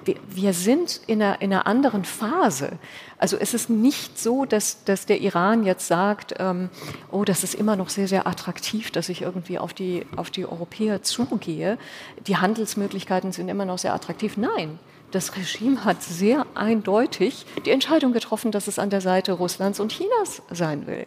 wir, 0.07 0.16
wir 0.28 0.52
sind 0.52 1.00
in 1.07 1.20
einer, 1.20 1.40
in 1.40 1.52
einer, 1.52 1.66
anderen 1.66 2.04
Phase. 2.04 2.78
Also 3.18 3.36
es 3.36 3.54
ist 3.54 3.68
nicht 3.68 4.18
so, 4.18 4.44
dass, 4.44 4.84
dass 4.84 5.07
der 5.07 5.20
Iran 5.20 5.64
jetzt 5.64 5.86
sagt, 5.86 6.34
ähm, 6.38 6.70
oh, 7.11 7.24
das 7.24 7.44
ist 7.44 7.54
immer 7.54 7.76
noch 7.76 7.88
sehr, 7.88 8.09
sehr 8.09 8.26
attraktiv, 8.26 8.90
dass 8.90 9.09
ich 9.09 9.22
irgendwie 9.22 9.59
auf 9.59 9.74
die, 9.74 10.07
auf 10.16 10.30
die 10.30 10.46
Europäer 10.46 11.02
zugehe. 11.02 11.78
Die 12.26 12.36
Handelsmöglichkeiten 12.36 13.32
sind 13.32 13.48
immer 13.48 13.64
noch 13.64 13.78
sehr 13.78 13.94
attraktiv. 13.94 14.36
Nein, 14.36 14.78
das 15.11 15.36
Regime 15.36 15.84
hat 15.84 16.02
sehr 16.02 16.46
eindeutig 16.54 17.46
die 17.64 17.70
Entscheidung 17.70 18.12
getroffen, 18.12 18.50
dass 18.50 18.66
es 18.66 18.78
an 18.78 18.90
der 18.90 19.00
Seite 19.00 19.32
Russlands 19.32 19.80
und 19.80 19.92
Chinas 19.92 20.42
sein 20.50 20.86
will. 20.86 21.07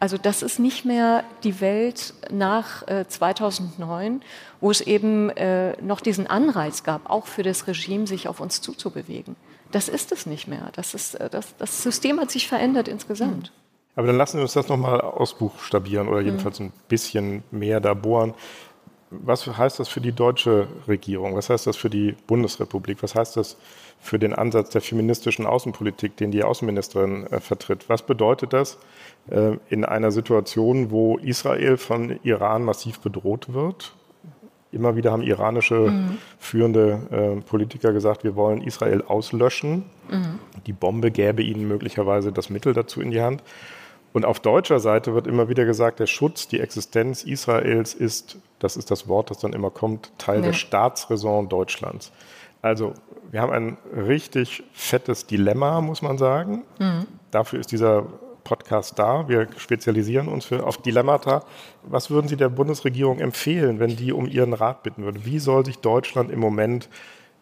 Also 0.00 0.16
das 0.16 0.42
ist 0.42 0.60
nicht 0.60 0.84
mehr 0.84 1.24
die 1.42 1.60
Welt 1.60 2.14
nach 2.30 2.86
äh, 2.86 3.06
2009, 3.08 4.22
wo 4.60 4.70
es 4.70 4.80
eben 4.80 5.30
äh, 5.30 5.80
noch 5.82 6.00
diesen 6.00 6.26
Anreiz 6.28 6.84
gab, 6.84 7.10
auch 7.10 7.26
für 7.26 7.42
das 7.42 7.66
Regime, 7.66 8.06
sich 8.06 8.28
auf 8.28 8.40
uns 8.40 8.60
zuzubewegen. 8.60 9.34
Das 9.72 9.88
ist 9.88 10.12
es 10.12 10.24
nicht 10.24 10.46
mehr. 10.46 10.70
Das, 10.74 10.94
ist, 10.94 11.16
äh, 11.16 11.28
das, 11.28 11.56
das 11.56 11.82
System 11.82 12.20
hat 12.20 12.30
sich 12.30 12.46
verändert 12.46 12.86
insgesamt. 12.86 13.52
Aber 13.96 14.06
dann 14.06 14.16
lassen 14.16 14.36
wir 14.36 14.42
uns 14.42 14.52
das 14.52 14.68
nochmal 14.68 15.00
ausbuchstabieren 15.00 16.06
oder 16.06 16.20
jedenfalls 16.20 16.60
ein 16.60 16.72
bisschen 16.88 17.42
mehr 17.50 17.80
da 17.80 17.94
bohren. 17.94 18.32
Was 19.10 19.44
heißt 19.44 19.80
das 19.80 19.88
für 19.88 20.00
die 20.00 20.12
deutsche 20.12 20.68
Regierung? 20.86 21.34
Was 21.34 21.50
heißt 21.50 21.66
das 21.66 21.76
für 21.76 21.90
die 21.90 22.14
Bundesrepublik? 22.28 23.02
Was 23.02 23.16
heißt 23.16 23.36
das 23.36 23.56
für 23.98 24.20
den 24.20 24.34
Ansatz 24.34 24.70
der 24.70 24.82
feministischen 24.82 25.46
Außenpolitik, 25.46 26.16
den 26.16 26.30
die 26.30 26.44
Außenministerin 26.44 27.26
äh, 27.26 27.40
vertritt? 27.40 27.88
Was 27.88 28.02
bedeutet 28.02 28.52
das 28.52 28.78
in 29.68 29.84
einer 29.84 30.10
Situation, 30.10 30.90
wo 30.90 31.18
Israel 31.18 31.76
von 31.76 32.18
Iran 32.22 32.64
massiv 32.64 33.00
bedroht 33.00 33.52
wird? 33.52 33.94
Immer 34.70 34.96
wieder 34.96 35.12
haben 35.12 35.22
iranische 35.22 35.90
mhm. 35.90 36.18
führende 36.38 37.00
äh, 37.10 37.40
Politiker 37.40 37.92
gesagt, 37.92 38.22
wir 38.22 38.36
wollen 38.36 38.62
Israel 38.62 39.02
auslöschen. 39.06 39.84
Mhm. 40.10 40.38
Die 40.66 40.74
Bombe 40.74 41.10
gäbe 41.10 41.42
ihnen 41.42 41.66
möglicherweise 41.66 42.32
das 42.32 42.50
Mittel 42.50 42.74
dazu 42.74 43.00
in 43.00 43.10
die 43.10 43.22
Hand. 43.22 43.42
Und 44.12 44.24
auf 44.26 44.40
deutscher 44.40 44.78
Seite 44.78 45.14
wird 45.14 45.26
immer 45.26 45.48
wieder 45.48 45.64
gesagt, 45.64 46.00
der 46.00 46.06
Schutz, 46.06 46.48
die 46.48 46.60
Existenz 46.60 47.24
Israels 47.24 47.94
ist, 47.94 48.38
das 48.58 48.76
ist 48.76 48.90
das 48.90 49.08
Wort, 49.08 49.30
das 49.30 49.38
dann 49.38 49.52
immer 49.52 49.70
kommt, 49.70 50.12
Teil 50.18 50.40
nee. 50.40 50.46
der 50.46 50.52
Staatsräson 50.52 51.48
Deutschlands. 51.48 52.12
Also 52.60 52.92
wir 53.30 53.40
haben 53.40 53.52
ein 53.52 53.78
richtig 53.94 54.64
fettes 54.72 55.26
Dilemma, 55.26 55.80
muss 55.80 56.02
man 56.02 56.18
sagen. 56.18 56.64
Mhm. 56.78 57.06
Dafür 57.30 57.60
ist 57.60 57.72
dieser 57.72 58.06
Podcast 58.48 58.98
da. 58.98 59.28
Wir 59.28 59.46
spezialisieren 59.58 60.26
uns 60.26 60.46
für, 60.46 60.66
auf 60.66 60.78
Dilemmata. 60.78 61.44
Was 61.82 62.10
würden 62.10 62.28
Sie 62.28 62.36
der 62.36 62.48
Bundesregierung 62.48 63.18
empfehlen, 63.18 63.78
wenn 63.78 63.94
die 63.94 64.12
um 64.12 64.26
Ihren 64.26 64.54
Rat 64.54 64.82
bitten 64.82 65.04
würde? 65.04 65.26
Wie 65.26 65.38
soll 65.38 65.66
sich 65.66 65.78
Deutschland 65.78 66.30
im 66.30 66.40
Moment 66.40 66.88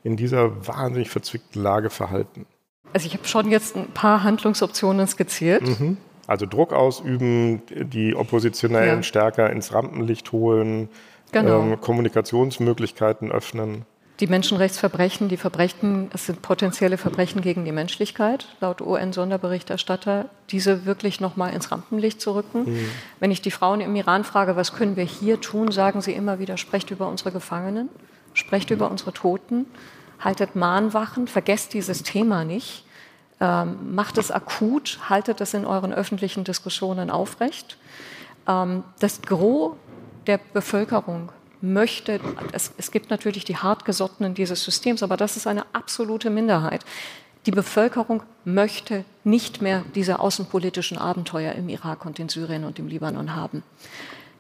in 0.03 0.17
dieser 0.17 0.67
wahnsinnig 0.67 1.09
verzwickten 1.09 1.63
Lage 1.63 1.91
verhalten? 1.91 2.47
Also 2.93 3.07
ich 3.07 3.15
habe 3.15 3.27
schon 3.27 3.51
jetzt 3.51 3.77
ein 3.77 3.87
paar 3.87 4.25
Handlungsoptionen 4.25 5.07
skizziert. 5.07 5.63
Mhm. 5.63 5.97
Also 6.27 6.45
Druck 6.45 6.73
ausüben, 6.73 7.63
die 7.71 8.17
Oppositionellen 8.17 8.99
ja. 8.99 9.03
stärker 9.05 9.51
ins 9.51 9.73
Rampenlicht 9.73 10.33
holen, 10.33 10.89
genau. 11.31 11.61
ähm, 11.61 11.81
Kommunikationsmöglichkeiten 11.81 13.31
öffnen. 13.31 13.85
Die 14.21 14.27
Menschenrechtsverbrechen, 14.27 15.29
die 15.29 15.37
Verbrechen, 15.37 16.11
es 16.15 16.25
sind 16.25 16.41
potenzielle 16.41 16.97
Verbrechen 16.97 17.43
gegen 17.43 17.67
die 17.67 17.73
Menschlichkeit, 17.73 18.47
laut 18.61 18.81
UN-Sonderberichterstatter, 18.81 20.31
diese 20.49 20.87
wirklich 20.87 21.21
nochmal 21.21 21.53
ins 21.53 21.71
Rampenlicht 21.71 22.23
zu 22.23 22.35
rücken. 22.35 22.65
Mhm. 22.65 22.89
Wenn 23.21 23.31
ich 23.31 23.43
die 23.43 23.51
Frauen 23.51 23.83
im 23.83 23.95
Iran 23.95 24.25
frage, 24.25 24.57
was 24.57 24.73
können 24.73 24.97
wir 24.97 25.05
hier 25.05 25.43
tun, 25.43 25.71
sagen 25.71 26.01
sie 26.01 26.13
immer 26.13 26.39
wieder, 26.39 26.57
sprecht 26.57 26.91
über 26.91 27.09
unsere 27.09 27.31
Gefangenen, 27.31 27.91
sprecht 28.33 28.71
über 28.71 28.91
unsere 28.91 29.13
Toten, 29.13 29.67
haltet 30.19 30.57
Mahnwachen, 30.57 31.29
vergesst 31.29 31.75
dieses 31.75 32.03
Thema 32.03 32.45
nicht, 32.45 32.87
ähm, 33.39 33.95
macht 33.95 34.17
es 34.17 34.31
akut, 34.31 34.99
haltet 35.11 35.43
es 35.43 35.53
in 35.53 35.67
euren 35.67 35.93
öffentlichen 35.93 36.43
Diskussionen 36.43 37.11
aufrecht. 37.11 37.77
Ähm, 38.49 38.83
das 38.99 39.21
Gros 39.21 39.75
der 40.27 40.41
Bevölkerung 40.55 41.31
möchte, 41.73 42.21
es, 42.53 42.73
es 42.79 42.91
gibt 42.91 43.11
natürlich 43.11 43.45
die 43.45 43.57
Hartgesottenen 43.57 44.35
dieses 44.35 44.65
Systems, 44.65 45.03
aber 45.03 45.17
das 45.17 45.37
ist 45.37 45.47
eine 45.47 45.65
absolute 45.73 46.31
Minderheit. 46.31 46.85
Die 47.47 47.51
Bevölkerung 47.51 48.23
möchte 48.45 49.05
nicht 49.23 49.63
mehr 49.63 49.85
diese 49.95 50.19
außenpolitischen 50.19 50.99
Abenteuer 50.99 51.53
im 51.53 51.69
Irak 51.69 52.05
und 52.05 52.19
in 52.19 52.29
Syrien 52.29 52.65
und 52.65 52.79
im 52.79 52.89
Libanon 52.89 53.37
haben. 53.37 53.63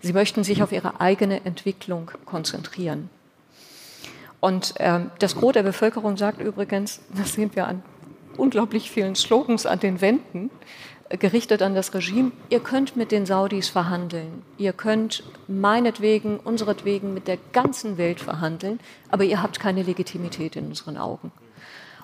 Sie 0.00 0.12
möchten 0.12 0.44
sich 0.44 0.62
auf 0.62 0.72
ihre 0.72 1.00
eigene 1.00 1.44
Entwicklung 1.44 2.10
konzentrieren. 2.24 3.10
Und 4.40 4.74
ähm, 4.78 5.10
das 5.18 5.36
Gros 5.36 5.52
der 5.52 5.62
Bevölkerung 5.62 6.16
sagt 6.16 6.40
übrigens, 6.40 7.00
das 7.16 7.34
sehen 7.34 7.50
wir 7.54 7.66
an 7.66 7.82
unglaublich 8.36 8.90
vielen 8.90 9.14
Slogans 9.14 9.66
an 9.66 9.80
den 9.80 10.00
Wänden, 10.00 10.50
gerichtet 11.10 11.62
an 11.62 11.74
das 11.74 11.94
Regime, 11.94 12.32
ihr 12.48 12.60
könnt 12.60 12.96
mit 12.96 13.12
den 13.12 13.26
Saudis 13.26 13.68
verhandeln, 13.68 14.42
ihr 14.58 14.72
könnt 14.72 15.22
meinetwegen, 15.46 16.38
unseretwegen 16.38 17.14
mit 17.14 17.28
der 17.28 17.38
ganzen 17.52 17.98
Welt 17.98 18.20
verhandeln, 18.20 18.80
aber 19.10 19.24
ihr 19.24 19.42
habt 19.42 19.60
keine 19.60 19.82
Legitimität 19.82 20.56
in 20.56 20.66
unseren 20.66 20.96
Augen. 20.96 21.32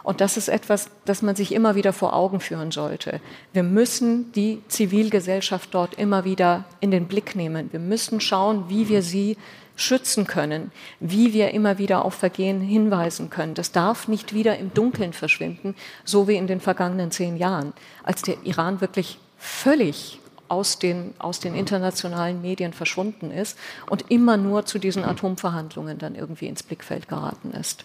Und 0.02 0.20
das 0.20 0.36
ist 0.36 0.48
etwas, 0.48 0.90
das 1.04 1.22
man 1.22 1.36
sich 1.36 1.52
immer 1.52 1.74
wieder 1.76 1.92
vor 1.92 2.14
Augen 2.14 2.40
führen 2.40 2.72
sollte. 2.72 3.20
Wir 3.52 3.62
müssen 3.62 4.32
die 4.32 4.60
Zivilgesellschaft 4.66 5.72
dort 5.72 5.94
immer 5.94 6.24
wieder 6.24 6.64
in 6.80 6.90
den 6.90 7.06
Blick 7.06 7.36
nehmen. 7.36 7.72
Wir 7.72 7.78
müssen 7.78 8.20
schauen, 8.20 8.64
wie 8.68 8.88
wir 8.88 9.02
sie 9.02 9.36
schützen 9.76 10.26
können, 10.26 10.70
wie 11.00 11.32
wir 11.32 11.52
immer 11.52 11.78
wieder 11.78 12.04
auf 12.04 12.14
Vergehen 12.14 12.60
hinweisen 12.60 13.30
können. 13.30 13.54
Das 13.54 13.72
darf 13.72 14.08
nicht 14.08 14.34
wieder 14.34 14.58
im 14.58 14.72
Dunkeln 14.74 15.12
verschwinden, 15.12 15.74
so 16.04 16.28
wie 16.28 16.36
in 16.36 16.46
den 16.46 16.60
vergangenen 16.60 17.10
zehn 17.10 17.36
Jahren, 17.36 17.72
als 18.02 18.22
der 18.22 18.36
Iran 18.44 18.80
wirklich 18.80 19.18
völlig 19.38 20.20
aus 20.48 20.78
den, 20.78 21.14
aus 21.18 21.40
den 21.40 21.54
internationalen 21.54 22.42
Medien 22.42 22.74
verschwunden 22.74 23.30
ist 23.30 23.58
und 23.88 24.10
immer 24.10 24.36
nur 24.36 24.66
zu 24.66 24.78
diesen 24.78 25.04
Atomverhandlungen 25.04 25.98
dann 25.98 26.14
irgendwie 26.14 26.46
ins 26.46 26.62
Blickfeld 26.62 27.08
geraten 27.08 27.52
ist. 27.52 27.84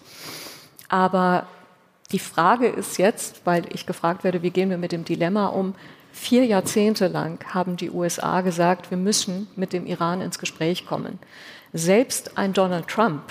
Aber 0.90 1.48
die 2.12 2.20
Frage 2.20 2.68
ist 2.68 2.98
jetzt, 2.98 3.42
weil 3.46 3.64
ich 3.74 3.86
gefragt 3.86 4.24
werde, 4.24 4.42
wie 4.42 4.52
gehen 4.52 4.70
wir 4.70 4.78
mit 4.78 4.92
dem 4.92 5.06
Dilemma 5.06 5.48
um, 5.48 5.76
Vier 6.20 6.46
Jahrzehnte 6.46 7.08
lang 7.08 7.46
haben 7.54 7.78
die 7.78 7.92
USA 7.92 8.42
gesagt, 8.42 8.90
wir 8.90 8.98
müssen 8.98 9.48
mit 9.56 9.72
dem 9.72 9.86
Iran 9.86 10.20
ins 10.20 10.40
Gespräch 10.40 10.88
kommen. 10.88 11.20
Selbst 11.78 12.40
ein 12.40 12.54
Donald 12.54 12.88
Trump, 12.88 13.22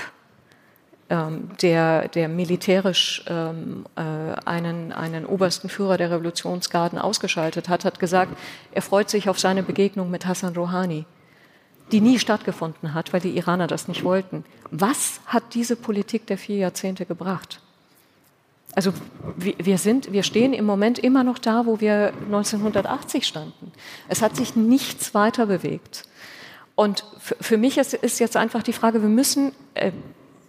ähm, 1.11 1.51
der, 1.61 2.07
der 2.09 2.28
militärisch 2.28 3.24
ähm, 3.26 3.86
äh, 3.97 4.01
einen, 4.44 4.92
einen 4.92 5.26
obersten 5.26 5.68
Führer 5.68 5.97
der 5.97 6.12
Revolutionsgarden 6.12 6.99
ausgeschaltet 6.99 7.68
hat, 7.68 7.84
hat 7.84 7.99
gesagt, 7.99 8.36
er 8.70 8.82
freut 8.82 9.11
sich 9.11 9.28
auf 9.28 9.40
seine 9.40 9.64
Begegnung 9.64 10.11
mit 10.11 10.26
Hassan 10.26 10.55
Rouhani, 10.55 11.07
die 11.90 12.01
nie 12.01 12.20
stattgefunden 12.20 12.94
hat, 12.94 13.12
weil 13.12 13.20
die 13.20 13.36
Iraner 13.36 13.66
das 13.66 13.88
nicht 13.88 14.05
wollten. 14.05 14.44
Was 14.70 15.20
hat 15.26 15.55
diese 15.55 15.74
Politik 15.74 16.26
der 16.28 16.38
vier 16.38 16.57
Jahrzehnte 16.57 17.05
gebracht? 17.05 17.61
Also 18.76 18.92
wir, 19.36 19.78
sind, 19.78 20.12
wir 20.12 20.22
stehen 20.22 20.53
im 20.53 20.66
Moment 20.66 20.99
immer 20.99 21.24
noch 21.24 21.38
da, 21.38 21.66
wo 21.66 21.80
wir 21.80 22.12
1980 22.26 23.26
standen. 23.26 23.72
Es 24.09 24.22
hat 24.22 24.36
sich 24.36 24.55
nichts 24.55 25.14
weiter 25.14 25.47
bewegt. 25.47 26.05
Und 26.76 27.04
für 27.20 27.56
mich 27.56 27.78
ist, 27.78 27.94
ist, 27.94 28.20
jetzt 28.20 28.36
einfach 28.36 28.62
die 28.62 28.74
Frage, 28.74 29.02
wir 29.02 29.08
müssen 29.08 29.52
äh, 29.74 29.90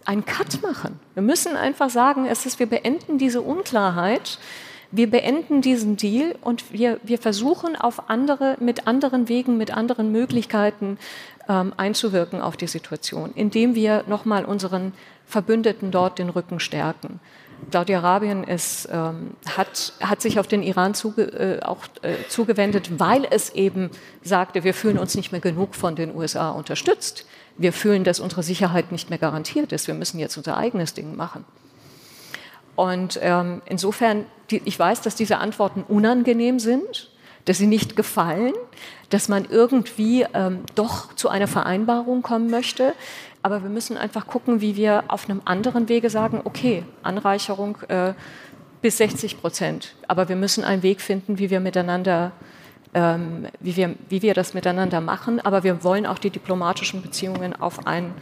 einen 0.04 0.24
Cut 0.24 0.62
machen. 0.62 1.00
Wir 1.14 1.22
müssen 1.22 1.56
einfach 1.56 1.90
sagen, 1.90 2.26
es 2.26 2.46
ist, 2.46 2.58
wir 2.58 2.66
beenden 2.66 3.18
diese 3.18 3.40
Unklarheit, 3.40 4.38
wir 4.90 5.10
beenden 5.10 5.62
diesen 5.62 5.96
Deal 5.96 6.34
und 6.42 6.72
wir, 6.72 7.00
wir 7.02 7.18
versuchen 7.18 7.76
auf 7.76 8.08
andere, 8.10 8.56
mit 8.60 8.86
anderen 8.86 9.28
Wegen, 9.28 9.56
mit 9.56 9.74
anderen 9.74 10.12
Möglichkeiten 10.12 10.98
ähm, 11.48 11.72
einzuwirken 11.76 12.40
auf 12.42 12.56
die 12.56 12.66
Situation, 12.68 13.32
indem 13.34 13.74
wir 13.74 14.04
nochmal 14.06 14.44
unseren 14.44 14.92
Verbündeten 15.26 15.90
dort 15.90 16.18
den 16.18 16.28
Rücken 16.28 16.60
stärken. 16.60 17.20
Saudi-Arabien 17.70 18.46
ähm, 18.48 19.30
hat, 19.56 19.92
hat 20.00 20.22
sich 20.22 20.38
auf 20.38 20.46
den 20.46 20.62
Iran 20.62 20.94
zuge, 20.94 21.22
äh, 21.22 21.62
auch 21.62 21.84
äh, 22.02 22.14
zugewendet, 22.28 22.98
weil 22.98 23.26
es 23.30 23.50
eben 23.50 23.90
sagte, 24.22 24.64
wir 24.64 24.74
fühlen 24.74 24.98
uns 24.98 25.14
nicht 25.14 25.32
mehr 25.32 25.40
genug 25.40 25.74
von 25.74 25.96
den 25.96 26.14
USA 26.14 26.50
unterstützt. 26.50 27.26
Wir 27.56 27.72
fühlen, 27.72 28.04
dass 28.04 28.20
unsere 28.20 28.42
Sicherheit 28.42 28.92
nicht 28.92 29.10
mehr 29.10 29.18
garantiert 29.18 29.72
ist. 29.72 29.86
Wir 29.86 29.94
müssen 29.94 30.18
jetzt 30.18 30.36
unser 30.36 30.56
eigenes 30.56 30.94
Ding 30.94 31.16
machen. 31.16 31.44
Und 32.76 33.18
ähm, 33.22 33.60
insofern, 33.66 34.24
die, 34.50 34.62
ich 34.64 34.78
weiß, 34.78 35.02
dass 35.02 35.16
diese 35.16 35.38
Antworten 35.38 35.82
unangenehm 35.82 36.60
sind, 36.60 37.10
dass 37.44 37.58
sie 37.58 37.66
nicht 37.66 37.96
gefallen, 37.96 38.52
dass 39.10 39.28
man 39.28 39.46
irgendwie 39.46 40.26
ähm, 40.34 40.60
doch 40.74 41.14
zu 41.14 41.28
einer 41.28 41.48
Vereinbarung 41.48 42.22
kommen 42.22 42.50
möchte. 42.50 42.94
Aber 43.42 43.62
wir 43.62 43.70
müssen 43.70 43.96
einfach 43.96 44.26
gucken, 44.26 44.60
wie 44.60 44.76
wir 44.76 45.04
auf 45.08 45.28
einem 45.28 45.42
anderen 45.44 45.88
Wege 45.88 46.10
sagen, 46.10 46.40
okay, 46.44 46.84
Anreicherung 47.02 47.78
äh, 47.88 48.14
bis 48.82 48.98
60 48.98 49.40
Prozent. 49.40 49.94
Aber 50.06 50.28
wir 50.28 50.36
müssen 50.36 50.64
einen 50.64 50.82
Weg 50.82 51.00
finden, 51.00 51.38
wie 51.38 51.50
wir 51.50 51.60
miteinander, 51.60 52.32
ähm, 52.94 53.46
wie, 53.60 53.76
wir, 53.76 53.94
wie 54.08 54.22
wir 54.22 54.34
das 54.34 54.54
miteinander 54.54 55.00
machen. 55.00 55.40
Aber 55.40 55.62
wir 55.62 55.84
wollen 55.84 56.06
auch 56.06 56.18
die 56.18 56.30
diplomatischen 56.30 57.02
Beziehungen 57.02 57.54
auf 57.54 57.86
ein 57.86 58.12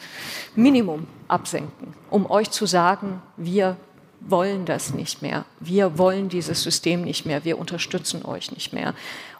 Minimum 0.54 1.06
absenken, 1.28 1.94
um 2.10 2.30
euch 2.30 2.50
zu 2.50 2.66
sagen, 2.66 3.22
wir 3.36 3.76
wollen 4.20 4.64
das 4.64 4.92
nicht 4.92 5.22
mehr. 5.22 5.44
Wir 5.60 5.98
wollen 5.98 6.28
dieses 6.28 6.62
System 6.62 7.02
nicht 7.02 7.26
mehr. 7.26 7.44
Wir 7.44 7.58
unterstützen 7.58 8.24
euch 8.24 8.50
nicht 8.50 8.72
mehr. 8.72 8.94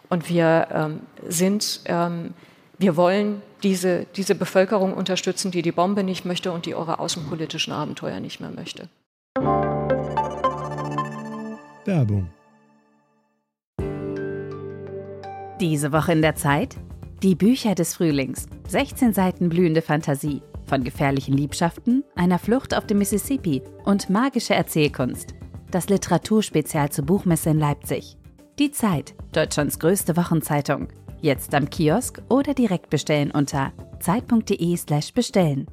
Und 0.09 0.29
wir 0.29 0.67
ähm, 0.71 0.99
sind 1.27 1.81
ähm, 1.85 2.33
wir 2.77 2.95
wollen 2.95 3.41
diese, 3.63 4.05
diese 4.15 4.35
Bevölkerung 4.35 4.93
unterstützen, 4.93 5.51
die 5.51 5.61
die 5.61 5.71
Bombe 5.71 6.03
nicht 6.03 6.25
möchte 6.25 6.51
und 6.51 6.65
die 6.65 6.75
eure 6.75 6.99
außenpolitischen 6.99 7.73
Abenteuer 7.73 8.19
nicht 8.19 8.39
mehr 8.39 8.51
möchte. 8.51 8.89
Werbung. 11.85 12.29
Diese 15.59 15.91
Woche 15.91 16.11
in 16.11 16.21
der 16.21 16.35
Zeit? 16.35 16.75
Die 17.23 17.33
Bücher 17.33 17.73
des 17.73 17.95
Frühlings. 17.95 18.45
16 18.67 19.13
Seiten 19.13 19.49
blühende 19.49 19.81
Fantasie. 19.81 20.43
Von 20.67 20.83
gefährlichen 20.83 21.35
Liebschaften, 21.35 22.03
einer 22.15 22.37
Flucht 22.37 22.75
auf 22.75 22.85
dem 22.85 22.99
Mississippi 22.99 23.63
und 23.85 24.09
magische 24.09 24.53
Erzählkunst. 24.53 25.33
Das 25.71 25.89
Literaturspezial 25.89 26.91
zur 26.91 27.05
Buchmesse 27.05 27.49
in 27.49 27.59
Leipzig. 27.59 28.17
Die 28.59 28.71
Zeit, 28.71 29.15
Deutschlands 29.31 29.79
größte 29.79 30.15
Wochenzeitung. 30.17 30.89
Jetzt 31.19 31.55
am 31.55 31.69
Kiosk 31.69 32.21
oder 32.29 32.53
direkt 32.53 32.91
bestellen 32.91 33.31
unter 33.31 33.71
zeit.de/slash 33.99 35.13
bestellen. 35.13 35.65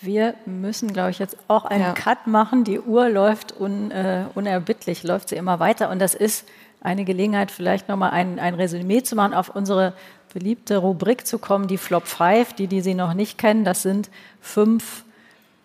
Wir 0.00 0.34
müssen, 0.46 0.92
glaube 0.92 1.10
ich, 1.10 1.18
jetzt 1.18 1.36
auch 1.48 1.64
einen 1.66 1.82
ja. 1.82 1.92
Cut 1.92 2.26
machen. 2.26 2.64
Die 2.64 2.80
Uhr 2.80 3.08
läuft 3.08 3.58
un, 3.58 3.90
äh, 3.90 4.24
unerbittlich, 4.34 5.02
läuft 5.02 5.28
sie 5.28 5.36
immer 5.36 5.60
weiter. 5.60 5.90
Und 5.90 5.98
das 5.98 6.14
ist 6.14 6.46
eine 6.80 7.04
Gelegenheit, 7.04 7.50
vielleicht 7.50 7.88
nochmal 7.88 8.10
ein, 8.10 8.38
ein 8.38 8.54
Resümee 8.54 9.02
zu 9.02 9.16
machen, 9.16 9.34
auf 9.34 9.54
unsere 9.54 9.94
beliebte 10.32 10.78
Rubrik 10.78 11.26
zu 11.26 11.38
kommen, 11.38 11.68
die 11.68 11.78
Flop 11.78 12.06
5, 12.06 12.54
die, 12.54 12.66
die 12.66 12.80
Sie 12.80 12.94
noch 12.94 13.14
nicht 13.14 13.38
kennen. 13.38 13.64
Das 13.64 13.82
sind 13.82 14.10
fünf 14.40 15.04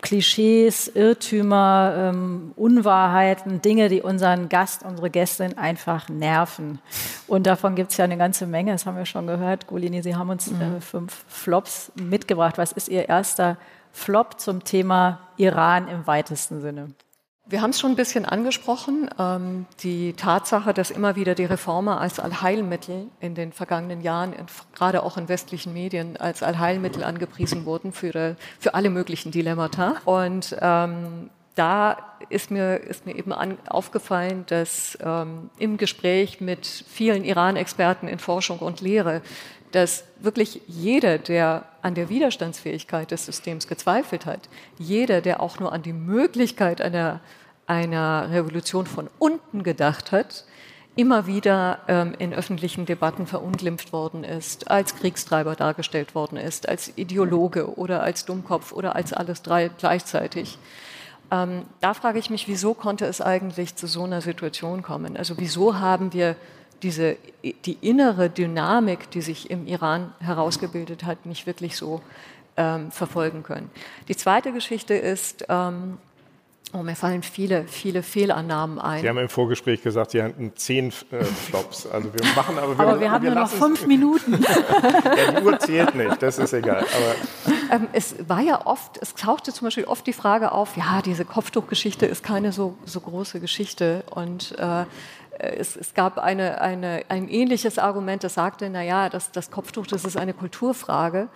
Klischees, 0.02 0.88
Irrtümer, 0.88 1.94
ähm, 1.98 2.54
Unwahrheiten, 2.56 3.62
Dinge, 3.62 3.90
die 3.90 4.02
unseren 4.02 4.48
Gast, 4.48 4.84
unsere 4.84 5.10
Gästin 5.10 5.58
einfach 5.58 6.08
nerven. 6.08 6.80
Und 7.28 7.46
davon 7.48 7.76
gibt 7.76 7.92
es 7.92 7.98
ja 7.98 8.06
eine 8.06 8.18
ganze 8.18 8.48
Menge, 8.48 8.72
das 8.72 8.86
haben 8.86 8.98
wir 8.98 9.06
schon 9.06 9.28
gehört. 9.28 9.68
Golini, 9.68 10.02
Sie 10.02 10.16
haben 10.16 10.30
uns 10.30 10.50
mhm. 10.50 10.62
äh, 10.62 10.82
fünf 10.82 11.26
Flops 11.28 11.92
mitgebracht. 11.96 12.58
Was 12.58 12.72
ist 12.72 12.88
Ihr 12.88 13.10
erster 13.10 13.58
Flop 13.92 14.40
zum 14.40 14.64
Thema 14.64 15.20
Iran 15.38 15.88
im 15.88 16.08
weitesten 16.08 16.62
Sinne? 16.62 16.94
Wir 17.50 17.64
haben 17.64 17.72
es 17.72 17.80
schon 17.80 17.94
ein 17.94 17.96
bisschen 17.96 18.26
angesprochen, 18.26 19.10
ähm, 19.18 19.66
die 19.82 20.14
Tatsache, 20.14 20.72
dass 20.72 20.92
immer 20.92 21.16
wieder 21.16 21.34
die 21.34 21.46
Reformer 21.46 22.00
als 22.00 22.20
Allheilmittel 22.20 23.08
in 23.22 23.34
den 23.34 23.54
vergangenen 23.54 24.02
Jahren, 24.02 24.36
gerade 24.76 25.02
auch 25.02 25.18
in 25.18 25.28
westlichen 25.30 25.74
Medien, 25.74 26.16
als 26.16 26.44
Allheilmittel 26.44 27.04
angepriesen 27.04 27.66
wurden 27.66 27.92
für, 27.92 28.36
für 28.60 28.76
alle 28.76 28.92
möglichen 28.92 29.32
Dilemmata. 29.32 29.96
Und 30.06 30.56
ähm, 30.62 31.32
da 31.56 31.98
ist 32.30 32.52
mir, 32.52 32.78
ist 32.78 33.08
mir 33.08 33.16
eben 33.16 33.34
an, 33.34 33.58
aufgefallen, 33.68 34.44
dass 34.46 34.96
ähm, 35.02 35.50
im 35.58 35.78
Gespräch 35.78 36.42
mit 36.42 36.68
vielen 36.68 37.24
Iran-Experten 37.24 38.08
in 38.08 38.20
Forschung 38.20 38.60
und 38.60 38.80
Lehre, 38.80 39.24
dass 39.72 40.04
wirklich 40.20 40.62
jeder, 40.68 41.18
der 41.18 41.66
an 41.82 41.96
der 41.96 42.10
Widerstandsfähigkeit 42.10 43.12
des 43.12 43.26
Systems 43.26 43.68
gezweifelt 43.68 44.26
hat, 44.26 44.50
jeder, 44.78 45.22
der 45.22 45.42
auch 45.42 45.60
nur 45.60 45.74
an 45.74 45.82
die 45.82 45.94
Möglichkeit 45.94 46.82
einer, 46.82 47.22
einer 47.70 48.30
Revolution 48.32 48.88
von 48.88 49.10
unten 49.20 49.64
gedacht 49.64 50.12
hat, 50.12 50.46
immer 50.96 51.28
wieder 51.28 51.80
ähm, 51.88 52.14
in 52.18 52.34
öffentlichen 52.34 52.86
Debatten 52.86 53.28
verunglimpft 53.28 53.94
worden 53.94 54.24
ist, 54.24 54.70
als 54.70 54.96
Kriegstreiber 54.96 55.56
dargestellt 55.56 56.16
worden 56.16 56.38
ist, 56.38 56.68
als 56.68 56.92
Ideologe 56.98 57.78
oder 57.78 58.04
als 58.04 58.26
Dummkopf 58.26 58.74
oder 58.74 58.96
als 58.96 59.14
alles 59.14 59.42
drei 59.42 59.70
gleichzeitig. 59.70 60.58
Ähm, 61.32 61.62
da 61.80 61.94
frage 61.94 62.20
ich 62.20 62.30
mich, 62.30 62.48
wieso 62.48 62.74
konnte 62.74 63.06
es 63.06 63.22
eigentlich 63.22 63.76
zu 63.76 63.88
so 63.88 64.04
einer 64.04 64.22
Situation 64.22 64.82
kommen? 64.82 65.16
Also 65.16 65.38
wieso 65.38 65.80
haben 65.80 66.12
wir 66.12 66.36
diese, 66.82 67.18
die 67.44 67.78
innere 67.82 68.30
Dynamik, 68.30 69.12
die 69.12 69.22
sich 69.22 69.52
im 69.52 69.68
Iran 69.68 70.14
herausgebildet 70.20 71.04
hat, 71.06 71.26
nicht 71.26 71.46
wirklich 71.46 71.78
so 71.78 72.02
ähm, 72.58 72.92
verfolgen 72.92 73.44
können? 73.44 73.70
Die 74.08 74.16
zweite 74.16 74.52
Geschichte 74.52 74.96
ist, 74.96 75.46
ähm, 75.50 75.98
Oh, 76.72 76.84
mir 76.84 76.96
fallen 76.96 77.24
viele, 77.24 77.68
viele 77.68 78.04
Fehlannahmen 78.04 78.78
ein. 78.78 79.02
Sie 79.02 79.10
haben 79.10 79.18
im 79.18 79.30
Vorgespräch 79.30 79.82
gesagt, 79.82 80.12
Sie 80.12 80.22
hatten 80.22 80.52
zehn 80.56 80.90
äh, 81.10 81.24
Flops. 81.24 81.88
Also 81.88 82.14
wir 82.14 82.24
machen 82.36 82.60
aber, 82.60 82.78
wir, 82.78 82.86
aber 82.86 83.00
wir 83.00 83.12
haben 83.12 83.24
wir 83.24 83.32
nur 83.32 83.42
noch 83.42 83.50
fünf 83.50 83.88
Minuten. 83.88 84.34
ja, 84.44 85.32
die 85.32 85.44
Uhr 85.44 85.58
zählt 85.60 85.96
nicht, 85.96 86.22
das 86.22 86.38
ist 86.38 86.54
egal. 86.54 86.86
Ähm, 87.72 87.88
es 87.92 88.16
war 88.28 88.42
ja 88.42 88.68
oft, 88.68 89.00
es 89.02 89.16
tauchte 89.16 89.52
zum 89.52 89.66
Beispiel 89.66 89.86
oft 89.86 90.06
die 90.06 90.14
Frage 90.14 90.52
auf, 90.52 90.78
ja, 90.78 91.02
diese 91.04 91.26
Kopftuchgeschichte 91.26 92.06
ist 92.06 92.24
keine 92.24 92.52
so, 92.52 92.78
so 92.86 93.02
große 93.02 93.40
Geschichte. 93.40 94.04
Und 94.12 94.56
äh, 94.60 94.86
es, 95.40 95.76
es, 95.76 95.96
gab 95.96 96.20
eine, 96.20 96.62
eine, 96.62 97.04
ein 97.10 97.30
ähnliches 97.30 97.80
Argument, 97.80 98.24
das 98.24 98.36
sagte, 98.36 98.70
naja, 98.70 99.10
das, 99.10 99.32
das 99.32 99.50
Kopftuch, 99.50 99.88
das 99.88 100.06
ist 100.06 100.18
eine 100.18 100.34
Kulturfrage. 100.34 101.30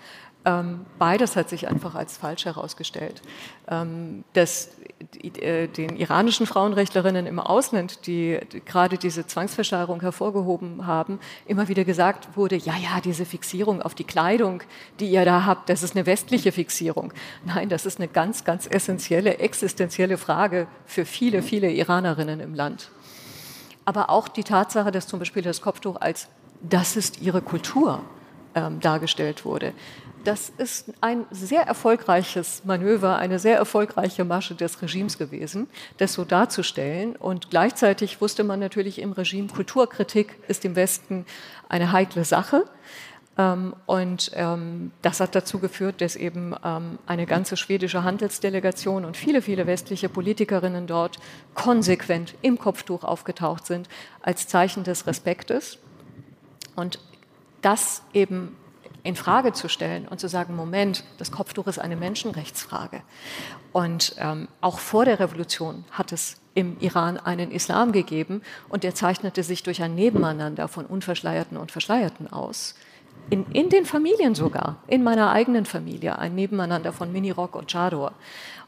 Ähm, 0.45 0.85
beides 0.99 1.37
hat 1.37 1.47
sich 1.47 1.69
einfach 1.69 1.95
als 1.95 2.17
falsch 2.17 2.43
herausgestellt. 2.43 3.21
Ähm, 3.69 4.25
das, 4.33 4.71
äh, 5.23 5.67
den 5.67 5.95
iranischen 5.95 6.45
Frauenrechtlerinnen 6.45 7.25
im 7.27 7.39
Ausland, 7.39 8.07
die, 8.07 8.39
gerade 8.65 8.97
diese 8.97 9.25
Zwangsversteigerung 9.25 10.01
hervorgehoben 10.01 10.85
haben, 10.85 11.19
immer 11.45 11.69
wieder 11.69 11.85
gesagt 11.85 12.35
wurde, 12.35 12.57
ja, 12.57 12.73
ja, 12.75 12.99
diese 13.01 13.25
Fixierung 13.25 13.81
auf 13.81 13.95
die 13.95 14.03
Kleidung, 14.03 14.63
die 14.99 15.09
ihr 15.09 15.23
da 15.23 15.45
habt, 15.45 15.69
das 15.69 15.81
ist 15.81 15.95
eine 15.95 16.05
westliche 16.05 16.51
Fixierung. 16.51 17.13
Nein, 17.45 17.69
das 17.69 17.85
ist 17.85 17.99
eine 17.99 18.09
ganz, 18.09 18.43
ganz 18.43 18.67
essentielle, 18.67 19.37
existenzielle 19.37 20.17
Frage 20.17 20.67
für 20.85 21.05
viele, 21.05 21.41
viele 21.41 21.71
Iranerinnen 21.71 22.41
im 22.41 22.53
Land. 22.53 22.91
Aber 23.85 24.09
auch 24.09 24.27
die 24.27 24.43
Tatsache, 24.43 24.91
dass 24.91 25.07
zum 25.07 25.19
Beispiel 25.19 25.41
das 25.41 25.61
Kopftuch 25.61 26.01
als 26.01 26.27
das 26.61 26.95
ist 26.95 27.21
ihre 27.21 27.41
Kultur 27.41 28.01
ähm, 28.55 28.79
dargestellt 28.79 29.45
wurde. 29.45 29.73
Das 30.23 30.53
ist 30.57 30.93
ein 31.01 31.25
sehr 31.31 31.63
erfolgreiches 31.63 32.63
Manöver, 32.63 33.17
eine 33.17 33.39
sehr 33.39 33.57
erfolgreiche 33.57 34.23
Masche 34.23 34.55
des 34.55 34.81
Regimes 34.81 35.17
gewesen, 35.17 35.67
das 35.97 36.13
so 36.13 36.23
darzustellen. 36.23 37.17
Und 37.17 37.49
gleichzeitig 37.49 38.21
wusste 38.21 38.45
man 38.45 38.61
natürlich 38.61 38.99
im 38.99 39.11
Regime, 39.11 39.49
Kulturkritik 39.49 40.39
ist 40.47 40.63
im 40.63 40.77
Westen 40.77 41.25
eine 41.67 41.91
heikle 41.91 42.23
Sache. 42.23 42.63
Ähm, 43.37 43.75
und 43.85 44.31
ähm, 44.35 44.91
das 45.01 45.19
hat 45.19 45.35
dazu 45.35 45.59
geführt, 45.59 45.99
dass 45.99 46.15
eben 46.15 46.55
ähm, 46.63 46.99
eine 47.05 47.25
ganze 47.25 47.57
schwedische 47.57 48.03
Handelsdelegation 48.05 49.03
und 49.03 49.17
viele, 49.17 49.41
viele 49.41 49.67
westliche 49.67 50.07
Politikerinnen 50.07 50.87
dort 50.87 51.19
konsequent 51.53 52.35
im 52.41 52.57
Kopftuch 52.57 53.03
aufgetaucht 53.03 53.65
sind 53.65 53.89
als 54.21 54.47
Zeichen 54.47 54.85
des 54.85 55.05
Respektes. 55.05 55.79
Und 56.75 56.99
das 57.61 58.03
eben 58.13 58.55
in 59.03 59.15
Frage 59.15 59.51
zu 59.51 59.67
stellen 59.67 60.07
und 60.07 60.19
zu 60.19 60.29
sagen, 60.29 60.55
Moment, 60.55 61.03
das 61.17 61.31
Kopftuch 61.31 61.67
ist 61.67 61.77
eine 61.77 61.97
Menschenrechtsfrage. 61.97 63.01
Und 63.73 64.15
ähm, 64.17 64.47
auch 64.61 64.79
vor 64.79 65.05
der 65.05 65.19
Revolution 65.19 65.83
hat 65.91 66.11
es 66.13 66.37
im 66.55 66.77
Iran 66.79 67.17
einen 67.17 67.51
Islam 67.51 67.91
gegeben 67.91 68.41
und 68.69 68.83
der 68.83 68.95
zeichnete 68.95 69.43
sich 69.43 69.63
durch 69.63 69.81
ein 69.81 69.95
Nebeneinander 69.95 70.67
von 70.67 70.85
Unverschleierten 70.85 71.57
und 71.57 71.71
Verschleierten 71.71 72.31
aus. 72.31 72.75
In, 73.29 73.45
in 73.51 73.69
den 73.69 73.85
Familien 73.85 74.35
sogar, 74.35 74.77
in 74.87 75.03
meiner 75.03 75.31
eigenen 75.31 75.65
Familie, 75.65 76.17
ein 76.17 76.35
Nebeneinander 76.35 76.93
von 76.93 77.11
Minirock 77.11 77.55
und 77.55 77.71
Chador. 77.71 78.13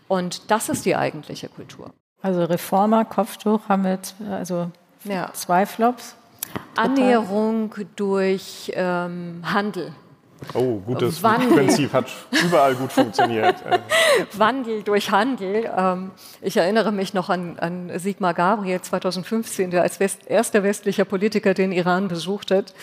Und 0.07 0.51
das 0.51 0.69
ist 0.69 0.85
die 0.85 0.95
eigentliche 0.95 1.49
Kultur. 1.49 1.91
Also 2.21 2.43
Reformer, 2.43 3.05
Kopftuch 3.05 3.69
haben 3.69 3.83
wir 3.83 3.99
also 4.31 4.71
ja. 5.03 5.31
zwei 5.33 5.65
Flops. 5.65 6.15
Annäherung 6.75 7.73
durch 7.95 8.71
ähm, 8.75 9.41
Handel 9.43 9.93
Oh, 10.53 10.79
gutes 10.85 11.23
Wandel. 11.23 11.49
Prinzip 11.49 11.93
hat 11.93 12.05
überall 12.45 12.75
gut 12.75 12.91
funktioniert. 12.91 13.55
Wandel 14.37 14.83
durch 14.83 15.11
Handel. 15.11 15.69
Ähm, 15.75 16.11
ich 16.41 16.57
erinnere 16.57 16.91
mich 16.91 17.13
noch 17.13 17.29
an, 17.29 17.57
an 17.59 17.91
Sigmar 17.99 18.33
Gabriel 18.33 18.81
2015, 18.81 19.71
der 19.71 19.81
als 19.81 19.99
West, 19.99 20.27
erster 20.27 20.63
westlicher 20.63 21.05
Politiker 21.05 21.53
den 21.53 21.71
Iran 21.71 22.07
besucht 22.07 22.51
hat 22.51 22.73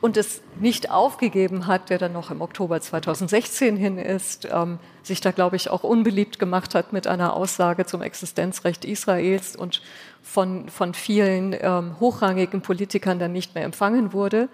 und 0.00 0.16
es 0.16 0.42
nicht 0.58 0.90
aufgegeben 0.90 1.66
hat, 1.66 1.90
der 1.90 1.98
dann 1.98 2.12
noch 2.12 2.30
im 2.30 2.40
Oktober 2.40 2.80
2016 2.80 3.76
hin 3.76 3.98
ist, 3.98 4.48
ähm, 4.50 4.78
sich 5.02 5.20
da, 5.20 5.30
glaube 5.30 5.56
ich, 5.56 5.70
auch 5.70 5.84
unbeliebt 5.84 6.38
gemacht 6.38 6.74
hat 6.74 6.92
mit 6.92 7.06
einer 7.06 7.34
Aussage 7.34 7.86
zum 7.86 8.02
Existenzrecht 8.02 8.84
Israels 8.84 9.56
und 9.56 9.82
von, 10.22 10.68
von 10.68 10.94
vielen 10.94 11.54
ähm, 11.60 11.96
hochrangigen 12.00 12.62
Politikern 12.62 13.18
dann 13.18 13.32
nicht 13.32 13.54
mehr 13.54 13.64
empfangen 13.64 14.12
wurde 14.12 14.48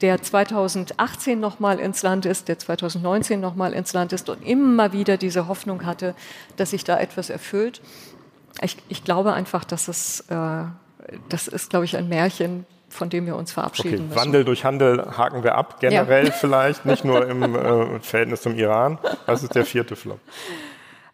der 0.00 0.22
2018 0.22 1.38
nochmal 1.40 1.78
ins 1.78 2.02
Land 2.02 2.26
ist, 2.26 2.48
der 2.48 2.58
2019 2.58 3.40
nochmal 3.40 3.72
ins 3.72 3.92
Land 3.92 4.12
ist 4.12 4.28
und 4.28 4.42
immer 4.46 4.92
wieder 4.92 5.16
diese 5.16 5.48
Hoffnung 5.48 5.84
hatte, 5.84 6.14
dass 6.56 6.70
sich 6.70 6.84
da 6.84 6.98
etwas 6.98 7.30
erfüllt. 7.30 7.80
Ich, 8.60 8.76
ich 8.88 9.04
glaube 9.04 9.32
einfach, 9.32 9.64
dass 9.64 9.88
es, 9.88 10.20
äh, 10.30 10.64
das 11.28 11.48
ist, 11.48 11.70
glaube 11.70 11.84
ich, 11.84 11.96
ein 11.96 12.08
Märchen, 12.08 12.66
von 12.88 13.10
dem 13.10 13.26
wir 13.26 13.36
uns 13.36 13.52
verabschieden 13.52 13.94
okay, 13.94 14.02
müssen. 14.02 14.16
Wandel 14.16 14.44
durch 14.44 14.64
Handel 14.64 15.16
haken 15.16 15.44
wir 15.44 15.54
ab, 15.54 15.80
generell 15.80 16.26
ja. 16.26 16.32
vielleicht, 16.40 16.86
nicht 16.86 17.04
nur 17.04 17.28
im 17.28 17.54
äh, 17.54 18.00
Verhältnis 18.00 18.42
zum 18.42 18.54
Iran. 18.56 18.98
Was 19.26 19.42
ist 19.42 19.54
der 19.54 19.64
vierte 19.64 19.96
Flop? 19.96 20.20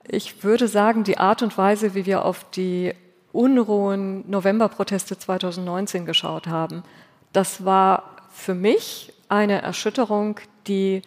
Ich 0.06 0.44
würde 0.44 0.68
sagen, 0.68 1.04
die 1.04 1.18
Art 1.18 1.42
und 1.42 1.56
Weise, 1.56 1.94
wie 1.94 2.06
wir 2.06 2.24
auf 2.24 2.44
die 2.50 2.94
unruhen 3.32 4.28
Novemberproteste 4.30 5.18
2019 5.18 6.06
geschaut 6.06 6.46
haben, 6.46 6.84
das 7.32 7.64
war 7.64 8.13
für 8.44 8.54
mich 8.54 9.12
eine 9.28 9.62
Erschütterung, 9.62 10.38
die 10.66 11.02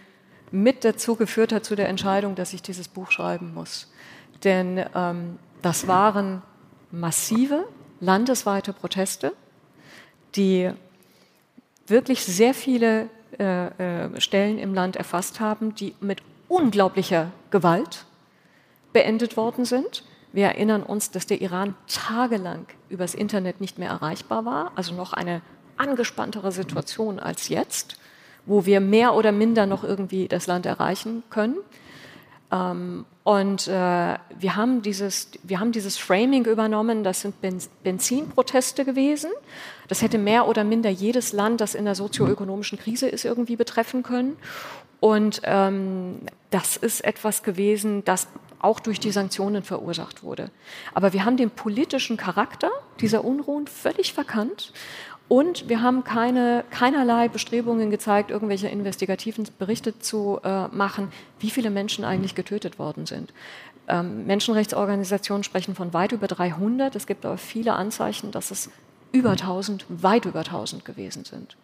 mit 0.52 0.84
dazu 0.84 1.16
geführt 1.16 1.52
hat 1.54 1.66
zu 1.66 1.76
der 1.76 1.88
Entscheidung, 1.88 2.36
dass 2.36 2.54
ich 2.54 2.62
dieses 2.62 2.88
Buch 2.88 3.12
schreiben 3.12 3.54
muss. 3.54 3.92
Denn 4.44 4.84
ähm, 4.96 5.38
das 5.62 5.88
waren 5.88 6.42
massive 6.92 7.66
landesweite 8.00 8.74
Proteste, 8.74 9.34
die 10.36 10.72
wirklich 11.86 12.24
sehr 12.24 12.54
viele 12.54 13.10
äh, 13.40 13.68
äh, 14.06 14.22
Stellen 14.22 14.58
im 14.58 14.74
Land 14.74 14.96
erfasst 14.96 15.40
haben, 15.40 15.76
die 15.76 15.94
mit 16.00 16.22
unglaublicher 16.48 17.32
Gewalt 17.52 18.06
beendet 18.94 19.38
worden 19.38 19.66
sind. 19.66 20.04
Wir 20.34 20.48
erinnern 20.48 20.84
uns, 20.84 21.12
dass 21.12 21.28
der 21.28 21.42
Iran 21.42 21.76
tagelang 21.88 22.66
übers 22.90 23.14
Internet 23.14 23.62
nicht 23.62 23.78
mehr 23.78 23.90
erreichbar 23.90 24.46
war, 24.46 24.72
also 24.76 24.94
noch 24.94 25.14
eine 25.14 25.42
angespanntere 25.78 26.52
Situation 26.52 27.20
als 27.20 27.50
jetzt, 27.50 27.98
wo 28.46 28.66
wir 28.66 28.80
mehr 28.80 29.14
oder 29.14 29.32
minder 29.32 29.66
noch 29.66 29.84
irgendwie 29.84 30.28
das 30.28 30.48
Land 30.48 30.66
erreichen 30.66 31.24
können. 31.30 31.58
Ähm, 32.52 33.06
und 33.24 33.68
äh, 33.68 33.72
wir, 33.72 34.56
haben 34.56 34.82
dieses, 34.82 35.30
wir 35.44 35.60
haben 35.60 35.74
dieses 35.74 35.98
Framing 35.98 36.46
übernommen, 36.46 37.04
das 37.04 37.22
sind 37.22 37.36
Benzinproteste 37.84 38.86
gewesen. 38.86 39.32
Das 39.90 40.02
hätte 40.02 40.18
mehr 40.18 40.48
oder 40.48 40.64
minder 40.64 40.90
jedes 40.90 41.34
Land, 41.34 41.60
das 41.60 41.76
in 41.76 41.86
der 41.86 41.96
sozioökonomischen 41.96 42.80
Krise 42.80 43.10
ist, 43.10 43.26
irgendwie 43.26 43.58
betreffen 43.58 44.02
können. 44.02 44.38
Und 45.00 45.42
ähm, 45.44 46.20
das 46.50 46.78
ist 46.78 47.04
etwas 47.04 47.44
gewesen, 47.44 48.04
das 48.06 48.28
auch 48.60 48.80
durch 48.80 49.00
die 49.00 49.12
Sanktionen 49.12 49.62
verursacht 49.62 50.24
wurde. 50.24 50.50
Aber 50.94 51.14
wir 51.14 51.26
haben 51.26 51.38
den 51.38 51.52
politischen 51.52 52.18
Charakter 52.18 52.72
dieser 53.00 53.24
Unruhen 53.24 53.68
völlig 53.68 54.14
verkannt 54.14 54.74
und 55.28 55.68
wir 55.68 55.82
haben 55.82 56.04
keine, 56.04 56.64
keinerlei 56.70 57.28
Bestrebungen 57.28 57.92
gezeigt, 57.92 58.32
irgendwelche 58.32 58.68
investigativen 58.70 59.48
Berichte 59.60 60.00
zu 60.00 60.40
äh, 60.44 60.68
machen, 60.70 61.12
wie 61.40 61.50
viele 61.50 61.70
Menschen 61.70 62.06
eigentlich 62.06 62.34
getötet 62.34 62.80
worden 62.80 63.06
sind. 63.06 63.34
Ähm, 63.90 64.26
Menschenrechtsorganisationen 64.26 65.44
sprechen 65.44 65.76
von 65.76 65.94
weit 65.94 66.12
über 66.12 66.28
300. 66.28 66.96
Es 66.96 67.08
gibt 67.08 67.26
aber 67.26 67.38
viele 67.38 67.74
Anzeichen, 67.74 68.32
dass 68.32 68.52
es 68.52 68.70
über 69.12 69.32
1000, 69.32 69.86
weit 69.90 70.26
über 70.26 70.40
1000 70.40 70.86
gewesen 70.86 71.26
sind. 71.26 71.58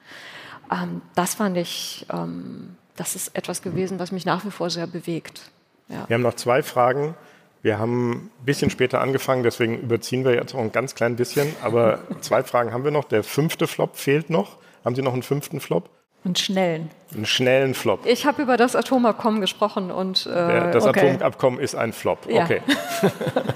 Ähm, 0.71 1.01
das 1.15 1.35
fand 1.35 1.57
ich, 1.57 2.05
ähm, 2.11 2.75
das 2.95 3.15
ist 3.15 3.35
etwas 3.35 3.61
gewesen, 3.61 3.99
was 3.99 4.11
mich 4.11 4.25
nach 4.25 4.43
wie 4.45 4.51
vor 4.51 4.69
sehr 4.69 4.87
bewegt. 4.87 5.51
Ja. 5.87 6.07
Wir 6.07 6.15
haben 6.15 6.21
noch 6.21 6.35
zwei 6.35 6.63
Fragen. 6.63 7.15
Wir 7.63 7.79
haben 7.79 8.11
ein 8.11 8.45
bisschen 8.45 8.69
später 8.69 8.99
angefangen, 8.99 9.41
deswegen 9.41 9.79
überziehen 9.79 10.25
wir 10.25 10.35
jetzt 10.35 10.53
auch 10.53 10.59
ein 10.59 10.73
ganz 10.73 10.95
klein 10.95 11.15
bisschen. 11.15 11.55
Aber 11.63 11.99
zwei 12.21 12.43
Fragen 12.43 12.73
haben 12.73 12.83
wir 12.83 12.91
noch. 12.91 13.05
Der 13.05 13.23
fünfte 13.23 13.67
Flop 13.67 13.95
fehlt 13.95 14.29
noch. 14.29 14.57
Haben 14.83 14.95
Sie 14.95 15.01
noch 15.01 15.13
einen 15.13 15.23
fünften 15.23 15.61
Flop? 15.61 15.89
Einen 16.25 16.35
schnellen. 16.35 16.91
Einen 17.13 17.25
schnellen 17.25 17.73
Flop. 17.73 18.05
Ich 18.05 18.25
habe 18.25 18.41
über 18.41 18.57
das 18.57 18.75
Atomabkommen 18.75 19.39
gesprochen 19.39 19.91
und. 19.91 20.25
Äh, 20.25 20.71
das 20.71 20.85
okay. 20.85 21.11
Atomabkommen 21.11 21.59
ist 21.61 21.73
ein 21.73 21.93
Flop. 21.93 22.29
Ja. 22.29 22.43
Okay. 22.43 22.61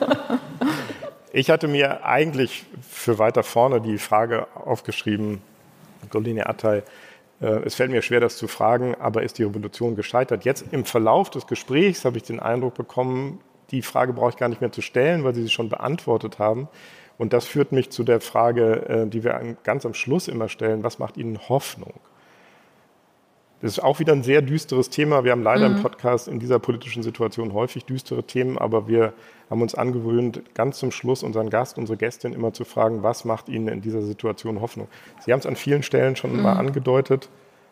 ich 1.33 1.49
hatte 1.49 1.67
mir 1.67 2.05
eigentlich 2.05 2.65
für 2.89 3.19
weiter 3.19 3.43
vorne 3.43 3.81
die 3.81 3.97
Frage 3.97 4.47
aufgeschrieben, 4.55 5.41
Goline 6.09 6.47
Attei, 6.47 6.83
äh, 7.41 7.45
es 7.65 7.75
fällt 7.75 7.91
mir 7.91 8.01
schwer, 8.01 8.19
das 8.19 8.37
zu 8.37 8.47
fragen, 8.47 8.95
aber 8.95 9.23
ist 9.23 9.37
die 9.37 9.43
Revolution 9.43 9.95
gescheitert? 9.95 10.45
Jetzt 10.45 10.65
im 10.71 10.85
Verlauf 10.85 11.29
des 11.29 11.45
Gesprächs 11.47 12.05
habe 12.05 12.17
ich 12.17 12.23
den 12.23 12.39
Eindruck 12.39 12.75
bekommen, 12.75 13.39
die 13.71 13.81
Frage 13.81 14.13
brauche 14.13 14.29
ich 14.31 14.37
gar 14.37 14.49
nicht 14.49 14.61
mehr 14.61 14.71
zu 14.71 14.81
stellen, 14.81 15.23
weil 15.23 15.35
Sie 15.35 15.43
sie 15.43 15.49
schon 15.49 15.69
beantwortet 15.69 16.39
haben. 16.39 16.67
Und 17.17 17.33
das 17.33 17.45
führt 17.45 17.71
mich 17.71 17.89
zu 17.89 18.03
der 18.03 18.21
Frage, 18.21 18.87
äh, 18.87 19.07
die 19.07 19.23
wir 19.23 19.57
ganz 19.63 19.85
am 19.85 19.93
Schluss 19.93 20.27
immer 20.27 20.49
stellen, 20.49 20.83
was 20.83 20.99
macht 20.99 21.17
Ihnen 21.17 21.49
Hoffnung? 21.49 21.93
Das 23.59 23.71
ist 23.71 23.79
auch 23.83 23.99
wieder 23.99 24.13
ein 24.13 24.21
sehr 24.21 24.43
düsteres 24.43 24.91
Thema. 24.91 25.23
Wir 25.23 25.31
haben 25.31 25.41
leider 25.41 25.67
mhm. 25.67 25.77
im 25.77 25.81
Podcast 25.81 26.27
in 26.27 26.39
dieser 26.39 26.59
politischen 26.59 27.01
Situation 27.01 27.53
häufig 27.53 27.85
düstere 27.85 28.21
Themen, 28.23 28.59
aber 28.59 28.87
wir 28.87 29.13
haben 29.49 29.63
uns 29.63 29.73
angewöhnt, 29.73 30.43
ganz 30.53 30.77
zum 30.77 30.91
Schluss 30.91 31.23
unseren 31.23 31.49
Gast, 31.49 31.79
unsere 31.79 31.97
Gästin 31.97 32.33
immer 32.33 32.53
zu 32.53 32.65
fragen, 32.65 33.01
was 33.01 33.25
macht 33.25 33.49
Ihnen 33.49 33.67
in 33.67 33.81
dieser 33.81 34.03
Situation 34.03 34.61
Hoffnung? 34.61 34.87
Sie 35.25 35.33
haben 35.33 35.39
es 35.39 35.47
an 35.47 35.55
vielen 35.55 35.81
Stellen 35.81 36.15
schon 36.15 36.35
mhm. 36.35 36.43
mal 36.43 36.53
angedeutet. 36.53 37.29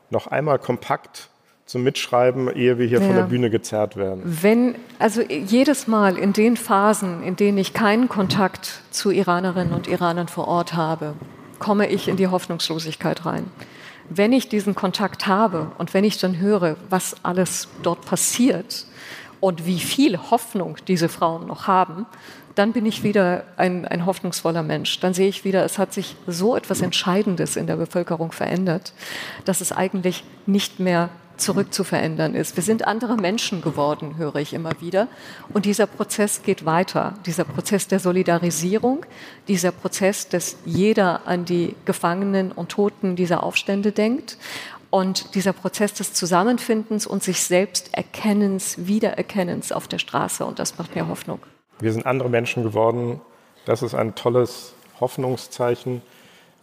Noch 0.10 0.26
einmal 0.26 0.58
kompakt 0.58 1.30
zum 1.66 1.84
Mitschreiben, 1.84 2.54
ehe 2.56 2.78
wir 2.78 2.88
hier 2.88 3.00
ja. 3.00 3.06
von 3.06 3.16
der 3.16 3.24
Bühne 3.24 3.50
gezerrt 3.50 3.98
werden. 3.98 4.22
Wenn, 4.24 4.76
also 5.00 5.22
jedes 5.22 5.88
Mal 5.88 6.18
in 6.18 6.34
den 6.34 6.58
Phasen, 6.58 7.24
in 7.24 7.36
denen 7.36 7.58
ich 7.58 7.74
keinen 7.74 8.08
Kontakt 8.08 8.82
zu 8.92 9.12
Iranerinnen 9.12 9.74
und 9.74 9.88
Iranern 9.88 10.28
vor 10.28 10.48
Ort 10.48 10.74
habe, 10.74 11.14
komme 11.58 11.88
ich 11.88 12.08
in 12.08 12.18
die 12.18 12.28
Hoffnungslosigkeit 12.28 13.26
rein 13.26 13.46
wenn 14.10 14.34
ich 14.34 14.50
diesen 14.50 14.76
Kontakt 14.76 15.28
habe 15.28 15.72
und 15.78 15.94
wenn 15.94 16.04
ich 16.04 16.18
dann 16.18 16.38
höre, 16.38 16.78
was 16.90 17.16
alles 17.24 17.68
dort 17.82 18.06
passiert 18.06 18.86
und 19.40 19.66
wie 19.66 19.80
viel 19.80 20.18
Hoffnung 20.18 20.78
diese 20.88 21.10
Frauen 21.10 21.48
noch 21.48 21.68
haben, 21.68 22.06
dann 22.56 22.72
bin 22.72 22.86
ich 22.86 23.04
wieder 23.04 23.44
ein, 23.58 23.86
ein 23.86 24.06
hoffnungsvoller 24.06 24.64
Mensch. 24.64 25.00
Dann 25.02 25.14
sehe 25.14 25.28
ich 25.28 25.44
wieder, 25.44 25.66
es 25.66 25.78
hat 25.78 25.92
sich 25.92 26.16
so 26.26 26.56
etwas 26.56 26.82
Entscheidendes 26.82 27.58
in 27.58 27.68
der 27.68 27.76
Bevölkerung 27.76 28.32
verändert, 28.32 28.94
dass 29.44 29.60
es 29.60 29.74
eigentlich 29.74 30.24
nicht 30.46 30.80
mehr 30.80 31.10
zurückzuverändern 31.38 32.36
ist. 32.36 32.56
Wir 32.56 32.64
sind 32.64 32.88
andere 32.88 33.16
Menschen 33.18 33.62
geworden, 33.62 34.18
höre 34.18 34.36
ich 34.36 34.54
immer 34.54 34.82
wieder. 34.82 35.08
Und 35.54 35.66
dieser 35.66 35.88
Prozess 35.88 36.44
geht 36.44 36.66
weiter. 36.66 37.14
Dieser 37.26 37.44
Prozess 37.44 37.88
der 37.88 38.00
Solidarisierung, 38.00 39.06
dieser 39.48 39.72
Prozess, 39.72 40.30
dass 40.30 40.58
jeder 40.66 41.28
an 41.28 41.46
die 41.46 41.76
Gefangenen 41.86 42.52
und 42.52 42.70
Toten 42.70 43.16
dieser 43.16 43.44
Aufstände 43.44 43.92
denkt. 43.92 44.38
Und 44.90 45.36
dieser 45.36 45.52
Prozess 45.52 45.94
des 45.94 46.14
Zusammenfindens 46.14 47.06
und 47.06 47.22
sich 47.22 47.44
selbst 47.44 47.90
Erkennens, 47.94 48.88
Wiedererkennens 48.88 49.72
auf 49.72 49.88
der 49.88 50.00
Straße. 50.00 50.46
Und 50.46 50.60
das 50.60 50.78
macht 50.78 50.96
mir 50.96 51.08
Hoffnung. 51.08 51.40
Wir 51.80 51.92
sind 51.92 52.06
andere 52.06 52.30
Menschen 52.30 52.64
geworden. 52.64 53.20
Das 53.66 53.82
ist 53.82 53.94
ein 53.94 54.16
tolles 54.16 54.74
Hoffnungszeichen. 55.00 56.02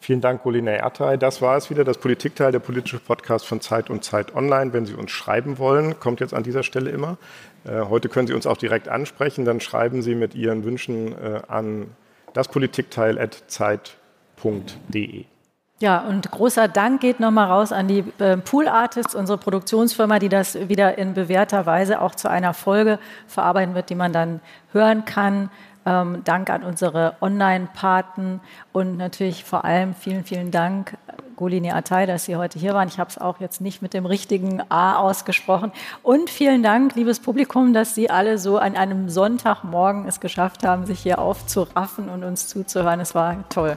Vielen 0.02 0.20
Dank, 0.20 0.42
Goline 0.42 0.76
Ertay. 0.78 1.16
Das 1.16 1.40
war 1.42 1.56
es 1.56 1.70
wieder, 1.70 1.84
das 1.84 1.96
Politikteil, 1.96 2.50
der 2.50 2.58
politische 2.58 2.98
Podcast 2.98 3.46
von 3.46 3.60
Zeit 3.60 3.88
und 3.88 4.02
Zeit 4.02 4.34
Online. 4.34 4.72
Wenn 4.72 4.84
Sie 4.84 4.94
uns 4.94 5.12
schreiben 5.12 5.58
wollen, 5.58 6.00
kommt 6.00 6.18
jetzt 6.18 6.34
an 6.34 6.42
dieser 6.42 6.64
Stelle 6.64 6.90
immer. 6.90 7.18
Äh, 7.64 7.82
heute 7.82 8.08
können 8.08 8.26
Sie 8.26 8.34
uns 8.34 8.48
auch 8.48 8.56
direkt 8.56 8.88
ansprechen. 8.88 9.44
Dann 9.44 9.60
schreiben 9.60 10.02
Sie 10.02 10.16
mit 10.16 10.34
Ihren 10.34 10.64
Wünschen 10.64 11.12
äh, 11.12 11.42
an 11.46 11.86
daspolitikteil.zeit.de. 12.32 15.24
Ja, 15.78 16.00
und 16.00 16.32
großer 16.32 16.66
Dank 16.66 17.00
geht 17.00 17.20
nochmal 17.20 17.46
raus 17.46 17.70
an 17.70 17.86
die 17.86 18.02
äh, 18.18 18.38
Pool 18.38 18.66
Artists, 18.66 19.14
unsere 19.14 19.38
Produktionsfirma, 19.38 20.18
die 20.18 20.28
das 20.28 20.68
wieder 20.68 20.98
in 20.98 21.14
bewährter 21.14 21.64
Weise 21.64 22.00
auch 22.00 22.16
zu 22.16 22.28
einer 22.28 22.54
Folge 22.54 22.98
verarbeiten 23.28 23.76
wird, 23.76 23.88
die 23.88 23.94
man 23.94 24.12
dann 24.12 24.40
hören 24.72 25.04
kann. 25.04 25.48
Ähm, 25.84 26.22
Dank 26.24 26.48
an 26.50 26.62
unsere 26.62 27.16
Online-Paten 27.20 28.40
und 28.72 28.96
natürlich 28.96 29.44
vor 29.44 29.64
allem 29.64 29.94
vielen, 29.94 30.24
vielen 30.24 30.50
Dank, 30.50 30.96
Golini 31.36 31.72
Atay, 31.72 32.06
dass 32.06 32.24
Sie 32.24 32.36
heute 32.36 32.58
hier 32.58 32.72
waren. 32.72 32.86
Ich 32.86 33.00
habe 33.00 33.10
es 33.10 33.18
auch 33.18 33.40
jetzt 33.40 33.60
nicht 33.60 33.82
mit 33.82 33.94
dem 33.94 34.06
richtigen 34.06 34.62
A 34.68 34.96
ausgesprochen. 34.98 35.72
Und 36.04 36.30
vielen 36.30 36.62
Dank, 36.62 36.94
liebes 36.94 37.18
Publikum, 37.18 37.72
dass 37.72 37.96
Sie 37.96 38.10
alle 38.10 38.38
so 38.38 38.58
an 38.58 38.76
einem 38.76 39.08
Sonntagmorgen 39.08 40.06
es 40.06 40.20
geschafft 40.20 40.64
haben, 40.64 40.86
sich 40.86 41.00
hier 41.00 41.18
aufzuraffen 41.18 42.08
und 42.08 42.22
uns 42.22 42.46
zuzuhören. 42.46 43.00
Es 43.00 43.16
war 43.16 43.36
toll. 43.48 43.76